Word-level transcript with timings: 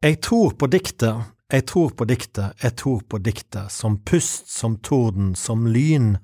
Jeg 0.00 0.22
tror 0.24 0.54
på 0.56 0.64
diktet, 0.72 1.26
jeg 1.52 1.66
tror 1.68 1.90
på 1.92 2.06
diktet, 2.08 2.54
jeg 2.62 2.72
tror 2.80 3.02
på 3.04 3.18
diktet, 3.20 3.68
som 3.68 3.98
pust, 4.00 4.46
som 4.48 4.78
torden, 4.80 5.34
som 5.36 5.66
lyn. 5.68 6.14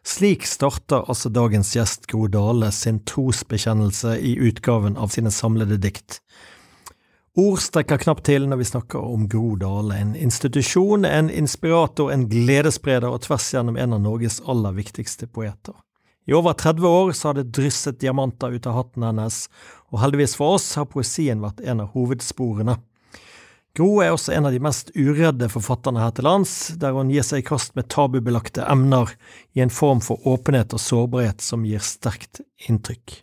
Slik 0.00 0.46
starter 0.48 1.04
altså 1.04 1.28
dagens 1.28 1.74
gjest 1.76 2.06
Gro 2.08 2.24
Dale 2.32 2.70
sin 2.72 3.02
trosbekjennelse 3.04 4.14
i 4.16 4.30
utgaven 4.40 4.96
av 4.96 5.12
sine 5.12 5.28
samlede 5.28 5.76
dikt. 5.76 6.22
Ord 7.36 7.60
strekker 7.60 8.00
knapt 8.00 8.24
til 8.30 8.46
når 8.48 8.62
vi 8.62 8.68
snakker 8.70 9.04
om 9.04 9.26
Gro 9.28 9.58
Dale, 9.60 9.98
en 10.00 10.14
institusjon, 10.16 11.04
en 11.04 11.28
inspirator, 11.28 12.08
en 12.14 12.24
gledesspreder 12.32 13.12
og 13.12 13.26
tvers 13.26 13.50
gjennom 13.52 13.76
en 13.76 13.98
av 13.98 14.00
Norges 14.06 14.38
aller 14.48 14.72
viktigste 14.78 15.28
poeter. 15.28 15.76
I 16.24 16.32
over 16.32 16.56
30 16.56 16.88
år 16.88 17.12
så 17.12 17.28
har 17.28 17.36
det 17.36 17.52
drysset 17.52 18.00
diamanter 18.00 18.56
ut 18.56 18.70
av 18.72 18.78
hatten 18.78 19.04
hennes, 19.04 19.42
og 19.92 20.00
heldigvis 20.00 20.38
for 20.40 20.56
oss 20.56 20.70
har 20.80 20.88
poesien 20.88 21.44
vært 21.44 21.60
en 21.60 21.84
av 21.84 21.92
hovedsporene. 21.92 22.78
Gro 23.72 24.02
er 24.04 24.12
også 24.12 24.34
en 24.36 24.44
av 24.44 24.52
de 24.52 24.60
mest 24.60 24.90
uredde 24.92 25.48
forfatterne 25.48 26.02
her 26.02 26.10
til 26.12 26.26
lands, 26.28 26.74
der 26.76 26.92
hun 26.92 27.08
gir 27.08 27.24
seg 27.24 27.40
i 27.40 27.46
kast 27.48 27.72
med 27.78 27.88
tabubelagte 27.88 28.66
emner 28.68 29.14
i 29.56 29.62
en 29.64 29.72
form 29.72 30.02
for 30.04 30.20
åpenhet 30.28 30.74
og 30.76 30.82
sårbarhet 30.82 31.40
som 31.40 31.64
gir 31.64 31.80
sterkt 31.80 32.42
inntrykk. 32.68 33.22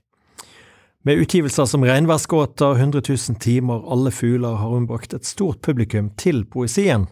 Med 1.05 1.21
utgivelser 1.21 1.69
som 1.69 1.85
Regnværsgåter, 1.85 2.81
100 2.81 3.05
000 3.05 3.37
timer, 3.39 3.85
Alle 3.85 4.11
fugler 4.11 4.57
har 4.57 4.73
hun 4.73 4.89
brakt 4.89 5.13
et 5.13 5.25
stort 5.25 5.61
publikum 5.61 6.09
til 6.17 6.43
poesien, 6.45 7.05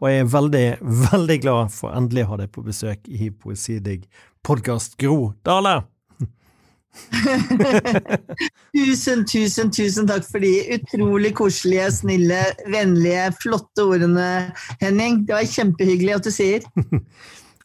og 0.00 0.08
jeg 0.08 0.24
er 0.24 0.32
veldig, 0.32 0.66
veldig 1.12 1.40
glad 1.44 1.76
for 1.76 1.92
endelig 1.92 2.24
å 2.24 2.32
ha 2.32 2.40
deg 2.40 2.52
på 2.56 2.64
besøk 2.64 3.04
i 3.12 3.28
Poesidigg 3.30 4.08
podkast, 4.42 4.96
Gro 4.96 5.34
Dale! 5.44 5.82
tusen, 8.76 9.24
tusen, 9.28 9.70
tusen 9.74 10.08
takk 10.10 10.26
for 10.26 10.42
de 10.42 10.52
utrolig 10.76 11.32
koselige, 11.38 11.88
snille, 12.00 12.40
vennlige, 12.70 13.28
flotte 13.40 13.86
ordene, 13.86 14.30
Henning. 14.82 15.24
Det 15.28 15.36
var 15.36 15.52
kjempehyggelig 15.52 16.16
at 16.18 16.28
du 16.28 16.32
sier. 16.34 16.66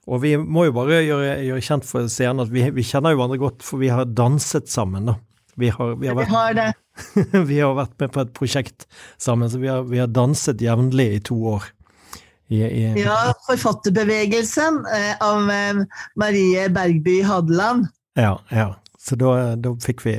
Og 0.06 0.22
vi 0.22 0.36
må 0.38 0.67
jo 0.67 0.76
bare 0.76 1.02
gjøre, 1.02 1.38
gjøre 1.48 1.64
kjent 1.66 1.88
for 1.90 2.09
seerne 2.14 2.45
at 2.45 2.52
vi, 2.54 2.67
vi, 2.76 2.86
kjenner 2.86 3.16
jo 3.16 3.20
hverandre 3.20 3.42
godt, 3.42 3.66
for 3.66 3.82
vi 3.82 3.90
har 3.90 4.06
danset 4.06 4.70
sammen. 4.70 5.09
da. 5.09 5.16
Vi 5.58 5.72
har, 5.73 5.95
vi 5.98 6.12
har, 6.12 6.17
vært, 6.20 6.30
vi 6.30 6.36
har 6.36 6.58
det. 6.60 6.67
vi 7.50 7.58
har 7.64 7.73
vært 7.78 7.95
med 8.04 8.14
på 8.14 8.22
et 8.22 8.36
prosjekt 8.38 8.86
sammen, 9.17 9.50
så 9.50 9.62
vi 9.62 9.72
har, 9.72 9.88
vi 9.89 10.04
har 10.04 10.12
danset 10.12 10.62
jevnlig 10.62 11.08
i 11.16 11.23
to 11.26 11.39
år. 11.56 11.72
I, 12.54 12.60
i, 12.62 12.82
ja, 13.02 13.34
forfatterbevegelsen 13.48 14.84
eh, 14.94 15.14
av 15.26 15.50
eh, 15.50 15.80
Marie 16.22 16.67
Bergby 16.70 17.23
Hadeland. 17.26 17.88
Ja, 18.14 18.36
ja. 18.54 18.76
Så 19.06 19.17
da, 19.22 19.31
da 19.56 19.75
fikk, 19.86 20.02
vi, 20.06 20.17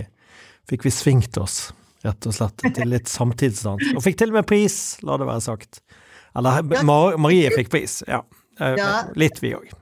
fikk, 0.71 0.87
vi, 0.87 0.93
svingt 0.95 1.37
oss, 1.43 1.73
rett 2.07 2.29
og 2.29 2.35
slett, 2.37 2.63
til 2.77 2.93
litt 2.93 3.11
samtidsdans. 3.11 3.95
Og 3.97 4.05
fikk 4.05 4.21
til 4.21 4.31
og 4.31 4.41
med 4.41 4.49
pris, 4.49 4.77
la 5.07 5.19
det 5.19 5.27
være 5.27 5.43
sagt. 5.49 5.81
Eller 6.37 6.85
Mar 6.87 7.17
Marie 7.19 7.51
fikk 7.55 7.73
pris, 7.73 8.03
ja. 8.07 8.23
Eh. 8.61 8.77
Litt 9.19 9.41
vi 9.43 9.55
òg. 9.57 9.73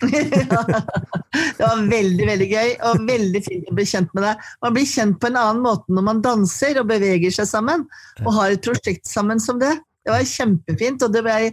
ja, 0.00 0.60
det 1.58 1.60
var 1.60 1.80
veldig 1.90 2.26
veldig 2.26 2.46
gøy 2.48 2.70
og 2.88 3.02
veldig 3.04 3.40
fint 3.44 3.66
å 3.68 3.74
bli 3.76 3.86
kjent 3.88 4.12
med 4.16 4.24
deg. 4.24 4.44
Man 4.64 4.76
blir 4.76 4.88
kjent 4.88 5.18
på 5.20 5.28
en 5.28 5.38
annen 5.40 5.62
måte 5.64 5.92
når 5.92 6.06
man 6.06 6.22
danser 6.24 6.80
og 6.80 6.88
beveger 6.88 7.34
seg 7.34 7.48
sammen 7.50 7.84
og 8.24 8.32
har 8.38 8.54
et 8.54 8.64
prosjekt 8.64 9.10
sammen 9.10 9.42
som 9.42 9.60
det. 9.60 9.74
Det 10.00 10.14
var 10.14 10.24
kjempefint, 10.24 11.02
og 11.04 11.12
det 11.12 11.20
ble, 11.26 11.50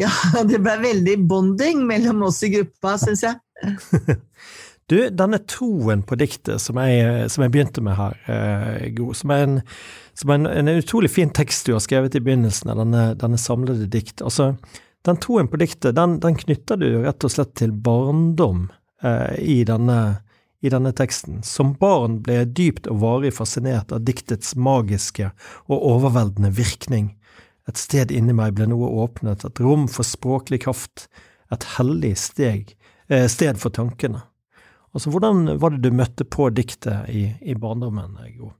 ja, 0.00 0.12
det 0.50 0.60
ble 0.64 0.76
veldig 0.84 1.18
bonding 1.28 1.84
mellom 1.88 2.24
oss 2.30 2.40
i 2.46 2.52
gruppa, 2.54 2.96
syns 3.00 3.26
jeg. 3.26 3.36
Du, 4.86 4.98
denne 5.08 5.38
troen 5.48 6.02
på 6.04 6.16
diktet 6.20 6.60
som 6.60 6.76
jeg, 6.76 7.28
som 7.32 7.44
jeg 7.46 7.52
begynte 7.54 7.80
med 7.84 7.96
her, 7.96 8.16
eh, 8.28 8.88
Gro, 8.92 9.14
som 9.16 9.32
er, 9.32 9.44
en, 9.46 9.54
som 10.12 10.32
er 10.32 10.42
en, 10.42 10.48
en, 10.50 10.72
utrolig 10.76 11.08
fin 11.10 11.32
tekst 11.32 11.64
du 11.64 11.72
har 11.72 11.80
skrevet 11.80 12.18
i 12.18 12.20
begynnelsen 12.20 12.72
av 12.74 12.82
denne, 12.82 13.04
denne 13.16 13.40
samlede 13.40 13.88
dikt. 13.88 14.20
Altså, 14.20 14.50
den 15.08 15.20
troen 15.24 15.48
på 15.48 15.60
diktet, 15.60 15.94
den, 15.96 16.18
den, 16.20 16.36
knytter 16.36 16.76
du 16.80 16.88
rett 17.06 17.24
og 17.24 17.32
slett 17.32 17.54
til 17.56 17.72
barndom 17.72 18.66
eh, 19.00 19.32
i, 19.40 19.56
denne, 19.64 20.18
i 20.60 20.72
denne 20.72 20.92
teksten. 20.96 21.40
Som 21.48 21.72
barn 21.80 22.20
ble 22.24 22.42
jeg 22.42 22.52
dypt 22.60 22.92
og 22.92 23.00
varig 23.06 23.32
fascinert 23.36 23.92
av 23.92 24.04
diktets 24.04 24.52
magiske 24.52 25.32
og 25.64 25.88
overveldende 25.94 26.52
virkning. 26.60 27.14
Et 27.72 27.80
sted 27.80 28.12
inni 28.12 28.36
meg 28.36 28.52
ble 28.60 28.68
noe 28.68 28.92
åpnet, 29.04 29.48
et 29.48 29.64
rom 29.64 29.88
for 29.88 30.04
språklig 30.04 30.60
kraft, 30.68 31.08
et 31.48 31.64
hellig 31.78 32.12
steg, 32.20 32.76
eh, 33.08 33.24
sted 33.32 33.56
for 33.56 33.72
tankene. 33.72 34.26
Altså, 34.94 35.10
Hvordan 35.10 35.58
var 35.58 35.74
det 35.74 35.82
du 35.82 35.94
møtte 35.94 36.24
på 36.24 36.48
diktet 36.54 37.08
i, 37.10 37.26
i 37.42 37.54
barndommen? 37.58 38.14
Jo? 38.30 38.52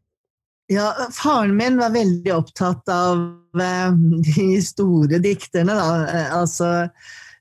Ja, 0.72 0.88
faren 1.12 1.56
min 1.56 1.76
var 1.78 1.92
veldig 1.94 2.32
opptatt 2.34 2.88
av 2.88 3.20
eh, 3.60 3.92
de 4.34 4.48
store 4.64 5.20
dikterne, 5.22 5.76
da. 5.76 5.90
Eh, 6.08 6.32
altså 6.34 6.70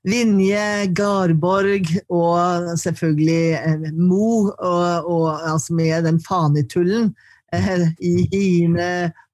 Vinje, 0.04 0.86
Garborg 0.92 1.88
og 2.12 2.74
selvfølgelig 2.78 3.44
eh, 3.56 3.86
Mo, 3.96 4.50
og, 4.52 5.08
og, 5.08 5.28
altså 5.40 5.74
med 5.74 6.04
den 6.04 6.20
fanitullen 6.20 7.14
eh, 7.56 7.86
i 8.04 8.28
hine 8.30 8.90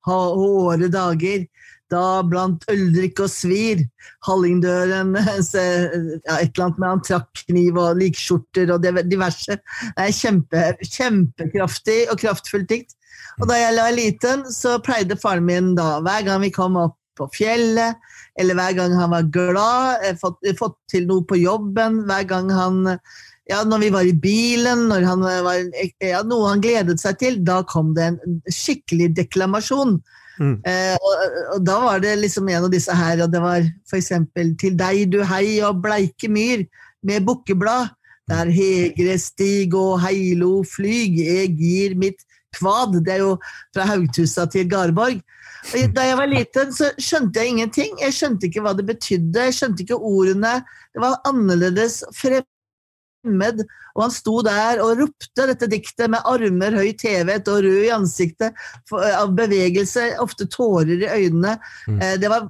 håre 0.07 0.89
dager 0.89 1.45
da 1.93 2.23
blant 2.27 2.65
øldrikk 2.71 3.25
og 3.25 3.31
svir, 3.33 3.83
Hallingdøren, 4.27 5.15
ja, 5.19 6.37
et 6.37 6.53
eller 6.53 6.65
annet 6.67 6.81
med 6.81 6.89
antrakkkniv 6.91 7.81
og 7.81 8.01
likskjorter 8.01 8.73
og 8.75 8.87
diverse. 9.11 9.59
Det 9.59 10.07
er 10.07 10.17
kjempe, 10.17 10.65
kjempekraftig 10.87 12.01
og 12.13 12.23
kraftfullt 12.23 12.71
dikt. 12.71 12.97
Og 13.41 13.49
da 13.49 13.59
jeg 13.59 13.77
var 13.79 13.97
liten, 13.97 14.47
så 14.53 14.79
pleide 14.85 15.19
faren 15.21 15.47
min 15.47 15.75
da, 15.79 15.99
hver 16.05 16.27
gang 16.27 16.43
vi 16.45 16.53
kom 16.55 16.79
opp 16.81 16.97
på 17.19 17.27
fjellet, 17.35 17.99
eller 18.41 18.57
hver 18.57 18.77
gang 18.79 18.95
han 18.97 19.13
var 19.13 19.27
glad, 19.33 20.07
fått, 20.21 20.41
fått 20.57 20.79
til 20.93 21.09
noe 21.09 21.27
på 21.29 21.37
jobben, 21.41 22.05
hver 22.09 22.25
gang 22.29 22.49
han 22.55 22.87
ja, 23.51 23.65
når 23.67 23.83
vi 23.83 23.91
var 23.91 24.07
i 24.07 24.15
bilen, 24.15 24.87
når 24.93 25.05
han 25.09 25.25
var, 25.27 25.59
ja, 26.05 26.23
noe 26.23 26.53
han 26.53 26.63
gledet 26.63 27.01
seg 27.03 27.19
til, 27.21 27.41
da 27.45 27.61
kom 27.69 27.93
det 27.97 28.13
en 28.13 28.41
skikkelig 28.47 29.11
deklamasjon 29.19 29.99
Mm. 30.41 30.57
Eh, 30.65 30.97
og, 30.97 31.25
og, 31.55 31.65
da 31.69 31.77
var 31.83 32.01
det 32.01 32.17
liksom 32.23 32.49
en 32.49 32.67
av 32.67 32.73
disse 32.73 32.95
her, 32.97 33.21
og 33.25 33.33
det 33.33 33.43
var 33.45 33.65
f.eks. 33.91 34.13
Til 34.61 34.77
deg 34.79 35.03
du 35.13 35.21
hei 35.29 35.61
og 35.67 35.83
bleike 35.85 36.31
myr 36.33 36.65
med 37.07 37.27
bukkeblad. 37.29 37.93
Der 38.31 38.47
hegre 38.55 39.17
stig 39.19 39.75
og 39.75 39.99
heilo 40.05 40.61
flyg, 40.63 41.17
jeg 41.19 41.49
gir 41.59 41.97
mitt 41.99 42.21
kvad. 42.55 43.01
Det 43.03 43.17
er 43.17 43.25
jo 43.25 43.33
fra 43.75 43.89
Haugtussa 43.91 44.47
til 44.51 44.69
Garborg. 44.71 45.19
Og 45.75 45.97
da 45.97 46.05
jeg 46.07 46.17
var 46.17 46.31
liten, 46.31 46.71
så 46.73 46.93
skjønte 46.95 47.43
jeg 47.43 47.53
ingenting. 47.53 47.99
Jeg 48.01 48.15
skjønte 48.17 48.47
ikke 48.49 48.63
hva 48.65 48.73
det 48.79 48.87
betydde. 48.89 49.49
Jeg 49.49 49.57
skjønte 49.59 49.85
ikke 49.85 49.99
ordene. 49.99 50.61
Det 50.95 51.03
var 51.03 51.19
annerledes, 51.29 52.01
frem 52.17 52.47
fremmed, 53.21 53.65
og 53.95 54.05
han 54.05 54.13
sto 54.15 54.41
der 54.43 54.81
og 54.83 54.99
ropte 55.01 55.47
dette 55.51 55.69
diktet 55.71 56.11
med 56.11 56.25
armer 56.25 56.77
høyt 56.77 57.03
hevet 57.03 57.49
og 57.49 57.65
rød 57.65 57.85
i 57.85 57.93
ansiktet 57.95 58.55
av 58.93 59.35
bevegelse, 59.37 60.17
ofte 60.21 60.47
tårer 60.47 61.05
i 61.05 61.27
øynene. 61.27 61.59
Mm. 61.89 62.01
Eh, 62.01 62.17
det 62.21 62.31
var 62.31 62.49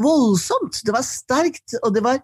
voldsomt, 0.00 0.82
det 0.84 0.92
var 0.92 1.02
sterkt, 1.02 1.78
og 1.82 1.94
det 1.94 2.04
var 2.04 2.22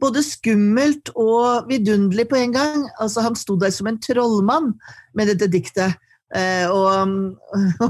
både 0.00 0.22
skummelt 0.22 1.10
og 1.16 1.68
vidunderlig 1.70 2.28
på 2.28 2.36
en 2.36 2.52
gang. 2.52 2.88
Altså, 3.00 3.22
han 3.24 3.36
sto 3.36 3.56
der 3.56 3.70
som 3.70 3.86
en 3.88 4.00
trollmann 4.00 4.74
med 5.14 5.32
dette 5.32 5.48
diktet. 5.48 5.96
Uh, 6.26 6.66
og, 6.74 7.10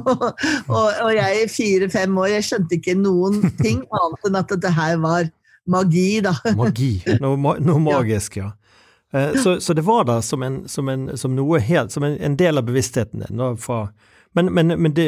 og, 0.68 0.90
og, 1.00 1.08
jeg 1.16 1.48
fire-fem 1.48 2.18
år, 2.20 2.34
jeg 2.34 2.44
skjønte 2.44 2.76
ikke 2.76 2.94
noen 3.00 3.40
ting 3.64 3.80
annet 3.88 4.28
enn 4.28 4.36
at 4.38 4.52
dette 4.52 4.72
her 4.76 5.00
var 5.00 5.30
magi, 5.66 6.20
da. 6.22 6.34
Magi. 6.54 7.00
Noe, 7.22 7.56
noe 7.64 7.80
magisk, 7.82 8.36
ja. 8.42 8.52
Eh, 8.52 8.65
så, 9.12 9.60
så, 9.60 9.72
det 9.72 9.84
var 9.86 10.04
da 10.04 10.18
som, 10.22 10.42
en, 10.42 10.56
som, 10.68 10.88
en, 10.88 11.06
som 11.16 11.36
noe 11.36 11.60
helt 11.62 11.92
Som 11.94 12.02
en, 12.02 12.16
en, 12.20 12.34
del 12.36 12.58
av 12.58 12.66
bevisstheten 12.66 13.22
din. 13.22 13.42
Fra, 13.62 13.86
men, 14.34 14.50
men, 14.52 14.74
men, 14.82 14.92
det, 14.96 15.06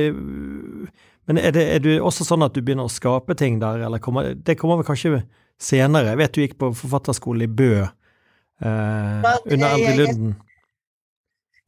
men 1.26 1.40
er, 1.40 1.52
det, 1.52 1.64
er 1.74 1.82
det 1.84 1.98
også 2.00 2.24
sånn 2.24 2.46
at 2.46 2.54
du 2.54 2.62
begynner 2.62 2.88
å 2.88 2.92
skape 2.92 3.36
ting 3.36 3.58
der, 3.60 3.82
eller 3.88 4.00
kommer, 4.00 4.32
det 4.32 4.56
kommer 4.60 4.80
vel 4.80 4.88
kanskje 4.88 5.22
senere? 5.60 6.14
Jeg 6.14 6.20
vet 6.22 6.34
du 6.34 6.44
gikk 6.44 6.58
på 6.62 6.70
forfatterskole 6.78 7.44
i 7.44 7.50
Bø 7.50 7.72
eh, 7.82 7.90
under 8.62 9.66
Endre 9.74 9.96
Lunden. 9.98 10.36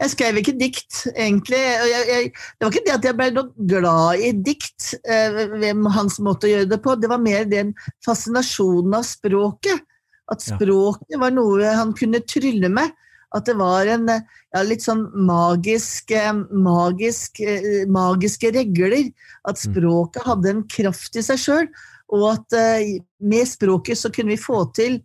Jeg 0.01 0.15
skrev 0.15 0.39
ikke 0.41 0.57
dikt, 0.57 1.03
egentlig. 1.11 1.59
Jeg, 1.61 2.05
jeg, 2.09 2.31
det 2.33 2.65
var 2.65 2.73
ikke 2.73 2.85
det 2.87 2.95
at 2.95 3.07
jeg 3.11 3.17
ble 3.19 3.45
glad 3.69 4.23
i 4.25 4.31
dikt, 4.49 4.95
eh, 5.05 5.43
hvem 5.61 5.85
hans 5.93 6.17
måte 6.25 6.49
å 6.49 6.53
gjøre 6.55 6.71
det 6.71 6.79
på. 6.81 6.95
Det 6.97 7.11
var 7.11 7.21
mer 7.21 7.45
den 7.51 7.75
fascinasjonen 8.07 8.97
av 8.97 9.05
språket. 9.05 9.85
At 10.31 10.45
språket 10.45 11.19
var 11.21 11.35
noe 11.35 11.75
han 11.75 11.95
kunne 11.97 12.23
trylle 12.23 12.71
med. 12.73 12.93
At 13.35 13.47
det 13.47 13.55
var 13.61 13.87
en 13.87 14.09
ja, 14.11 14.63
litt 14.67 14.83
sånn 14.83 15.05
magisk, 15.27 16.11
eh, 16.11 16.35
magisk, 16.51 17.39
eh, 17.45 17.87
magiske 17.91 18.51
regler. 18.57 19.13
At 19.47 19.61
mm. 19.61 19.63
språket 19.69 20.27
hadde 20.27 20.53
en 20.55 20.67
kraft 20.71 21.19
i 21.19 21.23
seg 21.23 21.39
sjøl, 21.39 21.71
og 22.11 22.27
at 22.33 22.59
uh, 22.59 22.89
med 23.23 23.47
språket 23.47 23.99
så 24.01 24.11
kunne 24.11 24.35
vi 24.35 24.41
få 24.43 24.65
til 24.75 24.99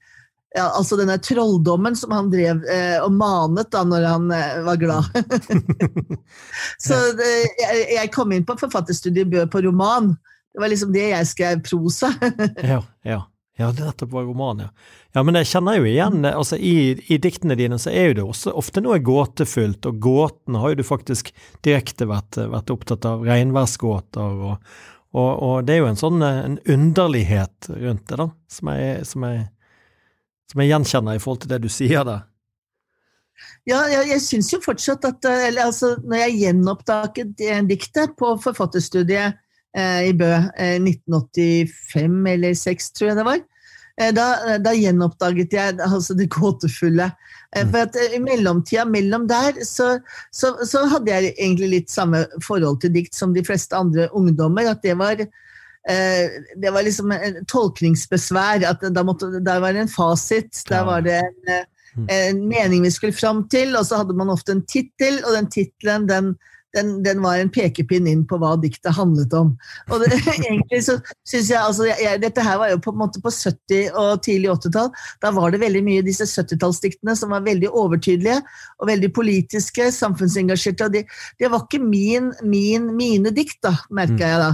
ja, 0.55 0.69
altså 0.71 0.97
denne 0.99 1.17
trolldommen 1.19 1.97
som 1.99 2.13
han 2.15 2.29
drev 2.31 2.63
eh, 2.71 2.95
og 3.03 3.11
manet 3.11 3.67
da 3.73 3.81
når 3.87 4.05
han 4.07 4.29
eh, 4.31 4.61
var 4.63 4.79
glad. 4.79 5.09
så 6.85 6.99
det, 7.17 7.31
jeg, 7.59 7.81
jeg, 7.97 8.11
kom 8.15 8.31
inn 8.31 8.45
på 8.47 8.55
forfatterstudiet 8.61 9.29
Bø 9.31 9.43
på 9.51 9.65
roman 9.65 10.13
Det 10.15 10.63
var 10.63 10.71
liksom 10.71 10.93
det 10.95 11.09
jeg 11.09 11.31
skrev 11.33 11.63
prosa. 11.67 12.13
ja, 12.63 12.79
ja. 13.03 13.19
Ja, 13.57 13.71
det 13.71 13.85
nettopp 13.85 14.11
var 14.11 14.23
roman, 14.23 14.59
ja. 14.59 14.69
Ja, 15.15 15.21
men 15.23 15.37
jeg 15.39 15.47
kjenner 15.47 15.77
jo 15.77 15.85
igjen 15.87 16.25
altså 16.27 16.57
i, 16.59 16.91
i, 17.07 17.17
diktene 17.23 17.55
dine 17.55 17.77
så 17.79 17.93
er 17.93 18.09
jo 18.09 18.17
det 18.17 18.25
også 18.25 18.51
ofte 18.59 18.83
noe 18.83 18.97
gåtefullt, 18.99 19.87
og 19.87 20.01
gåtene 20.03 20.59
har 20.59 20.73
jo 20.73 20.81
du 20.81 20.83
faktisk 20.83 21.31
direkte 21.63 22.07
vært, 22.09 22.35
vært 22.51 22.73
opptatt 22.75 23.07
av, 23.07 23.23
regnværsgåter, 23.23 24.41
og, 24.49 24.75
og, 25.15 25.31
og, 25.31 25.55
det 25.63 25.77
er 25.77 25.81
jo 25.85 25.87
en 25.87 26.01
sånn 26.01 26.25
en 26.27 26.59
underlighet 26.67 27.71
rundt 27.71 28.03
det, 28.11 28.19
da, 28.19 28.27
som 28.51 28.73
jeg, 28.75 29.07
som 29.07 29.27
jeg, 29.29 29.45
som 30.51 30.63
jeg 30.63 30.73
gjenkjenner 30.73 31.15
i 31.15 31.23
forhold 31.23 31.45
til 31.45 31.55
det 31.55 31.61
du 31.63 31.71
sier 31.71 32.03
der. 32.11 32.27
Ja, 33.67 33.85
jeg, 33.91 34.11
jeg 34.11 34.23
syns 34.23 34.51
jo 34.51 34.59
fortsatt 34.63 35.07
at 35.07 35.25
eller, 35.27 35.65
altså, 35.67 35.95
Når 36.03 36.21
jeg 36.21 36.35
gjenoppdaget 36.39 37.41
diktet 37.67 38.13
på 38.19 38.29
forfatterstudiet 38.39 39.39
i 39.75 40.13
Bø. 40.15 40.31
1985 40.55 42.27
eh, 42.27 42.33
eller 42.33 42.55
6, 42.55 42.91
tror 42.95 43.09
jeg 43.09 43.19
det 43.19 43.27
var. 43.27 43.41
Eh, 44.01 44.11
da, 44.15 44.27
da 44.63 44.75
gjenoppdaget 44.75 45.55
jeg 45.55 45.79
altså 45.83 46.15
det 46.15 46.29
gåtefulle. 46.33 47.09
Mm. 47.55 47.71
For 47.71 47.81
at 47.85 47.97
I 48.15 48.19
mellomtida 48.19 48.85
mellom 48.87 49.27
der 49.29 49.61
så, 49.63 49.97
så, 50.31 50.55
så, 50.67 50.85
hadde 50.91 51.11
jeg 51.11 51.35
egentlig 51.37 51.69
litt 51.71 51.91
samme 51.91 52.25
forhold 52.43 52.81
til 52.83 52.91
dikt 52.95 53.15
som 53.15 53.35
de 53.35 53.43
fleste 53.47 53.75
andre 53.77 54.09
ungdommer. 54.11 54.67
At 54.71 54.83
det 54.83 54.97
var, 54.99 55.23
det 55.23 56.73
var 56.75 56.83
liksom 56.83 57.13
en 57.15 57.39
tolkningsbesvær. 57.47 58.65
At 58.67 58.83
da 58.91 59.05
måtte, 59.07 59.31
der 59.39 59.63
var 59.63 59.75
det 59.75 59.85
en 59.85 59.93
fasit. 59.93 60.65
Der 60.67 60.83
var 60.87 61.05
det 61.05 61.21
en, 61.21 61.39
mm. 61.95 62.09
en 62.11 62.43
mening 62.51 62.83
vi 62.83 62.91
skulle 62.91 63.15
fram 63.15 63.45
til, 63.47 63.71
og 63.79 63.87
så 63.87 64.03
hadde 64.03 64.17
man 64.19 64.33
ofte 64.35 64.55
en 64.55 64.65
tittel, 64.67 65.21
og 65.23 65.37
den 65.37 65.47
tittelen 65.51 66.11
den 66.11 66.35
den, 66.75 66.91
den, 67.05 67.21
var 67.23 67.39
en 67.39 67.51
pekepinn 67.53 68.07
inn 68.11 68.23
på 68.27 68.39
hva 68.41 68.53
diktet 68.61 68.95
handlet 68.97 69.33
om. 69.37 69.53
Og 69.89 70.03
det, 70.03 70.19
egentlig 70.49 70.81
så 70.87 70.97
synes 71.27 71.51
jeg, 71.51 71.59
altså, 71.61 71.87
jeg, 71.89 72.21
Dette 72.23 72.45
her 72.45 72.59
var 72.61 72.73
jo 72.73 72.81
på 72.83 72.93
en 72.93 73.01
måte 73.01 73.21
på 73.23 73.33
70- 73.33 73.95
og 74.01 74.23
tidlig 74.25 74.51
80-tall. 74.53 74.91
Da 75.23 75.33
var 75.35 75.53
det 75.53 75.63
veldig 75.63 75.83
mye 75.85 76.05
disse 76.05 76.27
70-tallsdiktene 76.29 77.15
som 77.17 77.35
var 77.35 77.45
veldig 77.47 77.71
overtydelige 77.71 78.41
og 78.79 78.89
veldig 78.91 79.11
politiske, 79.15 79.89
samfunnsengasjerte. 79.95 80.89
og 80.89 80.97
Det, 80.97 81.05
de 81.39 81.51
var 81.51 81.65
ikke 81.65 81.83
min, 81.83 82.33
min, 82.43 82.91
mine 82.97 83.33
dikt, 83.35 83.61
da, 83.65 83.75
merka 83.95 84.35
jeg 84.35 84.43
da. 84.43 84.53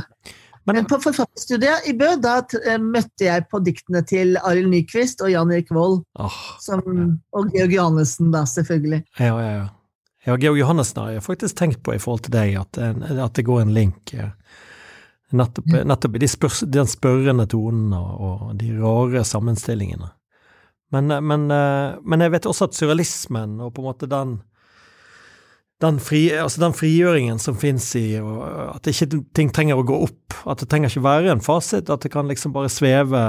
Men 0.69 0.85
på 0.85 0.99
forfatterstudiet 1.01 1.87
i 1.89 1.93
Bø 1.97 2.13
da 2.21 2.37
eh, 2.61 2.77
møtte 2.81 3.25
jeg 3.25 3.47
på 3.49 3.59
diktene 3.65 4.03
til 4.07 4.37
Arild 4.45 4.69
Nyquist 4.71 5.23
og 5.25 5.31
Jan 5.33 5.51
Erik 5.53 5.71
Vold. 5.73 6.03
Oh, 6.21 6.41
og 6.69 7.53
Georg 7.55 7.73
Johannessen, 7.73 8.29
da, 8.33 8.45
selvfølgelig. 8.49 9.01
Ja, 9.17 9.33
ja, 9.33 9.53
ja. 9.57 9.69
Ja, 10.23 10.37
Georg 10.37 10.59
Johannessen 10.59 11.01
har 11.01 11.15
jeg 11.15 11.23
faktisk 11.25 11.57
tenkt 11.57 11.81
på 11.83 11.95
i 11.95 12.01
forhold 12.01 12.27
til 12.27 12.35
deg, 12.35 12.53
at, 12.61 12.77
at 12.77 13.33
det 13.37 13.45
går 13.47 13.63
en 13.63 13.73
link 13.73 14.13
eh, 14.13 14.35
nettopp, 15.33 15.71
nettopp 15.89 16.17
i 16.17 16.21
de 16.21 16.29
spør, 16.29 16.59
den 16.69 16.89
spørrende 16.89 17.47
tonen 17.49 17.95
og, 17.97 18.11
og, 18.27 18.43
de 18.61 18.69
rare 18.77 19.23
sammenstillingene. 19.25 20.11
Men, 20.93 21.09
eh, 21.09 21.25
men, 21.25 21.49
eh, 21.49 21.97
men, 22.05 22.21
jeg 22.21 22.35
vet 22.35 22.49
også 22.51 22.69
at 22.69 22.77
surrealismen 22.77 23.57
og 23.65 23.73
på 23.73 23.81
en 23.81 23.89
måte 23.89 24.09
den 24.11 24.39
den, 25.81 25.97
fri, 25.97 26.27
altså 26.37 26.61
den 26.61 26.75
frigjøringen 26.77 27.39
som 27.41 27.55
finnes 27.57 27.87
i 27.97 28.19
at 28.21 28.85
ikke 28.85 29.23
ting 29.33 29.47
trenger 29.49 29.79
å 29.81 29.85
gå 29.89 29.95
opp, 30.05 30.35
at 30.45 30.61
det 30.61 30.67
trenger 30.69 30.91
ikke 30.91 31.01
være 31.07 31.31
en 31.33 31.41
fasit, 31.41 31.89
at 31.89 32.05
det 32.05 32.11
kan 32.13 32.29
liksom 32.29 32.53
bare 32.53 32.69
sveve 32.69 33.21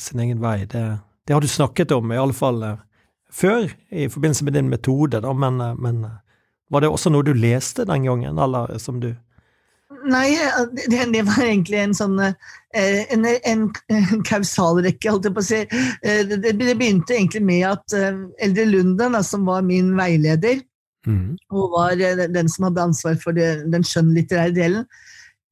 sin 0.00 0.22
egen 0.24 0.40
vei, 0.40 0.62
det, 0.64 0.86
det 1.28 1.36
har 1.36 1.44
du 1.44 1.50
snakket 1.52 1.92
om, 1.92 2.08
i 2.08 2.22
alle 2.22 2.32
fall 2.32 2.64
før, 3.32 3.70
i 3.90 4.08
forbindelse 4.10 4.46
med 4.46 4.56
din 4.58 4.70
metode, 4.70 5.20
da, 5.22 5.32
men, 5.32 5.60
men, 5.80 6.04
var 6.70 6.84
det 6.84 6.90
også 6.90 7.10
noe 7.10 7.26
du 7.26 7.32
leste 7.34 7.86
den 7.88 8.06
gangen, 8.06 8.38
eller 8.38 8.78
som 8.78 9.00
du 9.02 9.12
Nei, 10.06 10.30
det, 10.88 11.00
det 11.12 11.22
var 11.26 11.42
egentlig 11.42 11.80
en 11.82 11.92
sånn 11.92 12.14
eh, 12.22 13.00
en, 13.12 13.26
en, 13.26 13.64
en 13.92 14.22
kausalrekke, 14.24 15.10
holdt 15.10 15.26
jeg 15.26 15.34
på 15.36 15.42
å 15.42 15.48
si. 15.48 15.58
Eh, 16.06 16.20
det, 16.30 16.38
det, 16.56 16.76
begynte 16.78 17.16
egentlig 17.16 17.42
med 17.44 17.66
at 17.68 17.96
eh, 17.98 18.22
Eldre 18.46 18.68
Lunden, 18.70 19.18
som 19.26 19.44
var 19.50 19.66
min 19.66 19.90
veileder, 19.98 20.62
mm. 21.10 21.34
og 21.52 21.74
var 21.74 21.98
den 21.98 22.48
som 22.48 22.68
hadde 22.70 22.86
ansvar 22.86 23.18
for 23.20 23.36
det, 23.36 23.50
den 23.74 23.84
skjønnlitterære 23.84 24.54
delen, 24.56 24.86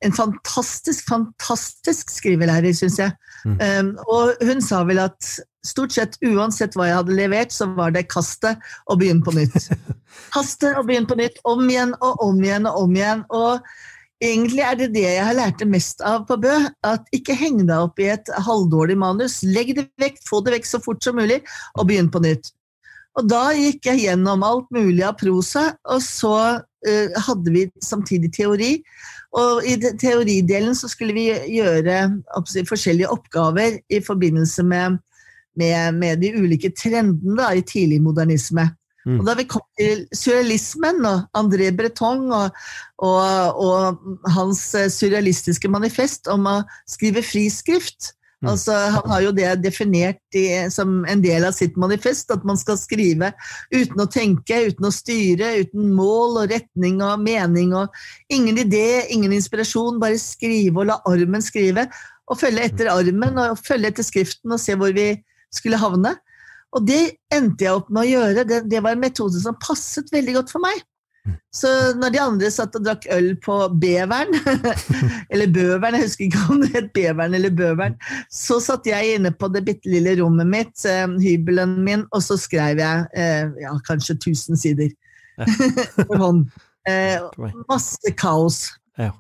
en 0.07 0.15
fantastisk, 0.15 1.09
fantastisk 1.11 2.11
skrivelærer, 2.15 2.73
syns 2.73 2.99
jeg. 3.03 3.15
Mm. 3.45 3.59
Um, 3.59 3.89
og 4.07 4.47
hun 4.47 4.63
sa 4.63 4.85
vel 4.87 5.03
at 5.03 5.33
stort 5.67 5.95
sett 5.95 6.17
uansett 6.25 6.77
hva 6.77 6.89
jeg 6.89 6.99
hadde 7.01 7.19
levert, 7.19 7.53
så 7.55 7.69
var 7.77 7.95
det 7.95 8.09
kast 8.13 8.43
det 8.45 8.55
og 8.87 9.01
begynn 9.03 9.23
på 9.25 9.35
nytt. 9.37 9.71
Kast 10.35 10.63
det 10.65 10.73
og 10.79 10.89
begynn 10.89 11.07
på 11.09 11.19
nytt. 11.19 11.39
Om 11.49 11.69
igjen 11.69 11.95
og 12.05 12.23
om 12.25 12.43
igjen 12.43 12.69
og 12.69 12.83
om 12.85 12.95
igjen. 12.97 13.25
Og 13.35 13.65
egentlig 14.25 14.65
er 14.67 14.79
det 14.81 14.89
det 14.95 15.05
jeg 15.05 15.25
har 15.25 15.37
lært 15.39 15.61
det 15.63 15.69
mest 15.71 16.03
av 16.07 16.25
på 16.29 16.39
Bø. 16.43 16.55
At 16.87 17.09
ikke 17.15 17.37
heng 17.39 17.65
deg 17.65 17.89
opp 17.89 18.01
i 18.03 18.11
et 18.15 18.31
halvdårlig 18.47 18.99
manus. 18.99 19.41
Legg 19.47 19.75
det 19.79 19.89
vekk, 20.01 20.23
få 20.27 20.43
det 20.45 20.57
vekk 20.59 20.71
så 20.71 20.83
fort 20.85 21.05
som 21.05 21.19
mulig, 21.19 21.43
og 21.77 21.91
begynn 21.91 22.11
på 22.13 22.23
nytt. 22.25 22.53
Og 23.19 23.27
da 23.27 23.49
gikk 23.57 23.89
jeg 23.89 24.05
gjennom 24.07 24.45
alt 24.47 24.69
mulig 24.75 25.03
av 25.03 25.17
prosa, 25.19 25.73
og 25.91 26.03
så 26.05 26.35
uh, 26.63 27.23
hadde 27.27 27.55
vi 27.55 27.65
samtidig 27.83 28.31
teori. 28.37 28.77
Og 29.37 29.67
i 29.67 29.75
teoridelen 30.01 30.77
så 30.79 30.89
skulle 30.89 31.17
vi 31.17 31.27
gjøre 31.59 31.99
forskjellige 32.69 33.11
oppgaver 33.13 33.81
i 33.93 34.01
forbindelse 34.05 34.65
med, 34.65 35.01
med, 35.59 35.99
med 35.99 36.23
de 36.23 36.33
ulike 36.39 36.73
trendene 36.77 37.39
da, 37.39 37.53
i 37.55 37.65
tidlig 37.67 38.01
modernisme. 38.05 38.69
Mm. 39.07 39.21
Og 39.21 39.25
da 39.29 39.35
vi 39.39 39.47
kom 39.49 39.65
til 39.79 40.05
surrealismen 40.17 41.01
og 41.09 41.39
André 41.39 41.71
Breton 41.77 42.27
og, 42.35 42.57
og, 43.01 43.63
og 43.63 44.33
hans 44.35 44.63
surrealistiske 44.93 45.71
manifest 45.73 46.29
om 46.33 46.49
å 46.51 46.57
skrive 46.91 47.25
friskrift, 47.25 48.13
Mm. 48.39 48.53
Altså, 48.53 48.73
han 48.95 49.11
har 49.11 49.23
jo 49.25 49.31
det 49.35 49.49
definert 49.65 50.37
i, 50.39 50.45
som 50.71 51.01
en 51.11 51.23
del 51.25 51.43
av 51.49 51.57
sitt 51.57 51.75
manifest, 51.81 52.31
at 52.31 52.45
man 52.47 52.59
skal 52.59 52.79
skrive 52.79 53.33
uten 53.75 53.99
å 53.99 54.07
tenke, 54.07 54.61
uten 54.71 54.87
å 54.87 54.95
styre, 54.95 55.57
uten 55.65 55.91
mål 55.97 56.45
og 56.45 56.53
retning 56.53 57.01
og 57.03 57.25
mening 57.25 57.75
og 57.75 57.97
ingen 58.31 58.61
idé, 58.63 59.09
ingen 59.11 59.35
inspirasjon, 59.35 59.99
bare 59.99 60.21
skrive 60.23 60.85
og 60.85 60.91
la 60.93 61.01
armen 61.11 61.43
skrive. 61.43 61.89
Og 62.31 62.39
følge 62.39 62.69
etter 62.69 62.93
armen 62.93 63.43
og 63.43 63.59
følge 63.65 63.91
etter 63.91 64.07
skriften 64.07 64.55
og 64.55 64.63
se 64.63 64.77
hvor 64.79 64.95
vi 64.95 65.11
skulle 65.55 65.81
havne. 65.81 66.15
Og 66.77 66.85
det 66.85 67.17
endte 67.33 67.65
jeg 67.65 67.81
opp 67.81 67.89
med 67.89 68.05
å 68.05 68.11
gjøre. 68.11 68.45
Det, 68.49 68.63
det 68.69 68.85
var 68.85 68.97
en 68.97 69.05
metode 69.05 69.41
som 69.41 69.57
passet 69.63 70.11
veldig 70.13 70.37
godt 70.41 70.53
for 70.53 70.65
meg. 70.65 70.83
Så 71.53 71.69
når 71.99 72.13
de 72.15 72.21
andre 72.23 72.51
satt 72.53 72.77
og 72.79 72.85
drakk 72.87 73.07
øl 73.13 73.31
på 73.45 73.57
Beveren, 73.81 74.33
eller 75.33 75.51
Bøveren, 75.53 75.99
jeg 75.99 76.07
husker 76.07 76.27
ikke 76.29 76.45
om 76.53 76.63
det 76.63 76.71
het 76.77 76.91
Beveren 76.97 77.37
eller 77.37 77.53
Bøveren, 77.53 77.97
så 78.33 78.59
satt 78.65 78.89
jeg 78.89 79.17
inne 79.17 79.33
på 79.35 79.51
det 79.53 79.65
bitte 79.67 79.91
lille 79.93 80.15
rommet 80.21 80.49
mitt, 80.49 80.77
eh, 80.89 81.07
hybelen 81.21 81.79
min, 81.85 82.07
og 82.13 82.25
så 82.25 82.39
skrev 82.41 82.81
jeg 82.81 83.09
eh, 83.17 83.51
ja, 83.65 83.75
kanskje 83.89 84.17
1000 84.17 84.63
sider 84.63 84.93
for 86.07 86.21
hånd. 86.23 86.47
Eh, 86.89 87.19
masse 87.69 88.15
kaos. 88.17 88.67
Ja. 88.99 89.13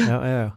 Ja, 0.00 0.16
ja, 0.16 0.38
ja. 0.46 0.50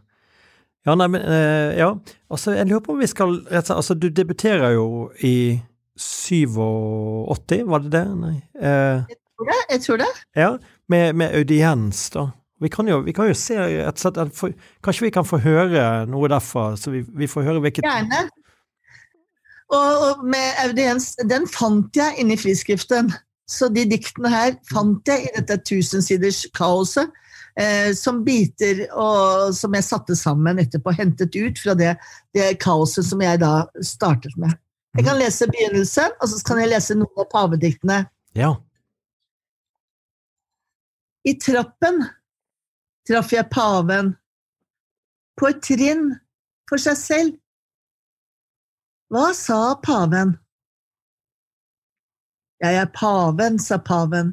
Ja 0.86 0.94
nei, 0.98 1.08
men 1.08 1.22
eh, 1.22 1.74
Ja, 1.78 1.90
altså, 2.30 2.52
jeg 2.56 2.68
lurer 2.68 2.82
på 2.84 2.92
om 2.92 3.02
vi 3.02 3.08
skal 3.10 3.38
Altså, 3.50 3.94
du 3.94 4.08
debuterer 4.08 4.74
jo 4.76 5.10
i 5.24 5.60
87, 5.94 7.60
var 7.70 7.84
det 7.84 7.92
det? 7.92 8.06
Nei. 8.18 8.36
Eh, 8.58 9.14
tror 9.34 9.50
det. 9.50 9.60
Jeg 9.70 9.80
tror 9.80 9.96
det. 9.96 10.06
Ja, 10.36 10.56
med, 10.88 11.12
med 11.12 11.34
audiens, 11.38 12.10
da. 12.10 12.28
Vi 12.60 12.68
kan 12.68 12.88
jo, 12.88 12.98
vi 12.98 13.12
kan 13.12 13.28
jo 13.28 13.34
se 13.34 13.54
et 13.54 13.98
sett, 13.98 14.18
for, 14.34 14.50
Kanskje 14.84 15.04
vi 15.04 15.10
kan 15.10 15.26
få 15.26 15.38
høre 15.42 16.06
noe 16.06 16.30
derfra, 16.30 16.76
så 16.76 16.90
vi, 16.90 17.04
vi 17.18 17.26
får 17.26 17.42
høre 17.42 17.60
hvilket 17.60 17.84
Gjerne. 17.84 18.24
Og, 19.74 19.90
og, 20.06 20.24
med 20.28 20.60
audiens, 20.64 21.14
den 21.28 21.48
fant 21.50 21.96
jeg 21.96 22.18
inni 22.20 22.36
friskriften. 22.38 23.12
Så 23.50 23.68
de 23.68 23.84
diktene 23.88 24.30
her 24.32 24.54
fant 24.70 25.08
jeg 25.08 25.26
i 25.26 25.32
dette 25.36 25.58
tusensiders 25.68 26.44
kaoset. 26.56 27.10
Eh, 27.60 27.92
som 27.94 28.24
biter 28.26 28.80
og 28.98 29.52
som 29.54 29.74
jeg 29.78 29.86
satte 29.86 30.16
sammen 30.18 30.58
etterpå, 30.58 30.90
hentet 30.98 31.36
ut 31.38 31.60
fra 31.62 31.76
det, 31.78 31.92
det 32.34 32.48
kaoset 32.62 33.06
som 33.06 33.22
jeg 33.22 33.38
da 33.44 33.68
startet 33.78 34.34
med. 34.34 34.56
Jeg 34.94 35.06
kan 35.06 35.14
mhm. 35.14 35.22
lese 35.22 35.50
begynnelsen, 35.50 36.18
og 36.18 36.30
så 36.30 36.40
kan 36.46 36.62
jeg 36.62 36.72
lese 36.72 36.98
noen 36.98 37.22
av 37.22 37.30
pavediktene. 37.30 38.00
Ja. 38.34 38.50
I 41.24 41.36
trappen 41.38 42.02
traff 43.08 43.32
jeg 43.32 43.50
paven, 43.52 44.14
på 45.38 45.50
et 45.50 45.62
trinn 45.66 46.08
for 46.70 46.80
seg 46.80 46.98
selv. 46.98 47.34
Hva 49.12 49.28
sa 49.36 49.76
paven? 49.82 50.34
Jeg 52.62 52.78
er 52.80 52.90
paven, 52.94 53.58
sa 53.62 53.78
paven. 53.82 54.32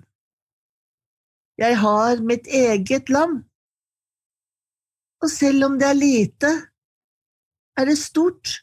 Jeg 1.61 1.77
har 1.77 2.21
mitt 2.25 2.47
eget 2.47 3.09
lam. 3.13 3.41
Og 5.21 5.29
selv 5.29 5.67
om 5.67 5.77
det 5.77 5.87
er 5.91 5.97
lite, 5.97 6.49
er 7.77 7.85
det 7.85 7.97
stort, 8.01 8.61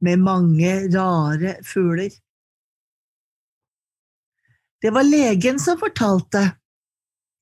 med 0.00 0.20
mange 0.20 0.70
rare 0.92 1.56
fugler. 1.64 2.12
Det 4.80 4.92
var 4.92 5.04
legen 5.08 5.60
som 5.60 5.78
fortalte 5.80 6.42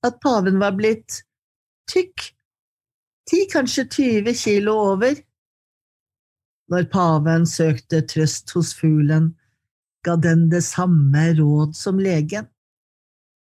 at 0.06 0.18
paven 0.22 0.60
var 0.62 0.74
blitt 0.78 1.20
tykk 1.90 2.28
ti, 3.30 3.44
kanskje 3.50 3.86
20 3.90 4.34
kilo 4.38 4.74
over. 4.92 5.18
Når 6.70 6.88
paven 6.92 7.46
søkte 7.46 8.02
trøst 8.08 8.54
hos 8.56 8.72
fuglen, 8.78 9.32
ga 10.06 10.16
den 10.16 10.48
det 10.52 10.62
samme 10.66 11.26
råd 11.38 11.74
som 11.76 11.98
legen. 12.00 12.48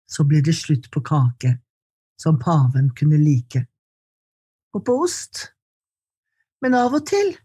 Så 0.10 0.26
ble 0.26 0.42
det 0.46 0.56
slutt 0.58 0.90
på 0.92 1.04
kake, 1.06 1.54
som 2.20 2.40
paven 2.42 2.90
kunne 2.98 3.20
like, 3.22 3.62
og 4.74 4.86
på 4.86 4.96
ost. 5.06 5.46
Men 6.62 6.76
av 6.76 6.96
og 6.98 7.06
til 7.08 7.36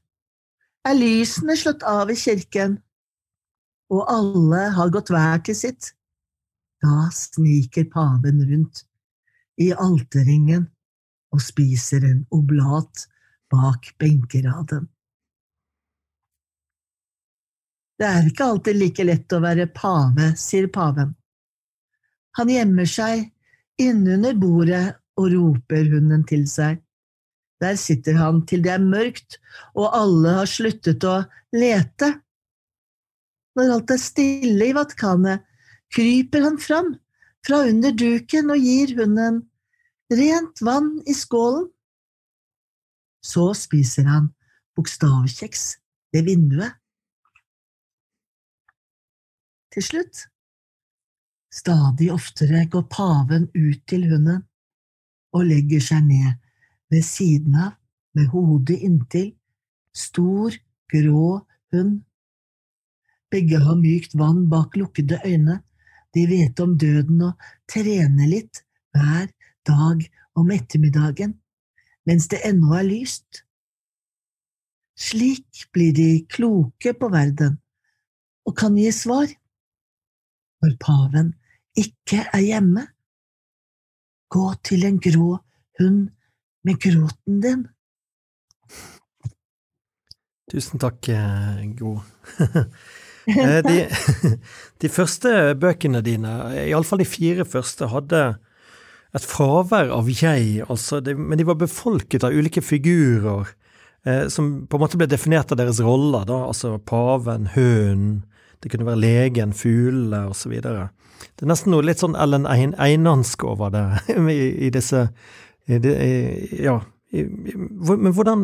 er 0.88 0.96
lysene 0.98 1.56
slått 1.56 1.84
av 1.86 2.10
i 2.10 2.16
kirken, 2.18 2.78
og 3.92 4.08
alle 4.10 4.64
har 4.76 4.92
gått 4.92 5.12
hver 5.12 5.44
til 5.44 5.56
sitt. 5.56 5.92
Da 6.84 7.08
sniker 7.14 7.86
paven 7.92 8.42
rundt 8.48 8.84
i 9.60 9.70
alterringen 9.72 10.66
og 11.34 11.42
spiser 11.42 12.04
en 12.08 12.24
oblat 12.34 13.06
bak 13.52 13.92
benkeraden. 14.00 14.88
Det 17.98 18.06
er 18.10 18.26
ikke 18.26 18.48
alltid 18.50 18.78
like 18.80 19.06
lett 19.06 19.32
å 19.36 19.42
være 19.42 19.68
pave, 19.70 20.32
sier 20.38 20.66
paven. 20.74 21.14
Han 22.38 22.50
gjemmer 22.50 22.88
seg 22.88 23.28
innunder 23.80 24.34
bordet 24.38 24.84
og 25.18 25.30
roper 25.34 25.86
hunden 25.92 26.24
til 26.26 26.44
seg. 26.50 26.80
Der 27.62 27.78
sitter 27.80 28.18
han 28.18 28.42
til 28.48 28.64
det 28.64 28.74
er 28.74 28.82
mørkt 28.82 29.38
og 29.78 29.94
alle 29.94 30.34
har 30.40 30.50
sluttet 30.50 31.06
å 31.06 31.20
lete. 31.54 32.10
Når 33.54 33.76
alt 33.76 33.94
er 33.94 34.02
stille 34.02 34.70
i 34.70 34.74
vatkanet, 34.74 35.44
kryper 35.94 36.42
han 36.42 36.58
fram 36.58 36.94
fra 37.46 37.62
under 37.68 37.94
duken 37.94 38.50
og 38.50 38.62
gir 38.66 38.96
hunden 38.98 39.44
rent 40.10 40.62
vann 40.64 40.96
i 41.06 41.14
skålen. 41.14 41.68
Så 43.24 43.52
spiser 43.56 44.08
han 44.10 44.32
bokstavkjeks 44.76 45.62
ved 46.12 46.26
vinduet. 46.28 46.74
Til 49.74 49.82
slutt, 49.82 50.26
stadig 51.54 52.10
oftere 52.12 52.64
går 52.70 52.88
paven 52.90 53.46
ut 53.54 53.82
til 53.86 54.08
hunden 54.10 54.42
og 55.34 55.46
legger 55.46 55.82
seg 55.82 56.02
ned 56.06 56.34
ved 56.90 57.06
siden 57.06 57.54
av 57.58 57.76
med 58.14 58.30
hodet 58.30 58.78
inntil, 58.86 59.32
stor, 59.94 60.54
grå 60.90 61.30
hund. 61.74 61.94
Begge 63.30 63.58
har 63.58 63.78
mykt 63.80 64.14
vann 64.18 64.44
bak 64.50 64.76
lukkede 64.78 65.18
øyne, 65.26 65.58
de 66.14 66.26
vet 66.30 66.60
om 66.62 66.76
døden 66.78 67.24
og 67.26 67.48
trener 67.70 68.30
litt 68.30 68.62
hver 68.94 69.26
dag 69.66 70.04
om 70.38 70.52
ettermiddagen, 70.54 71.34
mens 72.06 72.28
det 72.30 72.44
ennå 72.46 72.76
er 72.78 72.86
lyst. 72.86 73.42
Slik 74.94 75.66
blir 75.74 75.94
de 75.94 76.10
kloke 76.30 76.94
på 76.94 77.10
verden 77.10 77.58
og 78.46 78.54
kan 78.58 78.78
gi 78.78 78.92
svar. 78.94 79.26
Når 80.62 80.76
paven 80.78 81.34
ikke 81.78 82.24
er 82.32 82.42
hjemme, 82.44 82.86
gå 84.30 84.48
til 84.66 84.86
en 84.88 84.98
grå 85.02 85.38
hund 85.80 86.08
med 86.64 86.80
gråten 86.82 87.40
din. 87.44 87.64
Tusen 90.50 90.82
takk, 90.82 91.08
eh, 91.08 91.64
Gro. 91.78 91.98
Eh, 93.24 93.62
de, 93.64 93.86
de 94.84 94.88
første 94.92 95.54
bøkene 95.56 96.02
dine, 96.04 96.28
iallfall 96.68 97.00
de 97.00 97.06
fire 97.08 97.46
første, 97.48 97.86
hadde 97.88 98.18
et 99.16 99.24
fravær 99.24 99.88
av 99.96 100.10
jeg, 100.12 100.58
altså, 100.68 100.98
det, 101.00 101.14
men 101.16 101.40
de 101.40 101.46
var 101.48 101.56
befolket 101.56 102.26
av 102.28 102.36
ulike 102.36 102.60
figurer 102.60 103.48
eh, 104.04 104.26
som 104.28 104.66
på 104.68 104.76
en 104.76 104.84
måte 104.84 105.00
ble 105.00 105.08
definert 105.08 105.54
av 105.54 105.60
deres 105.62 105.80
roller, 105.80 106.26
da, 106.28 106.42
altså 106.50 106.76
paven, 106.84 107.48
hønen, 107.54 108.24
det 108.60 108.72
kunne 108.72 108.90
være 108.90 109.02
legen, 109.06 109.56
fuglene 109.56 110.26
osv. 110.28 110.52
Det 111.34 111.46
er 111.46 111.50
nesten 111.50 111.74
noe 111.74 111.84
litt 111.86 112.02
sånn 112.02 112.16
Ellen 112.18 112.46
Einansk 112.46 113.44
over 113.48 113.72
det 113.74 113.84
i, 114.34 114.40
i 114.66 114.70
disse 114.74 115.08
i, 115.66 115.78
i, 115.78 116.64
Ja. 116.64 116.80
Men 117.14 118.10
hvordan, 118.10 118.40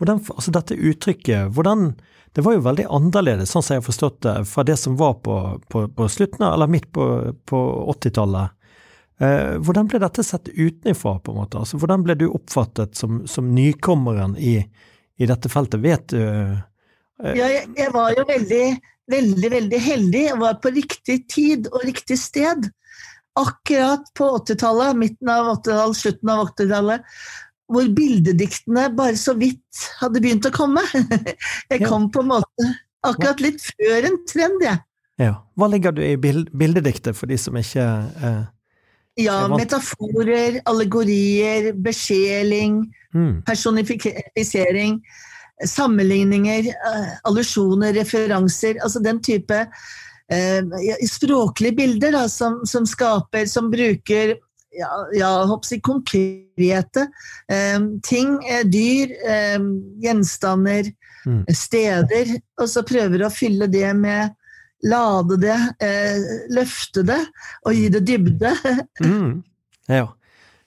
hvordan, 0.00 0.20
Altså, 0.32 0.52
dette 0.54 0.74
uttrykket, 0.74 1.50
hvordan 1.52 1.90
Det 2.32 2.44
var 2.44 2.54
jo 2.54 2.62
veldig 2.64 2.86
annerledes, 2.88 3.50
sånn 3.52 3.64
som 3.64 3.74
jeg 3.74 3.82
har 3.82 3.86
forstått 3.88 4.20
det, 4.24 4.34
fra 4.48 4.62
det 4.64 4.76
som 4.80 4.96
var 4.96 5.18
på, 5.24 5.34
på, 5.68 5.88
på 5.88 6.08
slutten 6.12 6.44
av, 6.46 6.54
eller 6.54 6.70
midt 6.70 6.86
på, 6.94 7.04
på 7.48 7.60
80-tallet. 7.96 8.52
Eh, 9.18 9.56
hvordan 9.58 9.88
ble 9.90 9.98
dette 9.98 10.22
sett 10.22 10.50
utenfra, 10.52 11.16
på 11.18 11.32
en 11.32 11.40
måte? 11.40 11.58
Altså, 11.58 11.78
hvordan 11.80 12.04
ble 12.06 12.14
du 12.20 12.28
oppfattet 12.28 12.94
som, 12.94 13.24
som 13.26 13.48
nykommeren 13.54 14.36
i, 14.38 14.60
dette 15.18 15.50
feltet? 15.50 15.82
Vet 15.82 16.12
du 16.12 16.20
eh, 16.22 16.60
Ja, 17.34 17.48
jeg, 17.48 17.64
jeg, 17.74 17.90
var 17.96 18.14
jo 18.14 18.26
veldig, 18.28 18.62
veldig, 19.10 19.50
veldig 19.54 19.80
heldig. 19.82 20.24
og 20.32 20.40
var 20.44 20.58
på 20.62 20.72
riktig 20.76 21.18
tid 21.32 21.68
og 21.72 21.84
riktig 21.88 22.18
sted. 22.20 22.70
Akkurat 23.38 24.08
på 24.18 24.30
80-tallet, 24.40 24.96
midten 24.98 25.30
av 25.30 25.52
80-tallet, 25.58 26.00
slutten 26.00 26.32
av 26.34 26.44
80-tallet, 26.48 27.14
hvor 27.68 27.88
bildediktene 27.94 28.88
bare 28.96 29.16
så 29.20 29.34
vidt 29.38 29.86
hadde 30.00 30.22
begynt 30.24 30.48
å 30.48 30.54
komme. 30.54 30.82
Jeg 31.72 31.84
kom 31.84 32.08
på 32.12 32.24
en 32.24 32.32
måte 32.34 32.68
akkurat 33.06 33.40
litt 33.44 33.62
før 33.62 34.08
en 34.08 34.22
trend, 34.28 34.62
jeg. 34.64 34.80
Ja. 35.22 35.34
Hva 35.58 35.68
ligger 35.70 35.94
du 35.94 36.00
i 36.02 36.16
bildediktet, 36.18 37.14
for 37.16 37.30
de 37.30 37.38
som 37.40 37.56
ikke 37.58 37.84
eh 38.22 38.46
ja, 39.18 39.48
metaforer, 39.50 40.60
allegorier, 40.64 41.72
besjeling, 41.74 42.84
mm. 43.14 43.42
personifisering, 43.42 45.00
sammenligninger, 45.66 46.68
eh, 46.68 47.14
allusjoner, 47.28 47.92
referanser. 47.92 48.78
Altså 48.82 49.02
den 49.04 49.22
type 49.22 49.64
eh, 50.32 51.06
språklige 51.10 51.76
bilder 51.76 52.12
da, 52.12 52.28
som, 52.28 52.60
som, 52.66 52.86
skaper, 52.86 53.46
som 53.46 53.70
bruker 53.70 54.36
ja, 54.78 54.90
ja 55.16 55.30
jeg, 55.70 55.80
konkrete 55.82 57.08
eh, 57.50 57.78
ting, 58.06 58.36
eh, 58.46 58.64
dyr, 58.68 59.14
eh, 59.26 59.60
gjenstander, 60.04 60.92
mm. 61.26 61.46
steder, 61.54 62.36
og 62.60 62.68
så 62.70 62.84
prøver 62.86 63.24
å 63.24 63.32
fylle 63.32 63.70
det 63.72 63.90
med 63.98 64.36
lade 64.86 65.36
det, 65.42 65.58
eh, 65.82 66.20
løfte 66.54 67.02
det 67.02 67.18
og 67.66 67.74
gi 67.74 67.88
det 67.90 68.04
dybde. 68.06 68.54
mm. 69.00 69.42
Ja. 69.88 70.06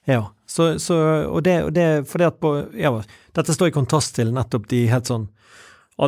ja. 0.09 0.21
Så, 0.51 0.79
så, 0.83 0.95
og 1.31 1.43
det, 1.45 1.63
og 1.63 1.73
det 1.75 2.07
fordi 2.09 2.27
at 2.27 2.39
på, 2.43 2.55
ja, 2.75 2.91
Dette 3.37 3.53
står 3.55 3.71
i 3.71 3.75
kontrast 3.75 4.15
til 4.17 4.33
nettopp 4.35 4.67
de 4.71 4.85
helt 4.91 5.09
sånn 5.11 5.29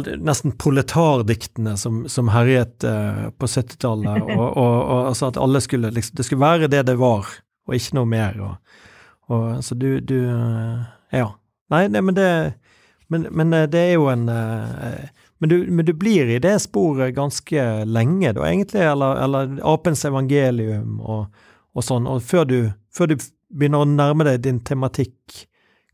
nesten 0.02 0.56
proletardiktene 0.58 1.76
som, 1.78 2.08
som 2.10 2.32
herjet 2.34 2.84
uh, 2.84 3.30
på 3.38 3.46
70-tallet. 3.46 4.24
Og, 4.40 4.58
og, 4.58 4.78
og, 4.82 5.08
altså 5.12 5.30
at 5.30 5.38
alle 5.38 5.62
skulle 5.62 5.92
liksom, 5.94 6.16
Det 6.18 6.26
skulle 6.26 6.42
være 6.42 6.68
det 6.72 6.86
det 6.88 6.96
var, 6.98 7.28
og 7.68 7.76
ikke 7.76 7.98
noe 8.00 8.10
mer. 8.10 8.40
Og, 8.42 8.80
og 9.30 9.64
så 9.64 9.76
du, 9.76 10.00
du 10.00 10.18
uh, 10.26 10.82
Ja. 11.14 11.30
Nei, 11.70 11.88
nei 11.88 12.02
men 12.02 12.18
det 12.18 12.30
men, 13.14 13.28
men, 13.30 13.54
eh, 13.54 13.68
det 13.70 13.80
er 13.80 13.92
jo 13.94 14.08
en 14.10 14.26
uh, 14.30 15.06
men 15.38 15.50
du, 15.50 15.56
men 15.70 15.86
du, 15.86 15.92
blir 15.94 16.30
i 16.32 16.40
det 16.40 16.56
sporet 16.64 17.14
ganske 17.14 17.64
lenge, 17.86 18.32
da, 18.34 18.46
egentlig? 18.48 18.80
Eller, 18.88 19.20
eller 19.26 19.58
Apens 19.68 20.06
evangelium 20.08 21.02
og, 21.04 21.26
og 21.76 21.84
sånn, 21.84 22.08
og 22.08 22.24
før 22.24 22.48
du, 22.48 22.58
før 22.96 23.12
du, 23.12 23.18
begynner 23.54 23.84
å 23.84 23.90
nærme 23.90 24.26
deg 24.26 24.40
din 24.46 24.62
tematikk, 24.66 25.44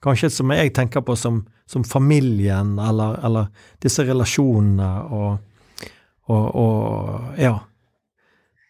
kanskje 0.04 0.30
som 0.34 0.52
jeg 0.56 0.74
tenker 0.76 1.04
på 1.06 1.16
som, 1.20 1.44
som 1.70 1.84
familien, 1.84 2.78
eller, 2.80 3.20
eller, 3.26 3.50
disse 3.84 4.06
relasjonene 4.08 4.90
og, 5.16 5.90
og, 6.30 6.46
og 6.56 7.40
ja. 7.40 7.58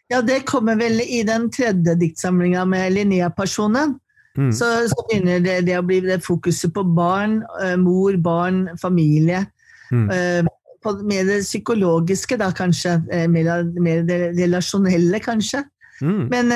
Ja, 0.10 0.24
det 0.26 0.42
kommer 0.50 0.78
vel 0.80 1.04
i 1.06 1.22
den 1.28 1.52
tredje 1.54 1.94
diktsamlinga 2.00 2.64
med 2.66 2.96
Linnea-personen. 2.96 4.00
Mm. 4.38 4.52
Så, 4.54 4.66
så, 4.90 5.04
begynner 5.10 5.42
det, 5.44 5.60
det, 5.68 5.76
å 5.78 5.86
bli 5.86 6.00
det 6.02 6.22
fokuset 6.26 6.74
på 6.74 6.84
barn, 6.96 7.44
eh, 7.62 7.76
mor, 7.78 8.18
barn, 8.18 8.64
familie. 8.82 9.44
Mm. 9.92 10.08
Uh, 10.10 10.50
på 10.84 10.94
mer 11.04 11.26
det 11.28 11.42
psykologiske, 11.44 12.38
da 12.40 12.50
kanskje. 12.56 12.96
Eh, 13.14 13.28
mer, 13.30 13.50
mer 13.82 14.06
det 14.08 14.20
relasjonelle, 14.38 15.20
kanskje. 15.22 15.64
Mm. 16.02 16.30
Men, 16.32 16.54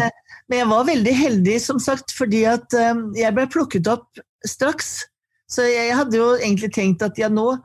men, 0.53 0.59
jeg 0.59 0.69
var 0.69 0.85
veldig 0.85 1.13
heldig, 1.17 1.55
som 1.61 1.79
sagt, 1.81 2.13
fordi 2.13 2.43
at 2.45 2.75
eh, 2.77 2.99
jeg 3.17 3.33
ble 3.33 3.47
plukket 3.49 3.89
opp 3.89 4.21
straks. 4.45 4.99
Så 5.49 5.65
jeg 5.65 5.95
hadde 5.97 6.17
jo 6.17 6.27
egentlig 6.35 6.69
tenkt 6.75 7.01
at 7.05 7.17
ja, 7.17 7.27
nå, 7.29 7.55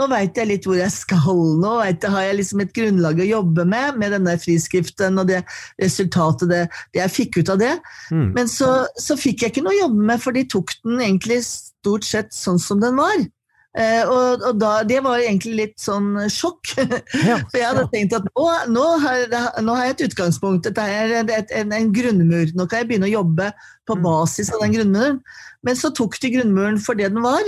nå 0.00 0.06
veit 0.08 0.36
jeg 0.36 0.48
litt 0.48 0.64
hvor 0.68 0.78
jeg 0.78 0.88
skal. 0.94 1.42
Nå 1.60 1.74
vet 1.82 2.04
jeg, 2.04 2.12
har 2.14 2.24
jeg 2.24 2.38
liksom 2.40 2.62
et 2.64 2.72
grunnlag 2.76 3.20
å 3.20 3.28
jobbe 3.28 3.66
med, 3.68 4.00
med 4.00 4.16
denne 4.16 4.34
friskriften 4.40 5.20
og 5.20 5.28
det 5.28 5.42
resultatet 5.80 6.48
det, 6.48 6.62
det 6.96 7.02
jeg 7.02 7.14
fikk 7.18 7.40
ut 7.42 7.52
av 7.52 7.60
det. 7.60 7.74
Mm. 8.08 8.30
Men 8.36 8.52
så, 8.52 8.72
så, 8.96 9.16
fikk 9.20 9.44
jeg 9.44 9.52
ikke 9.52 9.66
noe 9.66 9.76
å 9.76 9.82
jobbe 9.82 10.08
med, 10.12 10.24
for 10.24 10.36
de 10.36 10.46
tok 10.48 10.72
den 10.86 11.04
egentlig 11.04 11.42
stort 11.46 12.08
sett 12.08 12.32
sånn 12.36 12.60
som 12.62 12.80
den 12.80 12.96
var. 12.96 13.28
Eh, 13.76 14.00
og, 14.08 14.40
og 14.48 14.56
da, 14.58 14.70
det 14.88 15.02
var 15.04 15.20
egentlig 15.20 15.52
litt 15.58 15.76
sånn 15.82 16.14
sjokk. 16.32 16.72
Ja, 17.28 17.36
For 17.50 17.58
jeg 17.60 17.66
hadde 17.68 17.82
ja. 17.84 17.90
tenkt 17.92 18.14
at 18.16 18.28
nå, 18.30 18.46
nå, 18.72 18.84
har, 19.02 19.26
nå 19.62 19.74
har 19.76 19.90
jeg 19.90 19.96
et 19.96 20.06
utgangspunkt, 20.08 20.64
dette 20.64 20.82
er 20.82 21.12
et, 21.20 21.52
en, 21.54 21.74
en 21.76 21.90
grunnmur. 21.94 22.54
Nå 22.56 22.66
kan 22.66 22.82
jeg 22.82 22.88
begynne 22.92 23.10
å 23.10 23.16
jobbe 23.18 23.50
på 23.88 23.96
Mm. 23.96 24.02
basis 24.04 24.50
av 24.52 24.60
den 24.60 24.74
grunnmuren. 24.76 25.20
Men 25.64 25.76
så 25.76 25.90
tok 25.96 26.18
de 26.20 26.30
grunnmuren 26.36 26.78
for 26.82 26.98
det 26.98 27.08
den 27.12 27.22
var. 27.24 27.44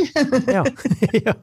Ja. 0.49 0.65
ja. 1.27 1.35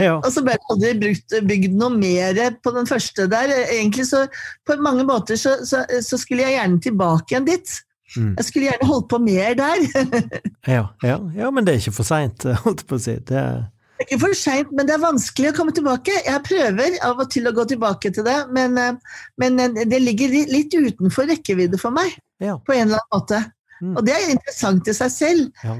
ja. 0.00 0.12
Og 0.18 0.28
så 0.34 0.42
ble 0.44 0.56
det 0.56 0.68
aldri 0.72 0.92
brukt, 1.00 1.36
bygd 1.48 1.78
noe 1.80 1.96
mer 1.96 2.40
på 2.64 2.74
den 2.76 2.88
første 2.88 3.26
der. 3.32 3.52
Egentlig 3.64 4.06
så 4.10 4.26
På 4.68 4.76
mange 4.84 5.04
måter 5.08 5.40
så, 5.40 5.56
så, 5.64 5.84
så 6.04 6.20
skulle 6.20 6.44
jeg 6.44 6.58
gjerne 6.58 6.82
tilbake 6.84 7.32
igjen 7.34 7.48
dit. 7.48 7.76
Mm. 8.14 8.34
Jeg 8.38 8.46
skulle 8.46 8.68
gjerne 8.68 8.88
holdt 8.88 9.08
på 9.10 9.18
mer 9.22 9.56
der. 9.58 9.80
Ja, 10.76 10.84
ja, 11.02 11.16
ja, 11.36 11.48
men 11.50 11.66
det 11.66 11.74
er 11.74 11.82
ikke 11.82 11.96
for 11.98 12.08
seint, 12.08 12.46
holdt 12.64 12.84
jeg 12.84 12.90
på 12.90 12.98
å 12.98 13.02
si. 13.02 13.16
Det, 13.18 13.42
Det 13.96 14.04
er 14.04 14.06
ikke 14.06 14.20
for 14.22 14.38
seint, 14.38 14.70
men 14.76 14.88
det 14.88 14.94
er 14.96 15.02
vanskelig 15.02 15.50
å 15.50 15.56
komme 15.56 15.74
tilbake. 15.74 16.14
Jeg 16.26 16.44
prøver 16.46 17.00
av 17.06 17.24
og 17.24 17.32
til 17.32 17.48
å 17.48 17.54
gå 17.56 17.66
tilbake 17.72 18.12
til 18.14 18.26
det, 18.26 18.38
men, 18.54 18.78
eh, 18.80 19.18
men 19.42 19.60
eh, 19.62 19.82
det 19.88 20.00
ligger 20.04 20.38
litt 20.52 20.74
utenfor 20.76 21.28
rekkevidde 21.32 21.80
for 21.82 21.94
meg, 21.96 22.14
ja, 22.42 22.58
på 22.62 22.76
en 22.76 22.88
eller 22.88 23.02
annen 23.02 23.14
måte. 23.18 23.42
Mm. 23.82 23.92
Og 23.92 24.06
det 24.06 24.14
er 24.14 24.32
interessant 24.32 24.88
i 24.88 24.96
seg 24.96 25.12
selv. 25.12 25.64
ja, 25.64 25.76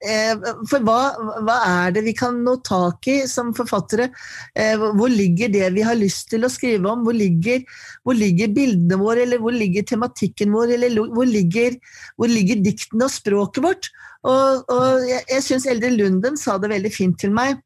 for 0.00 0.80
hva, 0.86 0.98
hva 1.44 1.56
er 1.68 1.92
det 1.92 2.02
vi 2.06 2.14
kan 2.16 2.38
nå 2.44 2.56
tak 2.64 3.04
i 3.10 3.16
som 3.28 3.52
forfattere? 3.56 4.08
Eh, 4.56 4.80
hvor 4.96 5.12
ligger 5.12 5.52
det 5.52 5.66
vi 5.76 5.84
har 5.84 5.98
lyst 5.98 6.30
til 6.32 6.46
å 6.46 6.52
skrive 6.52 6.88
om? 6.88 7.04
Hvor 7.04 7.16
ligger, 7.16 7.60
hvor 8.06 8.16
ligger 8.16 8.52
bildene 8.56 8.96
våre, 9.00 9.26
eller 9.26 9.42
hvor 9.42 9.52
ligger 9.52 9.84
tematikken 9.84 10.54
vår, 10.56 10.76
eller 10.78 10.96
hvor 11.12 11.28
ligger, 11.28 11.76
hvor 12.16 12.32
ligger 12.32 12.62
diktene 12.64 13.08
og 13.08 13.12
språket 13.12 13.64
vårt? 13.64 13.90
Og, 14.24 14.64
og 14.72 15.04
jeg, 15.08 15.24
jeg 15.34 15.44
syns 15.44 15.68
Eldre 15.68 15.92
Lunden 15.92 16.40
sa 16.40 16.56
det 16.60 16.72
veldig 16.72 16.92
fint 16.94 17.20
til 17.20 17.36
meg. 17.36 17.60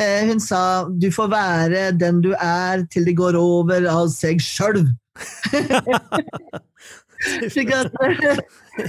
Eh, 0.00 0.22
hun 0.30 0.40
sa 0.40 0.88
'du 0.88 1.10
får 1.12 1.28
være 1.28 1.80
den 1.98 2.22
du 2.24 2.32
er 2.32 2.86
til 2.90 3.04
det 3.04 3.16
går 3.18 3.36
over 3.36 3.90
av 3.90 4.06
seg 4.08 4.40
sjøl'. 4.40 4.86
At, 7.22 7.92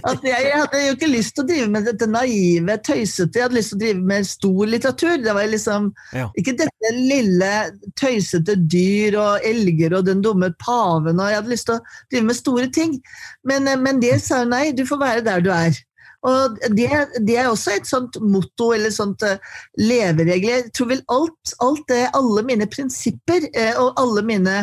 at 0.10 0.24
jeg, 0.26 0.46
jeg 0.48 0.58
hadde 0.58 0.82
jo 0.86 0.96
ikke 0.96 1.10
lyst 1.12 1.36
til 1.36 1.44
å 1.44 1.48
drive 1.50 1.68
med 1.74 1.88
dette 1.90 2.08
naive, 2.10 2.78
tøysete. 2.88 3.38
Jeg 3.40 3.46
hadde 3.48 3.58
lyst 3.60 3.74
til 3.74 3.78
å 3.80 3.84
drive 3.84 4.08
med 4.14 4.28
stor 4.30 4.72
litteratur. 4.72 5.16
Det 5.24 5.36
var 5.38 5.50
liksom 5.52 5.90
Ja. 6.16 6.28
ikke 6.40 6.56
dette 6.64 6.94
lille, 6.96 7.54
tøysete 8.00 8.56
dyr 8.58 9.18
og 9.20 9.48
elger 9.48 9.98
og 10.00 10.06
den 10.10 10.22
dumme 10.26 10.54
paven. 10.64 11.20
og 11.20 11.30
Jeg 11.30 11.42
hadde 11.42 11.54
lyst 11.56 11.70
til 11.70 11.80
å 11.80 11.84
drive 12.12 12.26
med 12.30 12.40
store 12.40 12.68
ting. 12.74 13.02
Men, 13.44 13.68
eh, 13.68 13.78
men 13.78 14.00
det 14.00 14.22
sa 14.22 14.44
hun 14.44 14.54
nei, 14.56 14.72
du 14.72 14.86
får 14.86 15.00
være 15.04 15.26
der 15.26 15.42
du 15.42 15.52
er. 15.52 15.78
Og 16.24 16.56
det, 16.72 16.88
det 17.28 17.36
er 17.36 17.50
også 17.52 17.74
et 17.76 17.88
sånt 17.90 18.16
motto 18.24 18.70
eller 18.72 18.94
sånt 18.96 19.22
eh, 19.28 19.38
leveregel. 19.78 20.50
Jeg 20.50 20.72
tror 20.72 20.88
vel 20.94 21.04
alt, 21.12 21.54
alt 21.60 21.84
det, 21.92 22.06
alle 22.16 22.46
mine 22.48 22.68
prinsipper 22.72 23.50
eh, 23.52 23.74
og 23.76 24.00
alle 24.00 24.24
mine 24.24 24.62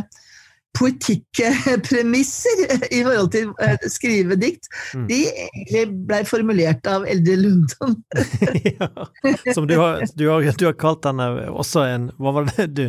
poetikkpremisser 0.78 2.60
i 2.96 3.00
forhold 3.04 3.30
til 3.34 3.50
å 3.54 3.70
skrive 3.90 4.36
dikt, 4.40 4.68
Mm. 4.94 5.06
de 5.06 5.16
egentlig 5.30 5.82
ble 6.08 6.18
formulert 6.26 6.86
av 6.90 7.04
Eldre 7.10 7.36
Lundon. 7.38 7.96
ja. 8.70 8.88
Som 9.54 9.66
du 9.70 9.76
har, 9.78 10.02
du, 10.18 10.24
har, 10.30 10.46
du 10.58 10.64
har 10.66 10.76
kalt 10.78 11.06
henne 11.06 11.26
også 11.50 11.84
en 11.86 12.08
Hva 12.18 12.32
var 12.34 12.48
det 12.56 12.66
du 12.74 12.84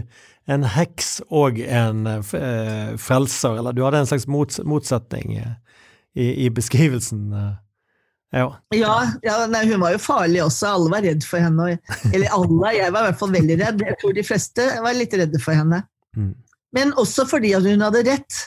En 0.49 0.63
heks 0.65 1.19
og 1.29 1.59
en 1.61 2.07
eh, 2.09 2.95
frelser, 2.97 3.59
eller 3.61 3.75
du 3.77 3.83
hadde 3.85 4.01
en 4.01 4.09
slags 4.09 4.25
mots, 4.27 4.57
motsetning 4.65 5.35
eh, 5.37 5.51
i, 6.17 6.45
i 6.45 6.49
beskrivelsen. 6.51 7.27
eh. 7.37 7.51
Ja. 8.33 8.47
Ja, 8.73 8.95
ja 9.25 9.35
nei, 9.51 9.65
hun 9.69 9.81
var 9.83 9.93
jo 9.93 9.99
farlig 10.01 10.41
også, 10.43 10.71
alle 10.73 10.89
var 10.93 11.03
redd 11.05 11.23
for 11.27 11.43
henne. 11.43 11.77
Eller 12.13 12.31
alle, 12.33 12.71
jeg 12.77 12.91
var 12.95 13.05
i 13.05 13.09
hvert 13.11 13.19
fall 13.21 13.33
veldig 13.37 13.57
redd. 13.61 13.83
Jeg 13.85 13.97
tror 14.01 14.13
de 14.17 14.23
fleste 14.25 14.65
var 14.83 14.95
litt 14.97 15.13
redde 15.19 15.39
for 15.43 15.55
henne. 15.59 15.81
Mm. 16.17 16.33
Men 16.73 16.93
også 16.99 17.25
fordi 17.29 17.53
at 17.57 17.63
hun 17.67 17.81
hadde 17.83 18.03
rett. 18.07 18.41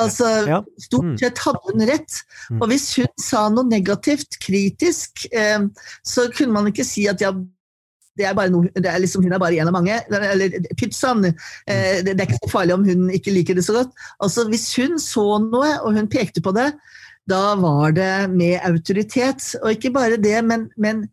Altså, 0.00 0.26
Ja. 0.48 0.62
Stort 0.82 1.04
Mm. 1.04 1.18
sett 1.18 1.38
hadde 1.38 1.60
hun 1.68 1.84
rett. 1.86 2.22
Mm. 2.50 2.62
Og 2.62 2.68
hvis 2.68 2.96
hun 2.96 3.06
sa 3.20 3.48
noe 3.48 3.64
negativt, 3.64 4.38
kritisk, 4.42 5.26
eh, 5.32 5.60
så 6.04 6.28
kunne 6.34 6.52
man 6.52 6.66
ikke 6.66 6.84
si 6.84 7.06
at 7.06 7.20
ja, 7.20 7.30
det 8.16 8.26
er 8.26 8.34
bare 8.34 8.50
noe, 8.50 8.68
det 8.74 8.86
er 8.86 8.98
liksom, 8.98 9.22
hun 9.22 9.32
er 9.32 9.38
bare 9.38 9.58
en 9.58 9.68
av 9.68 9.72
mange. 9.74 10.00
Eller 10.10 10.50
pytt 10.76 10.94
sann, 10.94 11.24
eh, 11.24 12.02
det, 12.02 12.16
det 12.16 12.20
er 12.20 12.26
ikke 12.26 12.42
så 12.44 12.50
farlig 12.50 12.74
om 12.74 12.84
hun 12.84 13.08
ikke 13.10 13.32
liker 13.34 13.54
det 13.54 13.64
så 13.64 13.72
godt. 13.74 13.94
Altså, 14.22 14.48
hvis 14.50 14.68
hun 14.76 14.98
så 14.98 15.38
noe, 15.42 15.80
og 15.82 15.94
hun 15.94 16.08
pekte 16.08 16.42
på 16.42 16.52
det, 16.54 16.72
da 17.30 17.54
var 17.56 17.92
det 17.92 18.30
med 18.30 18.60
autoritet. 18.66 19.54
Og 19.62 19.70
ikke 19.74 19.92
bare 19.94 20.16
det, 20.20 20.44
men, 20.44 20.70
men 20.76 21.08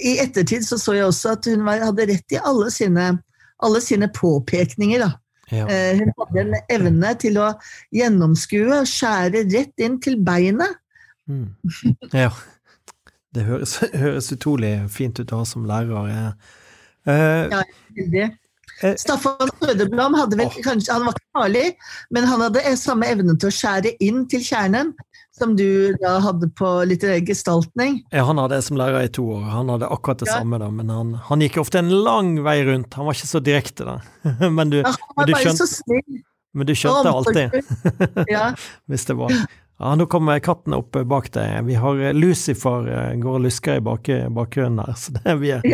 i 0.00 0.18
ettertid 0.20 0.64
så 0.64 0.76
så 0.78 0.94
jeg 0.94 1.04
også 1.08 1.32
at 1.38 1.44
hun 1.50 1.64
var, 1.64 1.80
hadde 1.88 2.08
rett 2.08 2.32
i 2.36 2.40
alle 2.40 2.70
sine, 2.70 3.18
alle 3.62 3.80
sine 3.80 4.08
påpekninger. 4.08 4.98
da. 4.98 5.12
Ja. 5.52 5.66
Eh, 5.68 5.98
Hun 6.00 6.12
hadde 6.20 6.40
en 6.40 6.54
evne 6.72 7.10
til 7.20 7.36
å 7.42 7.50
gjennomskue 7.94 8.80
og 8.80 8.88
skjære 8.88 9.44
rett 9.52 9.84
inn 9.84 9.98
til 10.00 10.16
beinet. 10.24 10.78
Mm. 11.28 11.50
ja. 12.12 12.30
Det 13.34 13.42
høres, 13.48 13.76
høres 14.04 14.30
utrolig 14.32 14.76
fint 14.94 15.18
ut 15.18 15.32
å 15.34 15.42
ha 15.42 15.48
som 15.48 15.66
lærer. 15.68 16.32
Eh, 17.06 17.50
Ja. 17.52 17.62
Veldig. 17.94 18.28
Eh. 18.82 18.94
Staffan 18.98 19.50
Søderblom 19.60 20.16
hadde 20.18 20.38
vel 20.40 20.48
Åh. 20.50 20.56
kanskje, 20.64 20.92
han 20.92 21.04
var 21.06 21.14
ikke 21.14 21.36
farlig, 21.38 21.66
men 22.10 22.24
han 22.26 22.40
hadde 22.42 22.62
samme 22.80 23.06
evne 23.06 23.36
til 23.38 23.52
å 23.52 23.54
skjære 23.54 23.92
inn 24.02 24.24
til 24.30 24.42
kjernen 24.42 24.94
som 25.34 25.56
du 25.58 25.96
da 25.98 26.18
hadde 26.22 26.46
på 26.54 26.68
litterær 26.86 27.24
gestaltning. 27.26 27.96
ja, 28.14 28.22
han 28.28 28.38
hadde 28.38 28.54
jeg 28.60 28.66
som 28.68 28.76
lærer 28.78 29.08
i 29.08 29.10
to 29.10 29.24
år, 29.34 29.42
han 29.50 29.68
hadde 29.72 29.88
akkurat 29.90 30.20
det 30.22 30.28
Ja. 30.30 30.38
samme, 30.38 30.58
da, 30.62 30.68
men 30.70 30.88
han, 30.94 31.14
han 31.26 31.40
gikk 31.42 31.58
ofte 31.58 31.78
en 31.82 31.90
lang 32.04 32.36
vei 32.44 32.60
rundt. 32.68 32.94
Han 32.94 33.06
var 33.08 33.14
ikke 33.18 33.26
så 33.32 33.40
direkte, 33.42 33.84
da. 33.88 33.98
men, 34.50 34.70
du, 34.70 34.78
Ja, 34.84 34.94
Men 35.18 35.26
du 35.26 35.34
skjønte- 35.34 36.22
men 36.54 36.66
du 36.66 36.74
skjønte 36.78 37.10
alltid. 37.10 37.50
Ja. 38.30 38.52
hvis 38.86 39.04
det 39.10 39.16
var. 39.18 39.34
Ja, 39.80 39.94
nå 39.98 40.06
kommer 40.06 40.38
katten 40.38 40.72
opp 40.76 40.94
bak 41.10 41.32
deg. 41.34 41.64
Vi 41.66 41.74
har 41.74 41.98
eh, 41.98 42.12
Lucifer 42.14 42.86
eh, 42.86 43.16
går 43.18 43.40
og 43.40 43.42
lusker 43.48 43.80
i 43.80 43.82
bak, 43.82 44.06
bakgrunnen 44.30 44.78
her, 44.86 44.94
så 44.94 45.16
det 45.16 45.24
er 45.26 45.40
vi 45.42 45.50
er. 45.50 45.66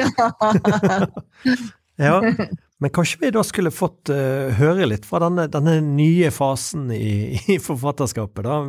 Ja. 2.01 2.17
Men 2.81 2.93
kanskje 2.97 3.19
vi 3.21 3.31
da 3.35 3.43
skulle 3.45 3.73
fått 3.75 4.09
uh, 4.09 4.49
høre 4.57 4.87
litt 4.89 5.05
fra 5.09 5.21
denne, 5.27 5.45
denne 5.53 5.79
nye 5.85 6.31
fasen 6.33 6.89
i, 6.97 7.37
i 7.55 7.59
forfatterskapet, 7.61 8.47
da. 8.47 8.61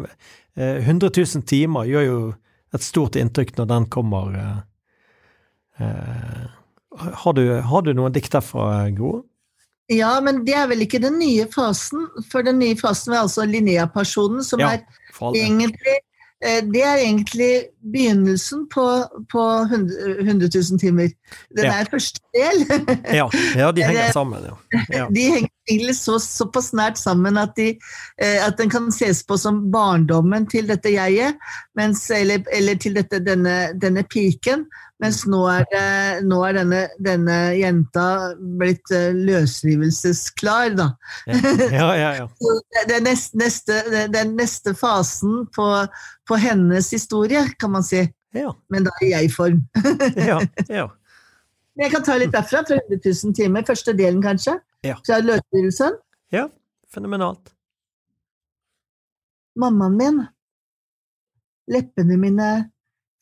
Uh, 0.60 0.78
100 0.84 1.14
000 1.16 1.46
timer 1.48 1.88
gjør 1.88 2.08
jo 2.08 2.18
et 2.76 2.84
stort 2.84 3.16
inntrykk 3.20 3.56
når 3.58 3.70
den 3.72 3.88
kommer. 3.92 4.36
Uh, 5.80 6.48
har, 7.24 7.34
du, 7.38 7.46
har 7.64 7.88
du 7.88 7.94
noen 7.96 8.14
dikt 8.16 8.36
derfra, 8.36 8.90
Gro? 8.96 9.22
ja, 9.92 10.12
men 10.24 10.46
det 10.48 10.54
er 10.56 10.70
vel 10.72 10.86
ikke 10.86 11.02
den 11.04 11.18
nye 11.20 11.44
fasen, 11.52 12.06
for 12.32 12.46
den 12.48 12.62
nye 12.62 12.78
fasen 12.80 13.12
er 13.12 13.26
altså 13.26 13.44
Linnea-personen, 13.48 14.40
som 14.48 14.62
Ja. 14.64 14.70
er 14.78 14.86
egentlig 15.36 15.98
det 16.74 16.82
er 16.82 16.98
egentlig 16.98 17.52
begynnelsen 17.94 18.64
på, 18.74 18.84
på 19.32 19.42
100 19.62 20.16
100 20.24 20.50
000 20.72 20.80
timer. 20.82 21.10
Den 21.58 21.66
Ja. 21.66 21.74
er 21.82 21.90
første 21.92 22.20
del. 22.34 22.64
Ja, 23.20 23.28
ja, 23.56 23.72
de 23.72 23.84
henger 23.84 24.12
sammen, 24.12 24.44
ja. 24.50 24.56
ja. 24.90 25.08
De 25.14 25.22
henger 25.22 25.50
egentlig 25.70 25.96
så, 26.00 26.18
såpass 26.20 26.72
nært 26.74 26.98
sammen 26.98 27.38
at, 27.38 27.54
de, 27.58 27.76
eh, 28.22 28.40
at 28.48 28.58
den 28.58 28.70
kan 28.70 28.90
ses 28.92 29.24
på 29.24 29.38
som 29.38 29.72
barndommen 29.72 30.48
til 30.50 30.68
dette 30.68 30.90
jeget, 30.94 31.38
mens, 31.78 32.10
eller, 32.10 32.42
eller 32.54 32.76
til 32.82 32.98
dette, 32.98 33.20
denne, 33.26 33.74
denne 33.82 34.04
piken. 34.04 34.66
Mens 35.02 35.24
nå 35.26 35.40
er, 35.50 35.66
det, 35.72 35.86
nå 36.30 36.38
er 36.46 36.60
denne, 36.60 36.82
denne 37.02 37.38
jenta 37.58 38.06
blitt 38.60 38.92
eh, 38.94 39.10
løsrivelsesklar, 39.18 40.76
da. 40.78 40.88
Ja, 41.26 41.88
ja, 41.98 42.12
ja. 42.20 42.28
den, 42.92 43.10
er 43.10 43.18
neste, 43.42 43.80
den 44.14 44.36
neste 44.38 44.76
fasen 44.78 45.48
på, 45.56 45.68
på 46.30 46.40
hennes 46.42 46.92
historie, 46.94 47.48
kan 47.58 47.74
man 47.74 47.86
si. 47.88 48.06
Ja, 48.38 48.54
Men 48.72 48.86
da 48.88 48.94
i 49.04 49.10
jeg-form. 49.12 49.64
ja, 50.30 50.38
ja. 50.70 50.88
Men 51.74 51.88
Jeg 51.88 51.96
kan 51.96 52.06
ta 52.06 52.16
litt 52.22 52.36
derfra, 52.36 52.62
fra 52.68 52.78
100 52.78 53.02
000 53.02 53.36
timer. 53.36 53.66
Første 53.68 53.96
delen, 53.98 54.22
kanskje. 54.24 54.60
Ja. 54.86 55.00
Fra 55.06 55.22
løsrivelsen. 55.24 55.98
ja. 56.36 56.48
Fenomenalt. 56.92 57.54
Mammaen 59.56 59.94
min. 59.96 60.18
Leppene 61.72 62.18
mine 62.20 62.50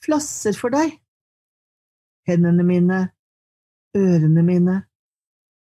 flasser 0.01 0.57
for 0.57 0.73
deg. 0.73 0.95
Hendene 2.29 2.63
mine, 2.65 2.99
ørene 3.97 4.43
mine. 4.45 4.75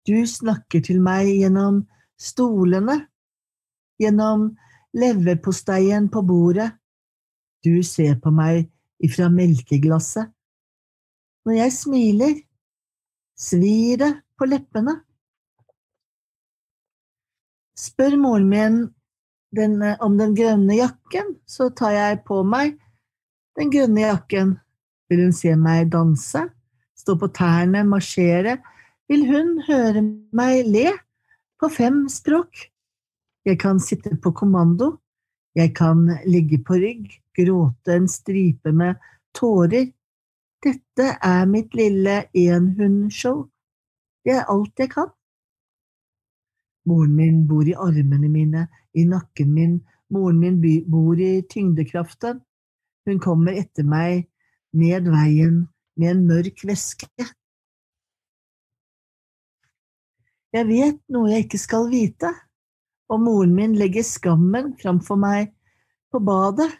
Du 0.08 0.16
snakker 0.28 0.80
til 0.84 1.00
meg 1.04 1.28
gjennom 1.28 1.82
stolene, 2.20 2.98
gjennom 4.00 4.50
leverposteien 4.96 6.08
på 6.12 6.22
bordet. 6.24 6.70
Du 7.64 7.82
ser 7.84 8.16
på 8.20 8.32
meg 8.32 8.68
ifra 9.04 9.28
melkeglasset. 9.32 10.30
Når 11.44 11.58
jeg 11.58 11.72
smiler, 11.76 12.34
svir 13.36 14.00
det 14.00 14.12
på 14.38 14.48
leppene. 14.48 14.96
Spør 17.76 18.16
moren 18.20 18.48
min 18.48 18.78
den, 19.54 19.82
eh, 19.82 19.96
om 20.00 20.16
den 20.18 20.34
grønne 20.34 20.76
jakken, 20.78 21.36
så 21.46 21.68
tar 21.70 21.92
jeg 21.92 22.22
på 22.26 22.42
meg 22.46 22.78
den 23.58 23.70
grønne 23.70 24.06
jakken. 24.06 24.54
Vil 25.14 25.28
hun 25.28 25.34
se 25.36 25.52
meg 25.54 25.92
danse, 25.92 26.40
stå 26.98 27.14
på 27.14 27.28
tærne, 27.30 27.84
marsjere, 27.86 28.56
vil 29.06 29.20
hun 29.28 29.60
høre 29.62 30.00
meg 30.34 30.64
le 30.66 30.88
på 31.62 31.68
fem 31.70 32.00
språk. 32.10 32.64
Jeg 33.46 33.60
kan 33.62 33.78
sitte 33.78 34.16
på 34.18 34.32
kommando, 34.34 34.96
jeg 35.54 35.70
kan 35.78 36.02
ligge 36.26 36.58
på 36.66 36.80
rygg, 36.82 37.14
gråte 37.38 37.94
en 37.94 38.10
stripe 38.10 38.74
med 38.74 38.98
tårer. 39.38 39.86
Dette 40.66 41.08
er 41.14 41.46
mitt 41.46 41.78
lille 41.78 42.24
enhundshow. 42.34 43.44
Det 44.26 44.34
er 44.40 44.50
alt 44.50 44.82
jeg 44.82 44.96
kan. 44.96 45.14
Moren 46.90 47.14
min 47.14 47.42
bor 47.46 47.70
i 47.70 47.78
armene 47.78 48.34
mine, 48.34 48.66
i 48.98 49.06
nakken 49.06 49.54
min, 49.54 49.78
moren 50.10 50.42
min 50.42 50.58
bor 50.90 51.22
i 51.22 51.36
tyngdekraften. 51.46 52.42
Hun 53.06 53.22
kommer 53.22 53.54
etter 53.62 53.86
meg 53.86 54.26
ned 54.74 55.08
veien 55.12 55.64
med 55.98 56.10
en 56.10 56.22
mørk 56.28 56.64
væske. 56.66 57.08
Jeg 60.54 60.66
vet 60.68 61.00
noe 61.10 61.32
jeg 61.32 61.46
ikke 61.46 61.58
skal 61.58 61.88
vite, 61.90 62.30
og 63.10 63.22
moren 63.24 63.54
min 63.56 63.74
legger 63.78 64.06
skammen 64.06 64.74
framfor 64.78 65.18
meg 65.18 65.50
på 66.14 66.20
badet. 66.22 66.70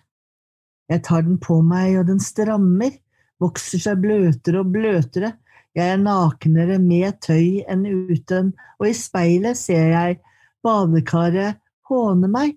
Jeg 0.90 1.02
tar 1.06 1.24
den 1.26 1.40
på 1.42 1.58
meg, 1.66 1.96
og 1.98 2.06
den 2.10 2.20
strammer, 2.22 2.94
vokser 3.42 3.82
seg 3.82 3.98
bløtere 4.04 4.62
og 4.62 4.70
bløtere. 4.74 5.32
Jeg 5.74 5.96
er 5.96 5.98
nakenere 5.98 6.78
med 6.78 7.18
tøy 7.24 7.64
enn 7.66 7.82
uten, 7.82 8.52
og 8.78 8.86
i 8.86 8.94
speilet 8.94 9.58
ser 9.58 9.90
jeg 9.90 10.20
badekaret 10.62 11.58
håne 11.90 12.30
meg. 12.30 12.54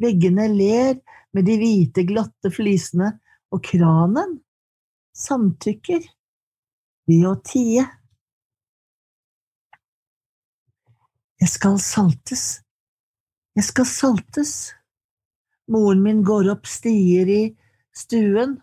Veggene 0.00 0.48
ler 0.54 0.96
med 1.36 1.44
de 1.44 1.58
hvite, 1.60 2.06
glatte 2.08 2.50
flisene, 2.54 3.12
og 3.52 3.62
kranen 3.64 4.38
samtykker 5.18 6.04
ved 7.08 7.26
å 7.26 7.34
tie. 7.44 7.84
Jeg 11.38 11.52
skal 11.52 11.78
saltes. 11.82 12.44
Jeg 13.58 13.66
skal 13.68 13.86
saltes. 13.86 14.54
Moren 15.68 16.02
min 16.04 16.24
går 16.26 16.50
opp 16.54 16.66
stier 16.70 17.28
i 17.30 17.42
stuen. 17.94 18.56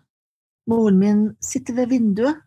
Moren 0.69 0.99
min 0.99 1.23
sitter 1.43 1.77
ved 1.81 1.91
vinduet. 1.93 2.41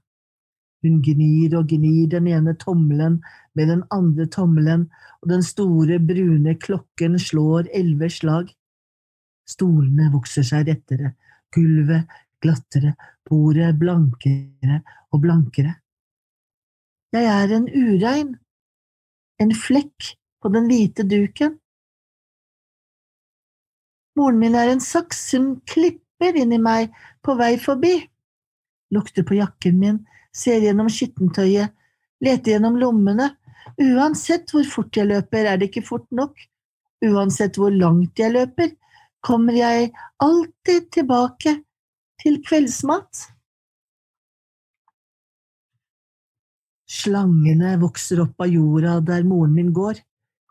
Hun 0.85 1.01
gnir 1.03 1.57
og 1.59 1.73
gnir 1.73 2.07
den 2.13 2.29
ene 2.31 2.55
tommelen 2.59 3.19
med 3.59 3.67
den 3.73 3.83
andre 3.91 4.29
tommelen, 4.31 4.85
og 5.19 5.33
den 5.33 5.43
store, 5.43 5.99
brune 5.99 6.55
klokken 6.63 7.17
slår 7.19 7.67
elleve 7.75 8.07
slag. 8.15 8.53
Stolene 9.49 10.07
vokser 10.13 10.47
seg 10.47 10.69
rettere, 10.69 11.17
gulvet 11.55 12.07
glattere, 12.43 12.95
bordet 13.29 13.75
blankere 13.79 14.81
og 15.13 15.23
blankere. 15.23 15.75
Jeg 17.15 17.25
er 17.25 17.55
en 17.57 17.69
urein, 17.73 18.35
en 19.41 19.55
flekk 19.57 20.13
på 20.43 20.51
den 20.53 20.69
hvite 20.69 21.07
duken. 21.09 21.57
Moren 24.19 24.39
min 24.43 24.57
er 24.59 24.73
en 24.73 24.83
saks, 24.83 25.21
hun 25.33 25.59
klipper 25.71 26.37
inn 26.37 26.53
i 26.53 26.61
meg 26.61 26.95
på 27.25 27.37
vei 27.39 27.55
forbi. 27.63 27.95
Lukter 28.95 29.25
på 29.25 29.39
jakken 29.39 29.79
min, 29.81 30.01
ser 30.35 30.61
gjennom 30.65 30.91
skittentøyet, 30.93 31.73
leter 32.25 32.57
gjennom 32.57 32.79
lommene. 32.81 33.31
Uansett 33.79 34.51
hvor 34.53 34.67
fort 34.67 34.97
jeg 34.97 35.09
løper, 35.09 35.47
er 35.47 35.61
det 35.61 35.71
ikke 35.71 35.87
fort 35.87 36.09
nok. 36.11 36.35
Uansett 37.05 37.57
hvor 37.61 37.71
langt 37.71 38.19
jeg 38.19 38.35
løper, 38.35 38.75
kommer 39.25 39.55
jeg 39.55 39.93
alltid 40.23 40.91
tilbake 40.95 41.55
til 42.23 42.41
kveldsmat. 42.45 43.25
Slangene 46.89 47.77
vokser 47.83 48.23
opp 48.25 48.41
av 48.43 48.53
jorda 48.53 48.99
der 49.05 49.27
moren 49.29 49.55
min 49.57 49.73
går. 49.77 50.01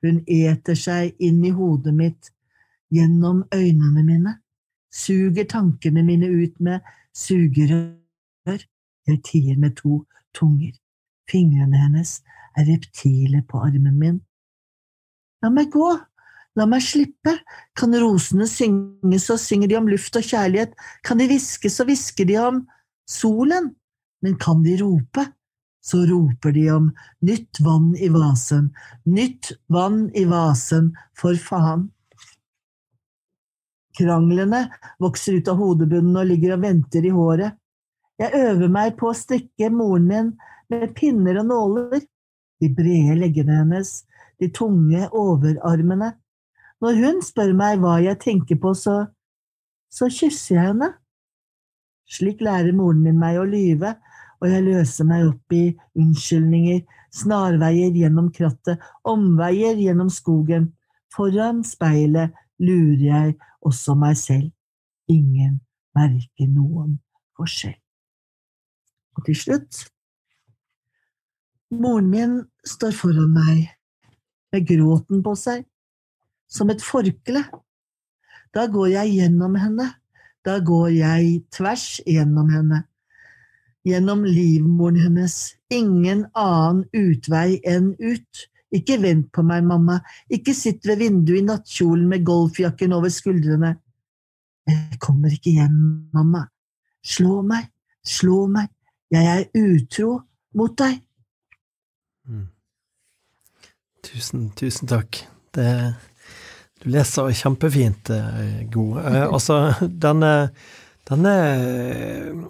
Hun 0.06 0.22
eter 0.30 0.78
seg 0.78 1.16
inn 1.24 1.42
i 1.46 1.52
hodet 1.52 1.94
mitt 1.98 2.30
gjennom 2.94 3.42
øynene 3.54 4.04
mine, 4.06 4.34
suger 4.94 5.48
tankene 5.50 6.04
mine 6.06 6.30
ut 6.30 6.60
med 6.64 6.86
sugerør. 7.18 8.62
Jeg 9.08 9.24
tier 9.26 9.58
med 9.58 9.76
to 9.76 10.04
tunger. 10.36 10.76
Fingrene 11.28 11.80
hennes 11.82 12.22
er 12.56 12.70
reptiler 12.70 13.44
på 13.50 13.60
armen 13.66 13.98
min. 14.00 14.22
La 15.44 15.50
meg 15.54 15.72
gå, 15.74 15.90
La 16.58 16.66
meg 16.66 16.82
slippe. 16.82 17.36
Kan 17.78 17.94
rosene 17.94 18.48
synge, 18.50 19.20
så 19.22 19.38
synger 19.38 19.70
de 19.70 19.78
om 19.78 19.90
luft 19.90 20.16
og 20.18 20.26
kjærlighet. 20.26 20.74
Kan 21.06 21.22
de 21.22 21.30
hviske, 21.30 21.70
så 21.70 21.86
hvisker 21.86 22.26
de 22.30 22.40
om 22.42 22.64
solen. 23.10 23.76
Men 24.26 24.40
kan 24.42 24.64
de 24.66 24.74
rope, 24.82 25.28
så 25.86 26.02
roper 26.10 26.52
de 26.52 26.66
om 26.74 26.90
nytt 27.22 27.62
vann 27.62 27.94
i 27.96 28.10
vasen, 28.10 28.72
nytt 29.06 29.52
vann 29.70 30.08
i 30.18 30.26
vasen, 30.26 30.90
for 31.16 31.38
faen. 31.38 31.86
Kranglene 33.98 34.66
vokser 35.02 35.38
ut 35.38 35.48
av 35.50 35.62
hodebunnen 35.62 36.18
og 36.20 36.28
ligger 36.30 36.58
og 36.58 36.66
venter 36.66 37.06
i 37.06 37.14
håret. 37.14 37.56
Jeg 38.18 38.34
øver 38.34 38.74
meg 38.74 38.98
på 38.98 39.12
å 39.12 39.18
strikke 39.18 39.70
moren 39.74 40.10
min 40.10 40.30
med 40.74 40.94
pinner 40.98 41.40
og 41.42 41.50
nåler, 41.54 42.02
de 42.62 42.70
brede 42.74 43.16
leggene 43.22 43.62
hennes, 43.62 43.92
de 44.42 44.50
tunge 44.54 45.06
overarmene. 45.14 46.12
Når 46.82 47.00
hun 47.02 47.22
spør 47.26 47.54
meg 47.58 47.80
hva 47.82 47.98
jeg 48.04 48.20
tenker 48.22 48.60
på, 48.62 48.74
så, 48.78 49.08
så 49.90 50.10
kysser 50.14 50.56
jeg 50.56 50.66
henne. 50.72 50.92
Slik 52.08 52.44
lærer 52.46 52.76
moren 52.76 53.02
min 53.04 53.18
meg 53.20 53.40
å 53.42 53.48
lyve, 53.48 53.96
og 54.38 54.52
jeg 54.52 54.66
løser 54.68 55.08
meg 55.10 55.26
opp 55.32 55.56
i 55.58 55.64
unnskyldninger, 55.98 56.84
snarveier 57.18 57.96
gjennom 57.98 58.30
krattet, 58.34 58.84
omveier 59.08 59.80
gjennom 59.82 60.12
skogen. 60.14 60.70
Foran 61.16 61.64
speilet 61.66 62.36
lurer 62.62 63.04
jeg 63.08 63.36
også 63.66 63.96
meg 63.98 64.20
selv. 64.20 64.52
Ingen 65.10 65.60
merker 65.98 66.50
noen 66.52 67.00
forskjell. 67.40 67.78
Og 69.18 69.26
til 69.26 69.40
slutt 69.40 69.88
Moren 71.74 72.06
min 72.12 72.36
står 72.64 72.94
foran 72.96 73.34
meg 73.34 73.66
med 74.54 74.68
gråten 74.70 75.24
på 75.26 75.34
seg 75.36 75.66
som 76.48 76.70
et 76.72 76.84
forkle. 76.84 77.44
Da 78.56 78.68
går 78.72 78.92
jeg 78.96 79.16
gjennom 79.20 79.56
henne, 79.60 79.88
da 80.46 80.60
går 80.64 80.92
jeg 80.96 81.42
tvers 81.54 82.00
gjennom 82.08 82.50
henne. 82.54 82.84
Gjennom 83.88 84.24
livmoren 84.28 85.00
hennes, 85.00 85.36
ingen 85.72 86.26
annen 86.36 86.86
utvei 86.96 87.60
enn 87.68 87.94
ut. 88.00 88.48
Ikke 88.76 88.98
vent 89.00 89.30
på 89.32 89.46
meg, 89.48 89.64
mamma, 89.64 90.02
ikke 90.28 90.52
sitt 90.56 90.88
ved 90.88 91.00
vinduet 91.00 91.40
i 91.40 91.46
nattkjolen 91.48 92.08
med 92.12 92.26
golfjakken 92.28 92.96
over 92.98 93.12
skuldrene. 93.14 93.78
Jeg 94.68 95.00
kommer 95.00 95.32
ikke 95.32 95.54
hjem, 95.56 95.78
mamma. 96.16 96.44
Slå 97.00 97.40
meg, 97.48 97.70
slå 98.04 98.42
meg, 98.52 98.68
jeg 99.14 99.24
er 99.24 99.46
utro 99.56 100.18
mot 100.60 100.76
deg. 100.80 101.00
Mm. 102.28 102.50
Tusen, 104.04 104.50
tusen 104.60 104.92
takk. 104.92 105.22
Det 105.56 105.70
du 106.88 106.94
leser 106.94 107.32
kjempefint, 107.32 108.10
eh, 108.10 108.68
God. 108.72 108.98
Eh, 109.06 109.24
altså, 109.36 109.74
denne, 109.82 110.50
denne 111.10 111.34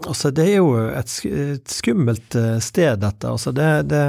Altså, 0.05 0.31
det 0.31 0.45
er 0.51 0.59
jo 0.59 0.75
et, 0.77 1.09
skummelt 1.69 2.37
eh, 2.37 2.59
sted, 2.61 3.01
dette. 3.01 3.31
Altså, 3.31 3.51
det, 3.51 3.71
det 3.89 4.03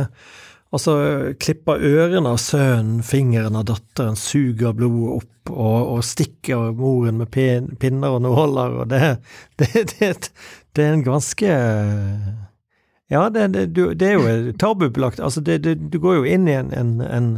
Altså, 0.69 0.93
klipper 1.41 1.81
ørene 1.81 2.35
av 2.35 2.43
sønnen, 2.45 3.01
fingeren 3.01 3.57
av 3.57 3.71
datteren, 3.71 4.19
suger 4.21 4.75
blodet 4.77 5.15
opp 5.23 5.53
og, 5.55 5.95
og 5.95 6.03
stikker 6.05 6.75
moren 6.77 7.23
med 7.23 7.31
pin, 7.33 7.71
pinner 7.81 8.19
og 8.19 8.27
nåler, 8.27 8.75
og 8.83 8.91
det, 8.91 9.15
det, 9.63 9.87
det, 9.95 10.11
det 10.77 10.85
er 10.85 10.93
en 10.93 11.07
ganske 11.07 11.55
Ja, 13.09 13.23
det, 13.33 13.65
det 13.73 14.11
er 14.11 14.19
jo 14.19 14.53
tabubelagt. 14.61 15.25
Altså, 15.25 15.41
du 15.41 15.97
går 15.97 16.21
jo 16.21 16.29
inn 16.29 16.45
i 16.53 16.59
en, 16.61 16.69
en, 16.77 16.99
en 17.01 17.31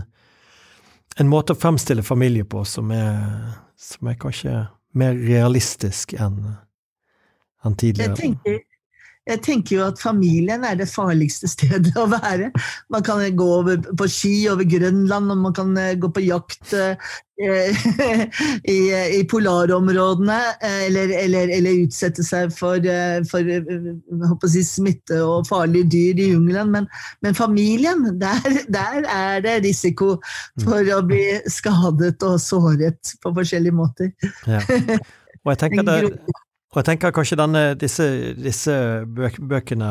en 1.19 1.29
måte 1.31 1.55
å 1.55 1.59
fremstille 1.59 2.05
familie 2.07 2.47
på 2.47 2.65
som 2.69 2.91
er, 2.95 3.17
som 3.77 4.11
er 4.11 4.19
kanskje 4.21 4.55
mer 4.99 5.15
realistisk 5.19 6.15
enn 6.19 6.43
enn 7.67 7.77
tidligere. 7.77 8.15
Jeg 8.17 8.21
tenker, 8.21 8.61
jeg 9.29 9.41
tenker 9.45 9.77
jo 9.77 9.83
at 9.85 10.01
familien 10.01 10.65
er 10.65 10.79
det 10.81 10.89
farligste 10.91 11.49
stedet 11.51 11.93
å 11.99 12.07
være. 12.11 12.51
Man 12.93 13.05
kan 13.07 13.23
gå 13.37 13.51
på 13.99 14.09
ski 14.11 14.35
over 14.51 14.67
Grønland, 14.69 15.33
og 15.33 15.43
man 15.45 15.57
kan 15.57 15.75
eh, 15.79 15.97
gå 16.01 16.09
på 16.15 16.25
jakt 16.25 16.73
eh, 16.75 17.11
i, 17.41 18.79
i, 19.17 19.21
polarområdene, 19.29 20.39
eh, 20.61 20.81
eller, 20.89 21.13
eller, 21.21 21.53
eller, 21.57 21.85
utsette 21.87 22.25
seg 22.25 22.53
for, 22.57 22.85
for 23.31 24.49
si, 24.53 24.65
smitte 24.67 25.21
og 25.25 25.49
farlige 25.49 25.93
dyr 25.95 26.25
i 26.25 26.29
jungelen. 26.33 26.73
Men, 26.75 26.91
men 27.25 27.37
familien, 27.37 28.05
der, 28.21 28.45
der, 28.73 29.05
er 29.05 29.45
det 29.45 29.61
risiko 29.69 30.17
for 30.65 30.95
å 30.97 31.01
bli 31.07 31.25
skadet 31.49 32.19
og 32.27 32.41
såret 32.43 33.17
på 33.23 33.37
forskjellige 33.37 33.77
måter. 33.79 34.13
Ja. 34.49 34.65
Og 35.45 35.55
jeg 35.55 35.63
tenker 35.65 35.87
det 35.93 35.99
og 36.71 36.79
jeg 36.79 36.87
tenker 36.87 37.15
kanskje 37.15 37.39
denne, 37.41 37.65
disse, 37.79 38.05
disse 38.39 38.75
bøkene 39.11 39.91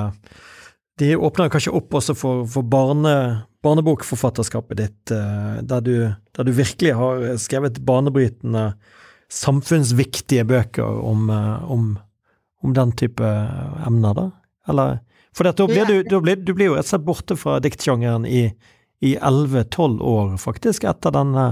De 0.99 1.09
åpner 1.15 1.51
kanskje 1.51 1.73
opp 1.75 1.95
også 1.99 2.15
for, 2.15 2.45
for 2.47 2.63
barne, 2.63 3.43
barnebokforfatterskapet 3.63 4.79
ditt, 4.79 5.11
eh, 5.15 5.59
der 5.63 5.83
du, 5.83 5.93
der 6.35 6.47
du, 6.47 6.51
virkelig 6.55 6.95
har 6.95 7.23
skrevet 7.39 7.79
banebrytende, 7.87 8.73
samfunnsviktige 9.31 10.43
bøker 10.47 10.83
om, 10.83 11.29
eh, 11.31 11.71
om, 11.71 11.93
om 12.63 12.75
den 12.75 12.91
type 12.99 13.23
emner, 13.87 14.15
da? 14.15 14.27
Eller? 14.71 14.99
For 15.35 15.47
da 15.47 15.67
blir 15.67 15.87
du, 15.87 16.01
du, 16.03 16.19
blir, 16.23 16.35
du 16.35 16.51
blir 16.51 16.71
jo 16.71 16.75
rett 16.75 16.87
og 16.87 16.91
slett 16.91 17.07
borte 17.07 17.39
fra 17.39 17.59
diktsjangeren 17.63 18.27
i 18.27 19.15
elleve-tolv 19.15 20.03
år, 20.03 20.35
faktisk, 20.41 20.87
etter 20.87 21.15
denne, 21.15 21.49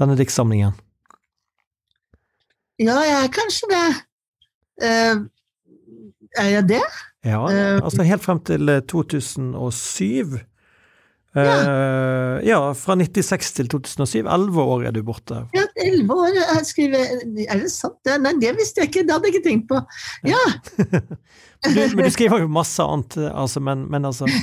denne 0.00 0.16
diktsamlingen. 0.16 0.76
Ja, 2.80 3.00
jeg 3.04 3.16
er 3.24 3.32
kanskje 3.32 3.68
det. 3.72 3.86
Uh, 4.82 5.24
er 6.36 6.50
jeg 6.52 6.68
det? 6.68 6.82
Ja, 7.26 7.40
uh, 7.42 7.84
altså 7.84 8.04
helt 8.06 8.24
frem 8.24 8.42
til 8.46 8.68
2007. 8.88 10.36
Uh, 11.36 11.42
ja. 11.44 12.40
ja. 12.44 12.60
fra 12.72 12.96
96 12.96 13.52
til 13.58 13.68
2007. 13.68 14.24
Elleve 14.24 14.62
år 14.62 14.86
er 14.88 14.96
du 14.96 15.02
borte. 15.04 15.42
Ja, 15.56 15.66
elleve 15.84 16.14
år. 16.14 16.30
Jeg 16.36 16.66
skriver, 16.68 17.02
er 17.48 17.60
det 17.60 17.72
sant? 17.72 18.00
Nei, 18.20 18.36
det 18.40 18.54
visste 18.60 18.84
jeg 18.84 18.92
ikke. 18.92 19.04
Det 19.08 19.16
hadde 19.16 19.30
jeg 19.30 19.36
ikke 19.36 19.48
tenkt 19.48 19.68
på. 19.72 19.82
Ja! 20.28 20.44
men, 21.66 21.74
du, 21.74 21.82
men, 21.96 22.04
du, 22.04 22.10
skriver 22.14 22.44
jo 22.44 22.48
masse 22.52 22.82
annet, 22.82 23.18
altså, 23.32 23.60
men, 23.60 23.84
men 23.90 24.08
altså 24.08 24.28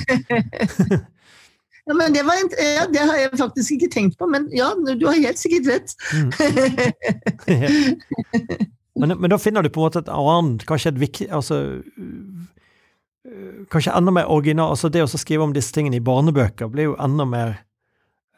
Ja, 1.84 1.94
men 1.94 2.14
det, 2.14 2.22
var, 2.24 2.34
ja, 2.56 2.86
det, 2.88 2.98
har 2.98 3.18
jeg 3.18 3.30
faktisk 3.38 3.70
ikke 3.72 3.88
tenkt 3.92 4.18
på, 4.18 4.26
men 4.26 4.48
ja, 4.56 4.70
du 4.72 5.04
har 5.04 5.18
helt 5.20 5.38
sikkert 5.38 5.66
rett. 5.68 5.92
Men, 8.94 9.16
men, 9.18 9.30
da 9.30 9.38
finner 9.42 9.62
du 9.62 9.70
på 9.74 9.80
en 9.80 9.88
måte 9.88 10.04
et 10.04 10.10
annet, 10.12 10.62
kanskje 10.68 10.92
et 10.92 11.00
viktig 11.02 11.26
altså, 11.34 11.56
Kanskje 13.72 13.94
enda 13.96 14.12
mer 14.14 14.30
original 14.30 14.74
altså 14.74 14.90
Det 14.92 15.02
å 15.02 15.08
skrive 15.10 15.46
om 15.46 15.54
disse 15.56 15.74
tingene 15.74 15.98
i 15.98 16.04
barnebøker 16.04 16.70
blir 16.70 16.92
jo 16.92 16.96
enda 17.02 17.26
mer 17.26 17.56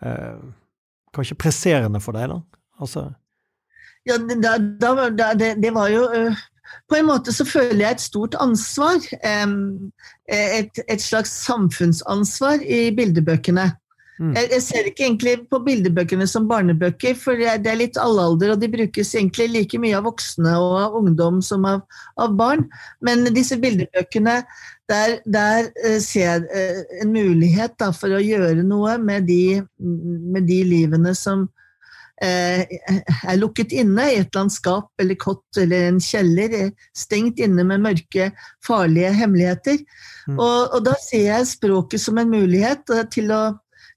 eh, 0.00 0.38
Kanskje 1.16 1.36
presserende 1.36 2.00
for 2.00 2.16
deg, 2.16 2.32
da? 2.32 2.40
Altså 2.80 3.08
Ja, 4.08 4.16
da, 4.16 4.56
da, 4.80 5.32
det, 5.34 5.56
det, 5.60 5.72
var 5.74 5.90
jo 5.92 6.06
uh, 6.08 6.44
på 6.88 6.98
en 6.98 7.08
måte 7.08 7.34
så 7.34 7.44
føler 7.48 7.80
jeg 7.82 7.96
et 7.96 8.04
stort 8.04 8.36
ansvar. 8.38 9.02
Et, 10.30 10.78
et 10.86 11.02
slags 11.02 11.32
samfunnsansvar 11.46 12.62
i 12.62 12.92
bildebøkene. 12.94 13.64
Mm. 14.18 14.32
Jeg, 14.36 14.48
jeg, 14.54 14.62
ser 14.64 14.88
ikke 14.88 15.04
egentlig 15.04 15.34
på 15.50 15.60
bildebøkene 15.66 16.26
som 16.30 16.46
barnebøker, 16.48 17.16
for 17.20 17.36
det 17.36 17.68
er 17.68 17.80
litt 17.80 17.98
allalder, 18.00 18.54
og 18.54 18.62
de 18.62 18.70
brukes 18.72 19.12
egentlig 19.14 19.50
like 19.52 19.80
mye 19.82 19.98
av 19.98 20.06
voksne 20.08 20.54
og 20.60 20.76
av 20.80 20.96
ungdom 21.02 21.42
som 21.44 21.66
av, 21.68 21.82
av 22.20 22.36
barn. 22.38 22.64
Men 23.04 23.26
disse 23.36 23.58
bildebøkene, 23.60 24.38
der, 24.90 25.18
der 25.26 25.68
uh, 25.82 25.98
ser 26.00 26.26
jeg 26.26 26.46
uh, 26.46 26.96
en 27.02 27.12
mulighet 27.12 27.76
da, 27.82 27.90
for 27.92 28.14
å 28.16 28.22
gjøre 28.22 28.64
noe 28.64 28.96
med 29.02 29.28
de, 29.28 29.60
med 29.78 30.48
de 30.48 30.62
livene 30.70 31.12
som, 31.18 31.48
Eh, 32.16 32.62
er 33.28 33.36
lukket 33.36 33.74
inne 33.76 34.06
i 34.08 34.14
et 34.16 34.30
eller 34.30 34.46
annet 34.46 34.54
skap 34.54 35.02
eller 35.02 35.18
kott 35.20 35.58
eller 35.60 35.90
en 35.90 35.98
kjeller, 36.00 36.70
stengt 36.96 37.42
inne 37.44 37.66
med 37.68 37.82
mørke, 37.84 38.30
farlige 38.64 39.10
hemmeligheter. 39.18 39.82
Mm. 40.24 40.38
Og, 40.38 40.60
og, 40.70 40.78
da 40.86 40.94
ser 41.02 41.26
jeg 41.26 41.50
språket 41.50 42.00
som 42.00 42.16
en 42.16 42.32
mulighet 42.32 42.88
eh, 42.94 43.04
til 43.12 43.34
å 43.36 43.42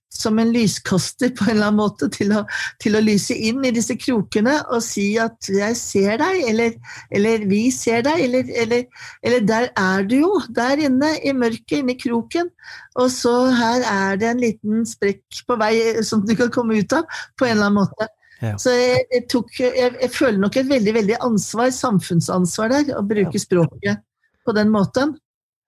som 0.10 0.39
en 0.41 0.52
lyskaster 0.52 1.30
på 1.38 1.45
en 1.45 1.52
eller 1.54 1.69
annen 1.69 1.80
måte 1.80 2.10
til 2.12 2.34
å, 2.34 2.43
til 2.82 2.98
å, 2.98 3.02
lyse 3.04 3.36
inn 3.36 3.62
i 3.65 3.72
disse 3.76 3.95
krokene 4.00 4.56
og 4.74 4.82
si 4.84 5.13
at 5.22 5.38
'jeg 5.45 5.78
ser 5.78 6.17
deg', 6.22 6.41
eller, 6.50 6.78
eller 7.12 7.45
'vi 7.45 7.62
ser 7.72 8.02
deg', 8.08 8.24
eller, 8.26 8.50
eller, 8.63 8.86
eller, 9.24 9.39
'der 9.39 9.69
er 9.78 10.04
du 10.10 10.15
jo', 10.19 10.41
der 10.50 10.84
inne 10.89 11.13
i 11.24 11.34
mørket, 11.34 11.80
inne 11.80 11.93
i 11.93 12.02
kroken. 12.02 12.50
Og 12.95 13.12
så 13.12 13.52
her 13.54 13.86
er 13.86 14.15
det 14.15 14.30
en 14.30 14.41
liten 14.41 14.86
sprekk 14.86 15.43
på 15.48 15.60
vei 15.62 16.04
som 16.04 16.26
du 16.26 16.36
kan 16.36 16.50
komme 16.50 16.80
ut 16.80 16.93
av, 16.93 17.06
på 17.38 17.45
en 17.45 17.58
eller 17.58 17.69
annen 17.69 17.84
måte. 17.86 18.10
Ja. 18.41 18.58
Så 18.58 18.72
jeg, 18.72 19.06
jeg, 19.12 19.26
tok, 19.30 19.52
jeg, 19.60 19.95
jeg, 20.02 20.12
føler 20.15 20.39
nok 20.39 20.58
et 20.58 20.69
veldig 20.69 20.93
veldig 20.95 21.17
ansvar, 21.22 21.69
samfunnsansvar 21.76 22.72
der, 22.72 22.93
å 22.95 23.04
bruke 23.04 23.36
ja. 23.36 23.43
språket 23.43 24.06
på 24.48 24.56
den 24.56 24.72
måten. 24.72 25.17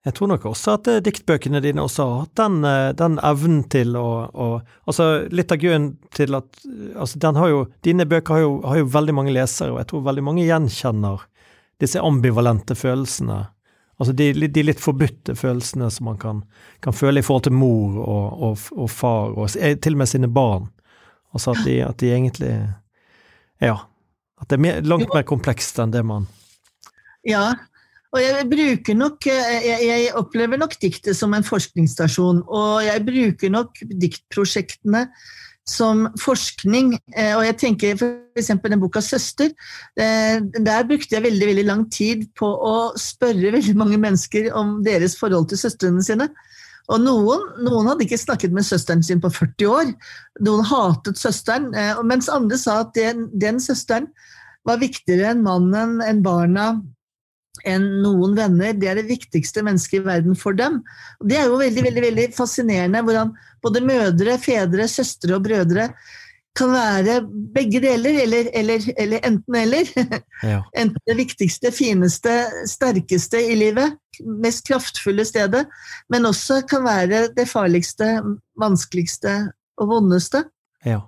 Jeg 0.02 0.16
tror 0.16 0.32
nok 0.32 0.44
også 0.50 0.74
at 0.74 0.88
eh, 0.90 1.02
diktbøkene 1.04 1.60
dine 1.62 1.84
også 1.84 2.04
har 2.08 2.22
hatt 2.24 2.38
den, 2.40 2.64
eh, 2.66 2.88
den 2.98 3.20
evnen 3.22 3.62
til 3.70 3.94
å, 3.98 4.08
å, 4.34 4.48
Altså, 4.90 5.28
litt 5.30 5.54
av 5.54 5.60
grunnen 5.62 5.92
til 6.14 6.34
at 6.34 6.58
altså, 6.96 7.20
den 7.22 7.38
har 7.38 7.52
jo, 7.52 7.60
Dine 7.86 8.06
bøker 8.10 8.34
har 8.34 8.42
jo, 8.42 8.56
har 8.66 8.80
jo, 8.80 8.88
veldig 8.90 9.14
mange 9.14 9.34
lesere, 9.36 9.70
og 9.70 9.78
jeg 9.78 9.92
tror 9.92 10.08
veldig 10.08 10.24
mange 10.26 10.46
gjenkjenner 10.48 11.22
disse 11.82 12.02
ambivalente 12.02 12.74
følelsene. 12.78 13.38
Altså 14.02 14.12
de, 14.18 14.28
de 14.50 14.66
litt 14.66 14.82
forbudte 14.82 15.34
følelsene 15.38 15.88
som 15.94 16.08
man 16.10 16.18
kan, 16.18 16.42
kan, 16.82 16.94
føle 16.94 17.22
i 17.22 17.26
forhold 17.26 17.46
til 17.46 17.54
mor 17.54 17.98
og, 18.02 18.42
og, 18.48 18.68
og 18.74 18.90
far, 18.90 19.34
og 19.38 19.54
eh, 19.54 19.76
til 19.78 19.94
og 19.94 20.02
med 20.02 20.10
sine 20.10 20.30
barn. 20.30 20.66
Altså 21.32 21.54
at 21.54 21.62
de, 21.66 21.78
at 21.86 22.02
de 22.02 22.10
egentlig 22.10 22.54
Ja. 23.62 23.78
At 24.42 24.50
det 24.50 24.58
er 24.58 24.62
mer, 24.64 24.82
langt 24.82 25.12
mer 25.14 25.22
komplekst 25.22 25.78
enn 25.78 25.94
det 25.94 26.02
man 26.02 26.26
Ja, 27.22 27.52
og 28.12 28.20
jeg 28.20 28.48
bruker 28.50 28.96
nok 28.98 29.26
eh, 29.30 29.62
jeg, 29.64 29.84
jeg, 29.88 30.10
opplever 30.20 30.60
nok 30.60 30.74
diktet 30.82 31.16
som 31.16 31.32
en 31.32 31.46
forskningsstasjon. 31.46 32.42
Og 32.44 32.84
jeg 32.84 33.04
bruker 33.06 33.52
nok 33.52 33.80
diktprosjektene 33.88 35.06
som 35.68 36.04
forskning. 36.20 36.92
Eh, 37.16 37.32
og 37.38 37.46
jeg 37.46 37.56
tenker 37.62 37.96
f.eks. 37.96 38.52
den 38.66 38.82
boka 38.82 39.00
'Søster'. 39.00 39.54
Eh, 39.96 40.44
der 40.44 40.84
brukte 40.88 41.16
jeg 41.16 41.24
veldig, 41.24 41.48
veldig 41.54 41.66
lang 41.70 41.88
tid 41.88 42.28
på 42.36 42.52
å 42.52 42.92
spørre 43.00 43.54
veldig 43.56 43.76
mange 43.80 44.00
mennesker 44.02 44.52
om 44.52 44.82
deres 44.84 45.16
forhold 45.16 45.48
til 45.48 45.64
søstrene 45.64 46.04
sine. 46.04 46.28
Og 46.92 47.00
noen, 47.00 47.48
noen, 47.64 47.88
hadde 47.88 48.04
ikke 48.04 48.20
snakket 48.20 48.52
med 48.52 48.66
søsteren 48.68 49.00
sin 49.06 49.22
på 49.22 49.30
40 49.32 49.70
år. 49.72 49.92
Noen 50.44 50.66
hatet 50.68 51.16
søsteren, 51.16 51.70
mens 52.04 52.28
andre 52.28 52.58
sa 52.60 52.82
at 52.82 52.90
den, 52.98 53.30
den 53.32 53.62
søsteren 53.62 54.10
var 54.68 54.82
viktigere 54.82 55.30
enn 55.30 55.46
mannen, 55.46 56.02
enn 56.04 56.20
barna, 56.26 56.74
enn 57.68 57.84
noen 58.02 58.34
venner. 58.36 58.72
Det 58.76 58.88
er 58.88 58.98
det 59.00 59.10
viktigste 59.10 59.64
mennesket 59.66 60.00
i 60.00 60.06
verden 60.06 60.38
for 60.38 60.56
dem. 60.56 60.80
Det 61.20 61.38
er 61.38 61.50
jo 61.50 61.60
veldig, 61.60 61.84
veldig, 61.88 62.04
veldig 62.08 62.26
fascinerende 62.36 63.04
hvordan 63.04 63.32
både 63.62 63.84
mødre, 63.86 64.38
fedre, 64.42 64.88
søstre 64.90 65.36
og 65.36 65.46
brødre 65.46 65.90
kan 66.56 66.68
være 66.68 67.14
begge 67.54 67.80
deler, 67.80 68.18
eller, 68.22 68.48
eller, 68.52 68.88
eller 68.98 69.28
enten-eller. 69.28 69.88
Ja. 70.42 70.58
Enten 70.76 70.98
det 71.06 71.14
viktigste, 71.16 71.70
fineste, 71.72 72.32
sterkeste 72.66 73.38
i 73.38 73.54
livet, 73.54 73.94
mest 74.42 74.66
kraftfulle 74.66 75.22
stedet, 75.24 75.68
men 76.10 76.26
også 76.26 76.64
kan 76.68 76.82
være 76.84 77.28
det 77.36 77.46
farligste, 77.48 78.08
vanskeligste 78.58 79.36
og 79.78 79.92
vondeste. 79.94 80.42
Ja, 80.84 81.04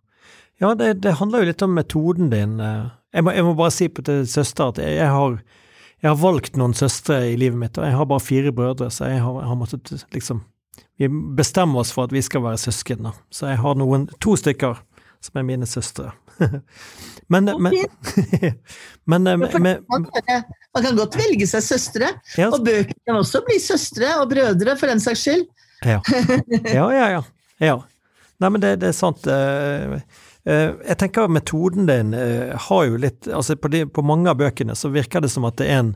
ja 0.62 0.70
det, 0.78 0.92
det, 1.02 1.16
handler 1.18 1.42
jo 1.42 1.50
litt 1.50 1.66
om 1.66 1.74
metoden 1.74 2.30
din. 2.30 2.56
Jeg 2.62 3.26
må, 3.26 3.34
jeg 3.34 3.44
må 3.44 3.56
bare 3.58 3.74
si 3.74 3.90
på 3.90 4.06
til 4.06 4.22
søster 4.30 4.70
at 4.70 4.78
jeg 4.78 5.10
har 5.10 5.40
jeg 6.04 6.12
har 6.12 6.20
valgt 6.20 6.58
noen 6.60 6.74
søstre 6.76 7.16
i 7.30 7.36
livet 7.40 7.56
mitt, 7.56 7.78
og 7.80 7.86
jeg 7.86 7.96
har 7.96 8.08
bare 8.08 8.20
fire 8.20 8.50
brødre, 8.52 8.90
så 8.92 9.08
jeg 9.08 9.22
har, 9.24 9.38
har 9.48 9.56
måttet 9.56 10.04
liksom 10.12 10.44
Vi 11.00 11.08
bestemmer 11.08 11.80
oss 11.80 11.92
for 11.94 12.04
at 12.04 12.12
vi 12.12 12.20
skal 12.22 12.42
være 12.44 12.58
søsken, 12.60 13.06
da. 13.06 13.12
Så 13.32 13.48
jeg 13.48 13.58
har 13.62 13.78
noen 13.78 14.04
To 14.22 14.34
stykker 14.36 14.82
som 15.24 15.40
er 15.40 15.46
mine 15.48 15.66
søstre. 15.66 16.10
men, 17.32 17.48
men, 17.48 17.72
men, 19.10 19.24
men, 19.24 19.80
Man 19.88 20.84
kan 20.84 20.98
godt 20.98 21.16
velge 21.16 21.48
seg 21.48 21.64
søstre, 21.64 22.10
ja. 22.36 22.50
og 22.50 22.60
bøker 22.66 22.92
kan 23.06 23.22
også 23.22 23.40
bli 23.46 23.56
søstre 23.62 24.12
og 24.20 24.28
brødre, 24.34 24.76
for 24.76 24.92
den 24.92 25.00
saks 25.00 25.24
skyld. 25.24 25.46
ja. 25.86 26.02
ja, 26.76 26.84
ja, 26.92 27.08
ja. 27.16 27.22
ja. 27.64 27.78
Nei, 28.42 28.50
men 28.50 28.60
det, 28.60 28.76
det 28.82 28.92
er 28.92 28.98
sant. 28.98 29.24
Eh, 30.44 30.70
jeg 30.88 30.98
tenker 31.00 31.30
metoden 31.32 31.86
din 31.88 32.12
eh, 32.14 32.52
har 32.66 32.82
jo 32.84 32.98
litt 33.00 33.24
Altså 33.32 33.56
på, 33.56 33.70
de, 33.72 33.86
på, 33.88 34.02
mange 34.04 34.28
av 34.28 34.36
bøkene 34.36 34.74
så 34.76 34.90
virker 34.92 35.24
det 35.24 35.30
som 35.32 35.46
at 35.48 35.56
det 35.56 35.70
er 35.72 35.78
en 35.80 35.94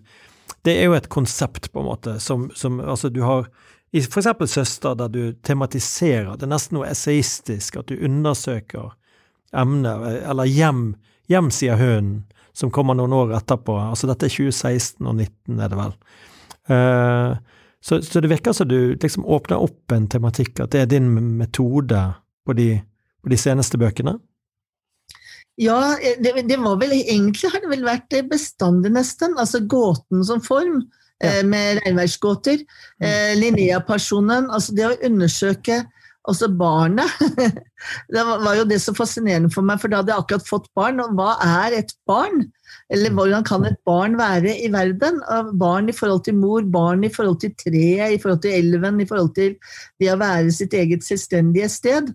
Det 0.65 0.73
er 0.73 0.89
jo 0.89 0.95
et 0.97 1.09
konsept, 1.13 1.69
på 1.73 1.83
en 1.83 1.89
måte, 1.91 2.15
som, 2.21 2.47
som 2.57 2.81
Altså, 2.81 3.11
du 3.13 3.21
har 3.27 3.51
i 3.93 4.03
eksempel 4.03 4.49
Søster, 4.49 4.95
der 4.95 5.09
du 5.09 5.33
tematiserer, 5.33 6.35
det 6.37 6.45
er 6.45 6.51
nesten 6.53 6.77
noe 6.77 6.89
essayistisk, 6.91 7.79
at 7.81 7.89
du 7.89 7.97
undersøker 8.05 8.91
emner, 9.57 10.03
eller 10.29 10.45
Hjem, 10.45 10.91
hjem 11.33 11.49
sier 11.49 11.81
hunden, 11.81 12.27
som 12.53 12.69
kommer 12.71 12.99
noen 12.99 13.15
år 13.17 13.33
etterpå. 13.39 13.79
Altså 13.81 14.11
dette 14.11 14.29
er 14.29 14.35
2016 14.35 15.07
og 15.07 15.17
2019, 15.17 15.63
er 15.65 15.73
det 15.73 15.79
vel. 15.81 15.97
Uh, 16.69 17.63
så, 17.81 18.03
så, 18.05 18.21
det 18.21 18.29
virker 18.29 18.53
som 18.53 18.69
du 18.69 18.93
liksom 19.01 19.25
åpner 19.25 19.65
opp 19.65 19.97
en 19.97 20.09
tematikk, 20.13 20.61
at 20.61 20.75
det 20.75 20.85
er 20.85 20.93
din 20.93 21.09
metode 21.41 22.03
på 22.45 22.59
de, 22.61 22.75
på 23.25 23.33
de 23.33 23.41
seneste 23.41 23.81
bøkene? 23.81 24.19
Ja, 25.59 25.99
eh, 25.99 26.17
det, 26.23 26.47
det, 26.47 26.57
var 26.63 26.79
vel 26.79 26.95
egentlig 26.95 27.51
har 27.51 27.63
det 27.63 27.73
vel 27.73 27.85
vært 27.87 28.15
bestandig, 28.31 28.93
nesten. 28.95 29.37
Altså 29.41 29.65
gåten 29.67 30.23
som 30.27 30.43
form, 30.45 30.85
ja. 31.19 31.39
eh, 31.41 31.45
med 31.47 31.83
regnværsgåter. 31.83 32.63
Mm. 33.01 33.09
Eh, 33.09 33.33
Linnea-personen. 33.43 34.53
Altså 34.55 34.77
det 34.79 34.87
å 34.87 34.99
undersøke 35.11 35.83
også 36.29 36.51
barnet. 36.61 37.11
det 38.15 38.23
var 38.29 38.55
jo 38.59 38.69
det 38.69 38.79
så 38.85 38.95
fascinerende 38.95 39.51
for 39.51 39.67
meg, 39.67 39.81
for 39.83 39.91
da 39.91 40.03
hadde 40.03 40.13
jeg 40.13 40.23
akkurat 40.23 40.49
fått 40.49 40.71
barn. 40.79 41.03
Og 41.03 41.19
hva 41.19 41.35
er 41.43 41.81
et 41.81 41.95
barn? 42.09 42.47
Eller 42.93 43.13
hvordan 43.17 43.47
kan 43.49 43.65
et 43.67 43.79
barn 43.89 44.15
være 44.21 44.55
i 44.63 44.69
verden? 44.73 45.23
Barn 45.61 45.89
i 45.91 45.97
forhold 45.97 46.27
til 46.29 46.37
mor, 46.39 46.63
barn 46.69 47.03
i 47.09 47.11
forhold 47.13 47.41
til 47.43 47.55
treet, 47.59 48.15
i 48.15 48.21
forhold 48.21 48.45
til 48.45 48.55
elven, 48.61 49.01
i 49.01 49.09
forhold 49.09 49.33
til 49.37 49.57
det 50.01 50.13
å 50.13 50.21
være 50.21 50.53
sitt 50.55 50.77
eget 50.77 51.07
selvstendige 51.07 51.71
sted. 51.73 52.13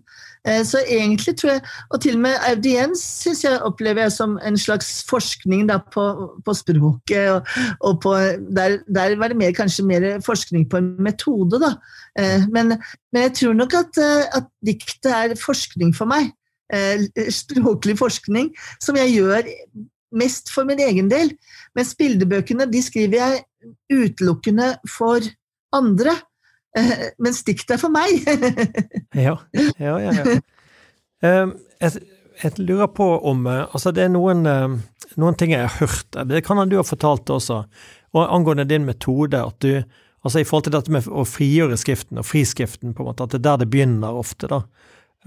Eh, 0.48 0.60
så 0.66 0.82
egentlig 0.84 1.36
tror 1.40 1.50
jeg, 1.50 1.60
Og 1.90 2.00
til 2.00 2.18
og 2.18 2.20
med 2.20 2.34
audiens 2.48 3.00
syns 3.22 3.44
jeg 3.44 3.60
opplever 3.64 4.04
jeg 4.04 4.12
som 4.12 4.36
en 4.44 4.58
slags 4.60 5.04
forskning 5.08 5.68
da, 5.68 5.78
på, 5.94 6.04
på, 6.44 6.54
språket. 6.54 7.30
Og, 7.32 7.46
og 7.80 8.00
på, 8.02 8.14
der, 8.56 8.78
der, 8.86 9.16
var 9.16 9.32
det 9.32 9.40
mer, 9.40 9.52
kanskje 9.56 9.86
mer 9.86 10.20
forskning 10.24 10.68
på 10.70 10.82
en 10.82 10.94
metode, 11.02 11.60
da. 11.62 11.74
Eh, 12.18 12.44
men, 12.52 12.76
men 13.12 13.28
jeg 13.28 13.34
tror 13.40 13.56
nok 13.62 13.74
at, 13.80 13.98
eh, 13.98 14.38
at 14.40 14.50
diktet 14.66 15.12
er 15.12 15.38
forskning 15.40 15.94
for 15.96 16.10
meg. 16.10 16.32
Språklig 17.30 17.94
forskning, 18.00 18.48
som 18.82 18.96
jeg 18.96 19.12
gjør 19.12 19.50
mest 20.16 20.50
for 20.50 20.66
min 20.66 20.80
egen 20.80 21.10
del. 21.12 21.34
Mens 21.76 21.92
bildebøkene 21.98 22.66
de 22.72 22.80
skriver 22.82 23.20
jeg 23.20 23.42
utelukkende 23.92 24.72
for 24.90 25.22
andre. 25.76 26.16
Mens 27.22 27.42
stikk 27.42 27.64
deg 27.68 27.80
for 27.80 27.92
meg. 27.94 28.24
ja, 29.26 29.36
ja, 29.78 29.94
ja. 30.02 30.14
ja. 30.14 30.38
Jeg, 31.22 32.02
jeg, 32.42 32.56
lurer 32.60 32.90
på 32.92 33.06
om 33.24 33.46
eh, 33.48 33.62
Altså, 33.70 33.92
det 33.94 34.04
er 34.04 34.10
noen, 34.12 34.44
um, 34.46 34.80
noen 35.20 35.38
ting 35.40 35.54
jeg 35.54 35.64
har 35.64 35.76
hørt, 35.80 36.18
det 36.28 36.42
kan 36.44 36.60
du 36.68 36.76
ha 36.80 36.86
fortalt 36.86 37.30
også, 37.32 37.62
og 38.14 38.24
angående 38.26 38.66
din 38.68 38.88
metode, 38.88 39.40
at 39.40 39.60
du 39.64 39.84
Altså 40.24 40.40
i 40.40 40.44
forhold 40.48 40.64
til 40.64 40.72
dette 40.72 40.92
med 40.94 41.04
å 41.12 41.20
frigjøre 41.28 41.76
skriften 41.76 42.16
og 42.16 42.24
friskriften, 42.24 42.94
på 42.96 43.02
en 43.04 43.10
måte, 43.10 43.26
at 43.26 43.34
det 43.34 43.42
er 43.42 43.44
der 43.44 43.58
det 43.60 43.66
begynner 43.74 44.16
ofte, 44.16 44.48
da. 44.48 44.62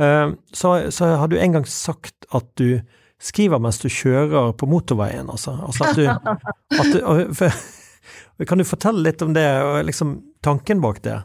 Um, 0.02 0.32
så, 0.50 0.72
så 0.90 1.12
har 1.22 1.30
du 1.30 1.36
en 1.38 1.54
gang 1.54 1.68
sagt 1.70 2.26
at 2.34 2.48
du 2.58 2.80
skriver 3.22 3.62
mens 3.62 3.78
du 3.82 3.92
kjører 3.94 4.56
på 4.58 4.66
motorveien, 4.70 5.30
altså. 5.30 5.54
altså 5.68 5.86
at 5.86 6.02
du, 6.02 6.10
at 6.82 6.90
du 6.96 7.34
for, 7.38 7.54
Kan 8.50 8.62
du 8.62 8.66
fortelle 8.66 9.02
litt 9.02 9.22
om 9.26 9.34
det, 9.34 9.46
og 9.66 9.80
liksom 9.88 10.18
tanken 10.46 10.82
bak 10.82 11.02
det? 11.06 11.18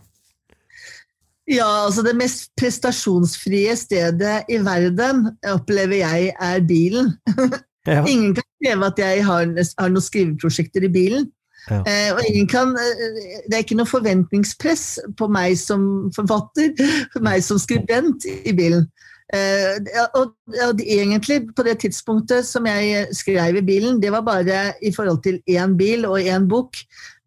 Ja, 1.50 1.86
altså 1.86 2.04
det 2.06 2.14
mest 2.14 2.52
prestasjonsfrie 2.60 3.74
stedet 3.76 4.50
i 4.52 4.60
verden 4.62 5.24
opplever 5.50 5.98
jeg 6.04 6.32
er 6.38 6.66
bilen. 6.66 7.14
Ja. 7.82 8.04
Ingen 8.06 8.30
kan 8.36 8.44
kreve 8.62 8.86
at 8.86 8.98
jeg 9.02 9.24
har, 9.26 9.48
har 9.58 9.88
noen 9.90 10.04
skriveprosjekter 10.06 10.84
i 10.86 10.90
bilen. 10.94 11.24
Ja. 11.70 11.80
Eh, 11.82 12.10
og 12.14 12.20
ingen 12.28 12.46
kan, 12.46 12.76
eh, 12.78 13.16
det 13.46 13.56
er 13.56 13.64
ikke 13.64 13.78
noe 13.78 13.90
forventningspress 13.90 14.84
på 15.18 15.26
meg 15.26 15.56
som 15.58 15.84
forfatter, 16.14 16.76
for 17.12 17.26
meg 17.26 17.42
som 17.42 17.58
skribent 17.58 18.26
i 18.26 18.54
bilen. 18.54 18.86
Eh, 19.32 19.78
og, 20.18 20.34
og, 20.66 20.82
egentlig, 20.84 21.40
på 21.56 21.64
det 21.66 21.78
tidspunktet 21.82 22.46
som 22.46 22.66
jeg 22.68 23.06
skrev 23.16 23.58
i 23.58 23.64
bilen, 23.64 24.00
det 24.02 24.12
var 24.12 24.26
bare 24.26 24.64
i 24.84 24.92
forhold 24.92 25.22
til 25.24 25.40
én 25.48 25.76
bil 25.78 26.04
og 26.06 26.20
én 26.20 26.48
bok. 26.50 26.76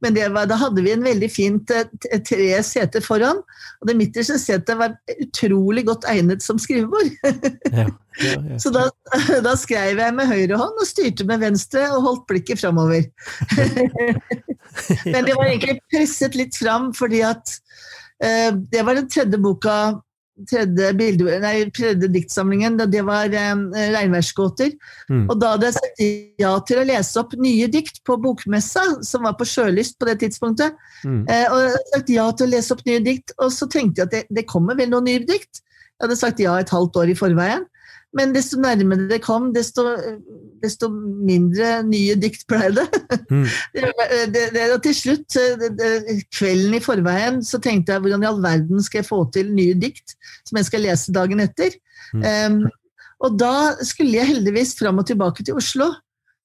Men 0.03 0.17
var, 0.33 0.47
da 0.49 0.57
hadde 0.59 0.83
vi 0.83 0.91
en 0.91 1.05
veldig 1.05 1.27
fint 1.31 1.71
eh, 1.71 1.87
tre 2.27 2.49
seter 2.67 3.03
foran, 3.03 3.39
og 3.79 3.87
det 3.89 3.95
midterste 3.97 4.35
setet 4.41 4.77
var 4.79 4.97
utrolig 5.15 5.85
godt 5.87 6.07
egnet 6.11 6.43
som 6.43 6.59
skrivebord. 6.61 7.13
Ja, 7.71 7.85
ja, 8.19 8.35
ja. 8.51 8.59
Så 8.59 8.71
da, 8.75 8.89
da, 9.47 9.55
skrev 9.59 10.01
jeg 10.03 10.15
med 10.17 10.29
høyre 10.29 10.59
hånd 10.59 10.81
og 10.81 10.89
styrte 10.89 11.27
med 11.27 11.43
venstre 11.43 11.87
og 11.95 12.03
holdt 12.09 12.25
blikket 12.31 12.61
framover. 12.63 13.07
Men 15.13 15.23
det 15.23 15.35
var 15.37 15.47
egentlig 15.47 15.79
presset 15.93 16.35
litt 16.35 16.57
fram 16.59 16.91
fordi 16.95 17.21
at 17.23 17.55
uh, 18.19 18.51
det 18.51 18.83
var 18.83 18.99
den 18.99 19.07
tredje 19.11 19.39
boka 19.39 19.77
tredje, 20.49 20.89
bilde, 20.97 21.37
nei, 21.39 21.53
tredje 21.75 22.09
diktsamlingen, 22.11 22.77
det 22.91 23.01
var 23.07 23.31
um, 23.53 23.65
regnværsgåter. 23.73 24.73
Mm. 25.09 25.25
Og 25.29 25.37
da 25.41 25.53
hadde 25.53 25.69
jeg 25.69 25.77
sagt 25.77 26.03
ja 26.43 26.53
til 26.67 26.81
å 26.81 26.87
lese 26.89 27.21
opp 27.21 27.35
nye 27.39 27.69
dikt 27.71 28.01
på 28.07 28.17
bokmessa, 28.21 28.83
som 29.05 29.27
var 29.27 29.37
på 29.39 29.47
Sjølyst 29.47 29.99
på 29.99 30.09
det 30.09 30.17
tidspunktet. 30.25 30.75
Mm. 31.05 31.23
Eh, 31.23 31.45
og 31.47 31.61
jeg 31.61 31.71
hadde 31.71 31.93
sagt 31.93 32.11
ja 32.17 32.25
til 32.31 32.47
å 32.49 32.53
lese 32.55 32.75
opp 32.75 32.83
nye 32.89 33.05
dikt, 33.05 33.35
og 33.39 33.53
så 33.55 33.69
tenkte 33.71 34.03
jeg 34.03 34.09
at 34.09 34.17
det, 34.17 34.25
det 34.41 34.47
kommer 34.51 34.77
vel 34.79 34.91
noen 34.91 35.07
nye 35.07 35.23
dikt. 35.23 35.63
Jeg 35.95 36.07
hadde 36.07 36.19
sagt 36.19 36.43
ja 36.43 36.57
et 36.59 36.73
halvt 36.75 36.99
år 36.99 37.13
i 37.13 37.17
forveien. 37.17 37.63
Men 38.15 38.31
desto 38.35 38.59
nærmere 38.61 39.09
det 39.09 39.19
kom, 39.25 39.49
desto, 39.55 39.83
desto 40.63 40.87
mindre 40.89 41.81
nye 41.87 42.15
dikt 42.19 42.45
ble 42.47 42.69
det. 42.77 42.85
Mm. 43.27 43.43
det, 44.33 44.45
det, 44.55 44.63
og 44.71 44.79
til 44.85 44.95
slutt, 44.95 45.37
kvelden 46.35 46.77
i 46.77 46.83
forveien, 46.83 47.41
så 47.43 47.59
tenkte 47.63 47.95
jeg 47.95 48.05
hvordan 48.05 48.23
i 48.23 48.29
all 48.29 48.41
verden 48.43 48.83
skal 48.85 49.01
jeg 49.01 49.09
få 49.09 49.21
til 49.35 49.51
nye 49.55 49.75
dikt 49.79 50.15
som 50.47 50.61
jeg 50.61 50.69
skal 50.69 50.85
lese 50.87 51.15
dagen 51.15 51.43
etter. 51.43 51.75
Mm. 52.15 52.23
Um, 52.23 52.57
og 53.25 53.37
da 53.39 53.75
skulle 53.83 54.19
jeg 54.19 54.31
heldigvis 54.33 54.75
fram 54.79 54.99
og 55.01 55.07
tilbake 55.09 55.43
til 55.43 55.59
Oslo. 55.59 55.91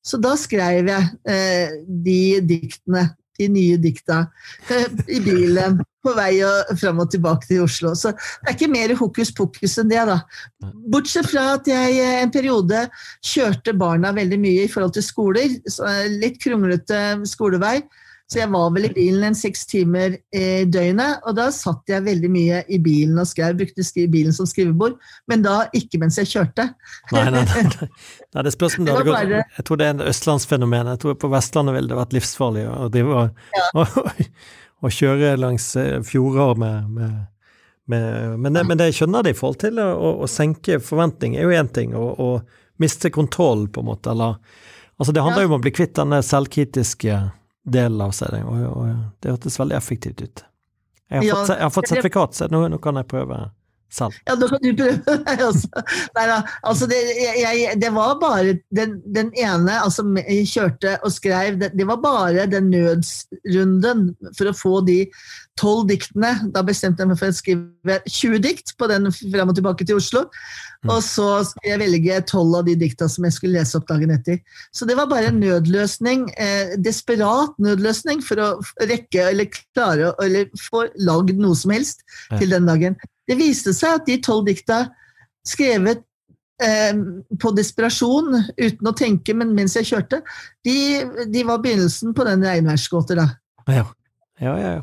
Så 0.02 0.18
da 0.18 0.35
skrev 0.40 0.90
jeg 0.90 1.09
uh, 1.28 1.80
de 1.87 2.20
diktene 2.50 3.11
de 3.40 3.48
nye 3.48 3.78
dikta 3.80 4.26
eh, 4.68 4.90
i 5.09 5.20
bilen 5.24 5.80
på 6.04 6.14
vei 6.16 6.32
og 6.46 6.74
fram 6.80 7.00
og 7.02 7.10
tilbake 7.12 7.48
til 7.48 7.64
Oslo. 7.66 7.94
Så 7.98 8.12
det 8.14 8.52
er 8.52 8.56
ikke 8.56 8.72
mer 8.72 8.94
hokus 8.98 9.32
pokus 9.36 9.78
enn 9.80 9.90
det, 9.92 10.02
da. 10.08 10.20
Bortsett 10.92 11.30
fra 11.30 11.46
at 11.58 11.70
jeg 11.70 11.96
eh, 12.00 12.20
en 12.24 12.34
periode 12.34 12.86
kjørte 13.32 13.76
barna 13.78 14.14
veldig 14.16 14.40
mye 14.40 14.66
i 14.66 14.70
forhold 14.70 14.96
til 14.96 15.06
skoler. 15.06 15.58
litt 16.20 16.40
kronglete 16.42 17.20
skolevei. 17.28 17.80
Så 18.30 18.38
jeg 18.38 18.50
var 18.52 18.68
vel 18.70 18.86
i 18.86 18.92
bilen 18.94 19.24
en 19.26 19.34
seks 19.34 19.64
timer 19.66 20.12
i 20.30 20.62
døgnet, 20.70 21.24
og 21.26 21.34
da 21.34 21.48
satt 21.50 21.90
jeg 21.90 22.04
veldig 22.06 22.28
mye 22.30 22.60
i 22.70 22.78
bilen 22.78 23.18
og 23.18 23.26
skrev. 23.26 23.56
Brukte 23.58 23.82
bilen 24.12 24.34
som 24.36 24.46
skrivebord, 24.46 24.94
men 25.26 25.42
da 25.42 25.64
ikke 25.74 25.98
mens 25.98 26.20
jeg 26.20 26.30
kjørte. 26.30 26.68
Nei, 27.10 27.24
nei, 27.34 27.42
nei. 27.42 27.88
nei 28.36 28.44
det 28.46 28.52
spørs 28.54 28.78
om 28.78 28.86
det 28.86 28.94
hadde 28.94 29.08
gått. 29.10 29.34
Jeg 29.58 29.66
tror 29.66 29.80
det 29.80 29.88
er 29.88 29.96
en 29.96 30.06
østlandsfenomen. 30.06 30.92
Jeg 30.94 31.02
tror 31.02 31.18
På 31.18 31.32
Vestlandet 31.32 31.74
ville 31.74 31.90
det 31.90 31.98
vært 31.98 32.14
livsfarlig 32.14 32.68
å 32.70 32.86
drive 32.94 33.18
og, 33.24 33.42
ja. 33.58 33.66
og, 33.82 33.98
og, 34.04 34.22
kjøre 34.88 35.34
langs 35.36 35.74
eh, 35.76 35.98
fjorder 36.06 36.56
med, 36.56 36.88
med, 36.96 37.20
med 37.84 38.38
men, 38.38 38.54
det, 38.54 38.64
men, 38.64 38.78
det, 38.80 38.88
jeg 38.88 39.02
skjønner 39.02 39.26
det 39.26 39.34
i 39.34 39.38
forhold 39.38 39.60
til 39.60 39.82
å, 39.84 40.14
å 40.24 40.30
senke 40.30 40.80
forventning, 40.80 41.36
er 41.36 41.44
jo 41.44 41.60
én 41.60 41.68
ting. 41.68 41.92
å 41.92 42.32
miste 42.80 43.10
kontroll, 43.12 43.66
på 43.68 43.82
en 43.82 43.90
måte. 43.90 44.14
Eller 44.14 44.38
Altså, 45.00 45.12
det 45.12 45.20
handler 45.20 45.42
jo 45.42 45.48
ja. 45.48 45.50
om 45.54 45.56
å 45.56 45.64
bli 45.64 45.70
kvitt 45.72 45.94
denne 45.96 46.18
selvkritiske 46.20 47.14
delen 47.72 48.02
av 48.04 48.10
seg, 48.12 48.34
og, 48.44 48.58
og 48.68 48.88
det 49.24 49.32
hørtes 49.32 49.54
veldig 49.56 49.76
effektivt 49.78 50.20
ut. 50.20 50.42
Jeg 51.08 51.22
har, 51.22 51.24
ja, 51.24 51.36
fått, 51.38 51.52
jeg 51.54 51.64
har 51.64 51.72
fått, 51.72 51.88
sertifikat, 51.88 52.36
så 52.36 52.48
nå, 52.52 52.60
nå, 52.68 52.78
kan 52.84 53.00
jeg 53.00 53.08
prøve 53.08 53.38
selv. 53.94 54.16
Ja, 54.29 54.37
nå 54.38 54.48
kan 54.50 54.62
du 54.64 54.70
prøve 54.79 55.16
deg 55.26 55.42
også. 55.44 55.85
Nei 56.16 56.26
da, 56.31 56.38
altså 56.66 56.88
det, 56.90 57.00
jeg, 57.18 57.76
det 57.83 57.92
var 57.96 58.16
bare 58.22 58.57
den, 58.76 58.98
den, 59.05 59.33
ene 59.40 59.76
altså 59.81 60.05
jeg 60.18 60.48
kjørte 60.50 60.96
og 61.07 61.14
skrev, 61.14 61.61
det, 61.61 61.72
det, 61.79 61.87
var 61.88 62.00
bare 62.03 62.48
den 62.50 62.70
nødsrunden 62.72 64.11
for 64.38 64.50
å 64.50 64.57
få 64.57 64.74
de 64.87 65.00
tolv 65.61 65.88
diktene. 65.90 66.33
Da 66.55 66.64
bestemte 66.66 67.05
jeg 67.05 67.11
meg 67.11 67.20
for 67.20 67.33
å 67.33 67.37
skrive 67.37 68.00
20 68.07 68.42
dikt 68.44 68.74
på 68.81 68.88
den 68.90 69.11
fram 69.12 69.53
og 69.53 69.59
tilbake 69.59 69.87
til 69.87 70.00
Oslo. 70.00 70.26
Mm. 70.81 70.94
Og 70.94 71.03
så 71.05 71.29
skulle 71.44 71.74
jeg 71.74 71.83
velge 71.83 72.20
tolv 72.31 72.57
av 72.61 72.68
de 72.68 72.76
dikta 72.81 73.09
som 73.12 73.26
jeg 73.26 73.37
skulle 73.37 73.61
lese 73.61 73.76
opp 73.76 73.88
dagen 73.90 74.14
etter. 74.14 74.40
Så 74.72 74.88
det 74.88 74.96
var 74.96 75.11
bare 75.11 75.29
en 75.29 75.40
nødløsning, 75.42 76.31
eh, 76.40 76.76
desperat 76.81 77.53
nødløsning 77.61 78.24
for 78.24 78.40
å 78.40 78.50
rekke 78.88 79.29
eller 79.29 79.50
klare 79.53 80.14
eller 80.24 80.48
få 80.68 80.87
lagd 80.96 81.37
noe 81.40 81.59
som 81.59 81.74
helst 81.76 82.07
til 82.38 82.57
den 82.57 82.68
dagen. 82.70 82.96
Det 83.30 83.38
viste 83.38 83.74
seg 83.76 84.00
at 84.00 84.08
de 84.08 84.18
tolv 84.24 84.48
dikta 84.48 84.82
skrevet 85.46 86.02
eh, 86.62 86.92
på 87.40 87.54
desperasjon, 87.56 88.34
uten 88.58 88.90
å 88.90 88.96
tenke, 88.96 89.34
men 89.38 89.54
mens 89.56 89.78
jeg 89.78 89.88
kjørte, 89.92 90.20
de, 90.66 90.76
de 91.30 91.46
var 91.46 91.62
begynnelsen 91.62 92.14
på 92.16 92.26
den 92.26 92.44
regnværsgåter, 92.46 93.22
da. 93.22 93.28
Ja, 93.70 93.86
ja, 94.42 94.54
ja. 94.58 94.76
ja. 94.76 94.82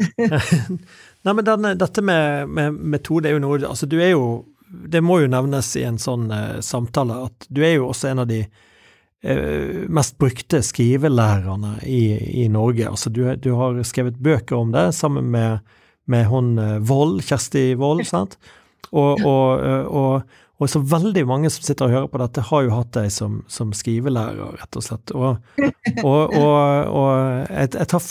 Nei, 1.22 1.34
men 1.34 1.44
denne, 1.44 1.74
dette 1.76 2.02
med, 2.02 2.48
med, 2.48 2.76
metode 2.94 3.28
er 3.28 3.36
jo 3.36 3.42
noe 3.42 3.58
Altså, 3.68 3.84
du 3.84 3.98
er 4.00 4.14
jo 4.14 4.46
Det 4.64 5.02
må 5.04 5.18
jo 5.20 5.28
nevnes 5.28 5.68
i 5.76 5.84
en 5.84 5.98
sånn 6.00 6.30
uh, 6.32 6.60
samtale 6.64 7.18
at 7.26 7.48
du 7.52 7.60
er 7.66 7.74
jo 7.76 7.90
også 7.90 8.08
en 8.12 8.22
av 8.22 8.30
de 8.30 8.38
uh, 8.46 9.82
mest 9.92 10.16
brukte 10.20 10.62
skrivelærerne 10.64 11.74
i, 11.84 12.04
i 12.44 12.48
Norge. 12.52 12.86
Altså, 12.88 13.12
du, 13.12 13.26
du, 13.36 13.50
har 13.58 13.82
skrevet 13.84 14.20
bøker 14.22 14.56
om 14.56 14.72
det 14.72 14.86
sammen 14.96 15.28
med, 15.34 15.60
med 16.10 16.28
hun 16.30 16.54
uh, 16.58 16.78
Vold, 16.86 17.20
Kjersti 17.26 17.74
Vold, 17.80 18.06
sant? 18.12 18.38
Og, 18.90 19.20
og, 19.22 19.60
og, 19.86 20.38
og, 20.58 20.64
så 20.70 20.80
veldig 20.82 21.22
mange 21.28 21.50
som 21.52 21.62
sitter 21.62 21.86
og 21.86 21.94
hører 21.94 22.08
på 22.10 22.22
dette, 22.22 22.46
har 22.48 22.64
jo 22.66 22.72
hatt 22.74 22.94
deg 22.96 23.12
som, 23.14 23.42
som 23.46 23.74
skrivelærer, 23.76 24.56
rett 24.58 24.78
og 24.80 24.86
slett. 24.86 25.12
Og, 25.14 25.36
jeg, 26.40 27.70
jeg 27.76 27.90
traff 27.92 28.10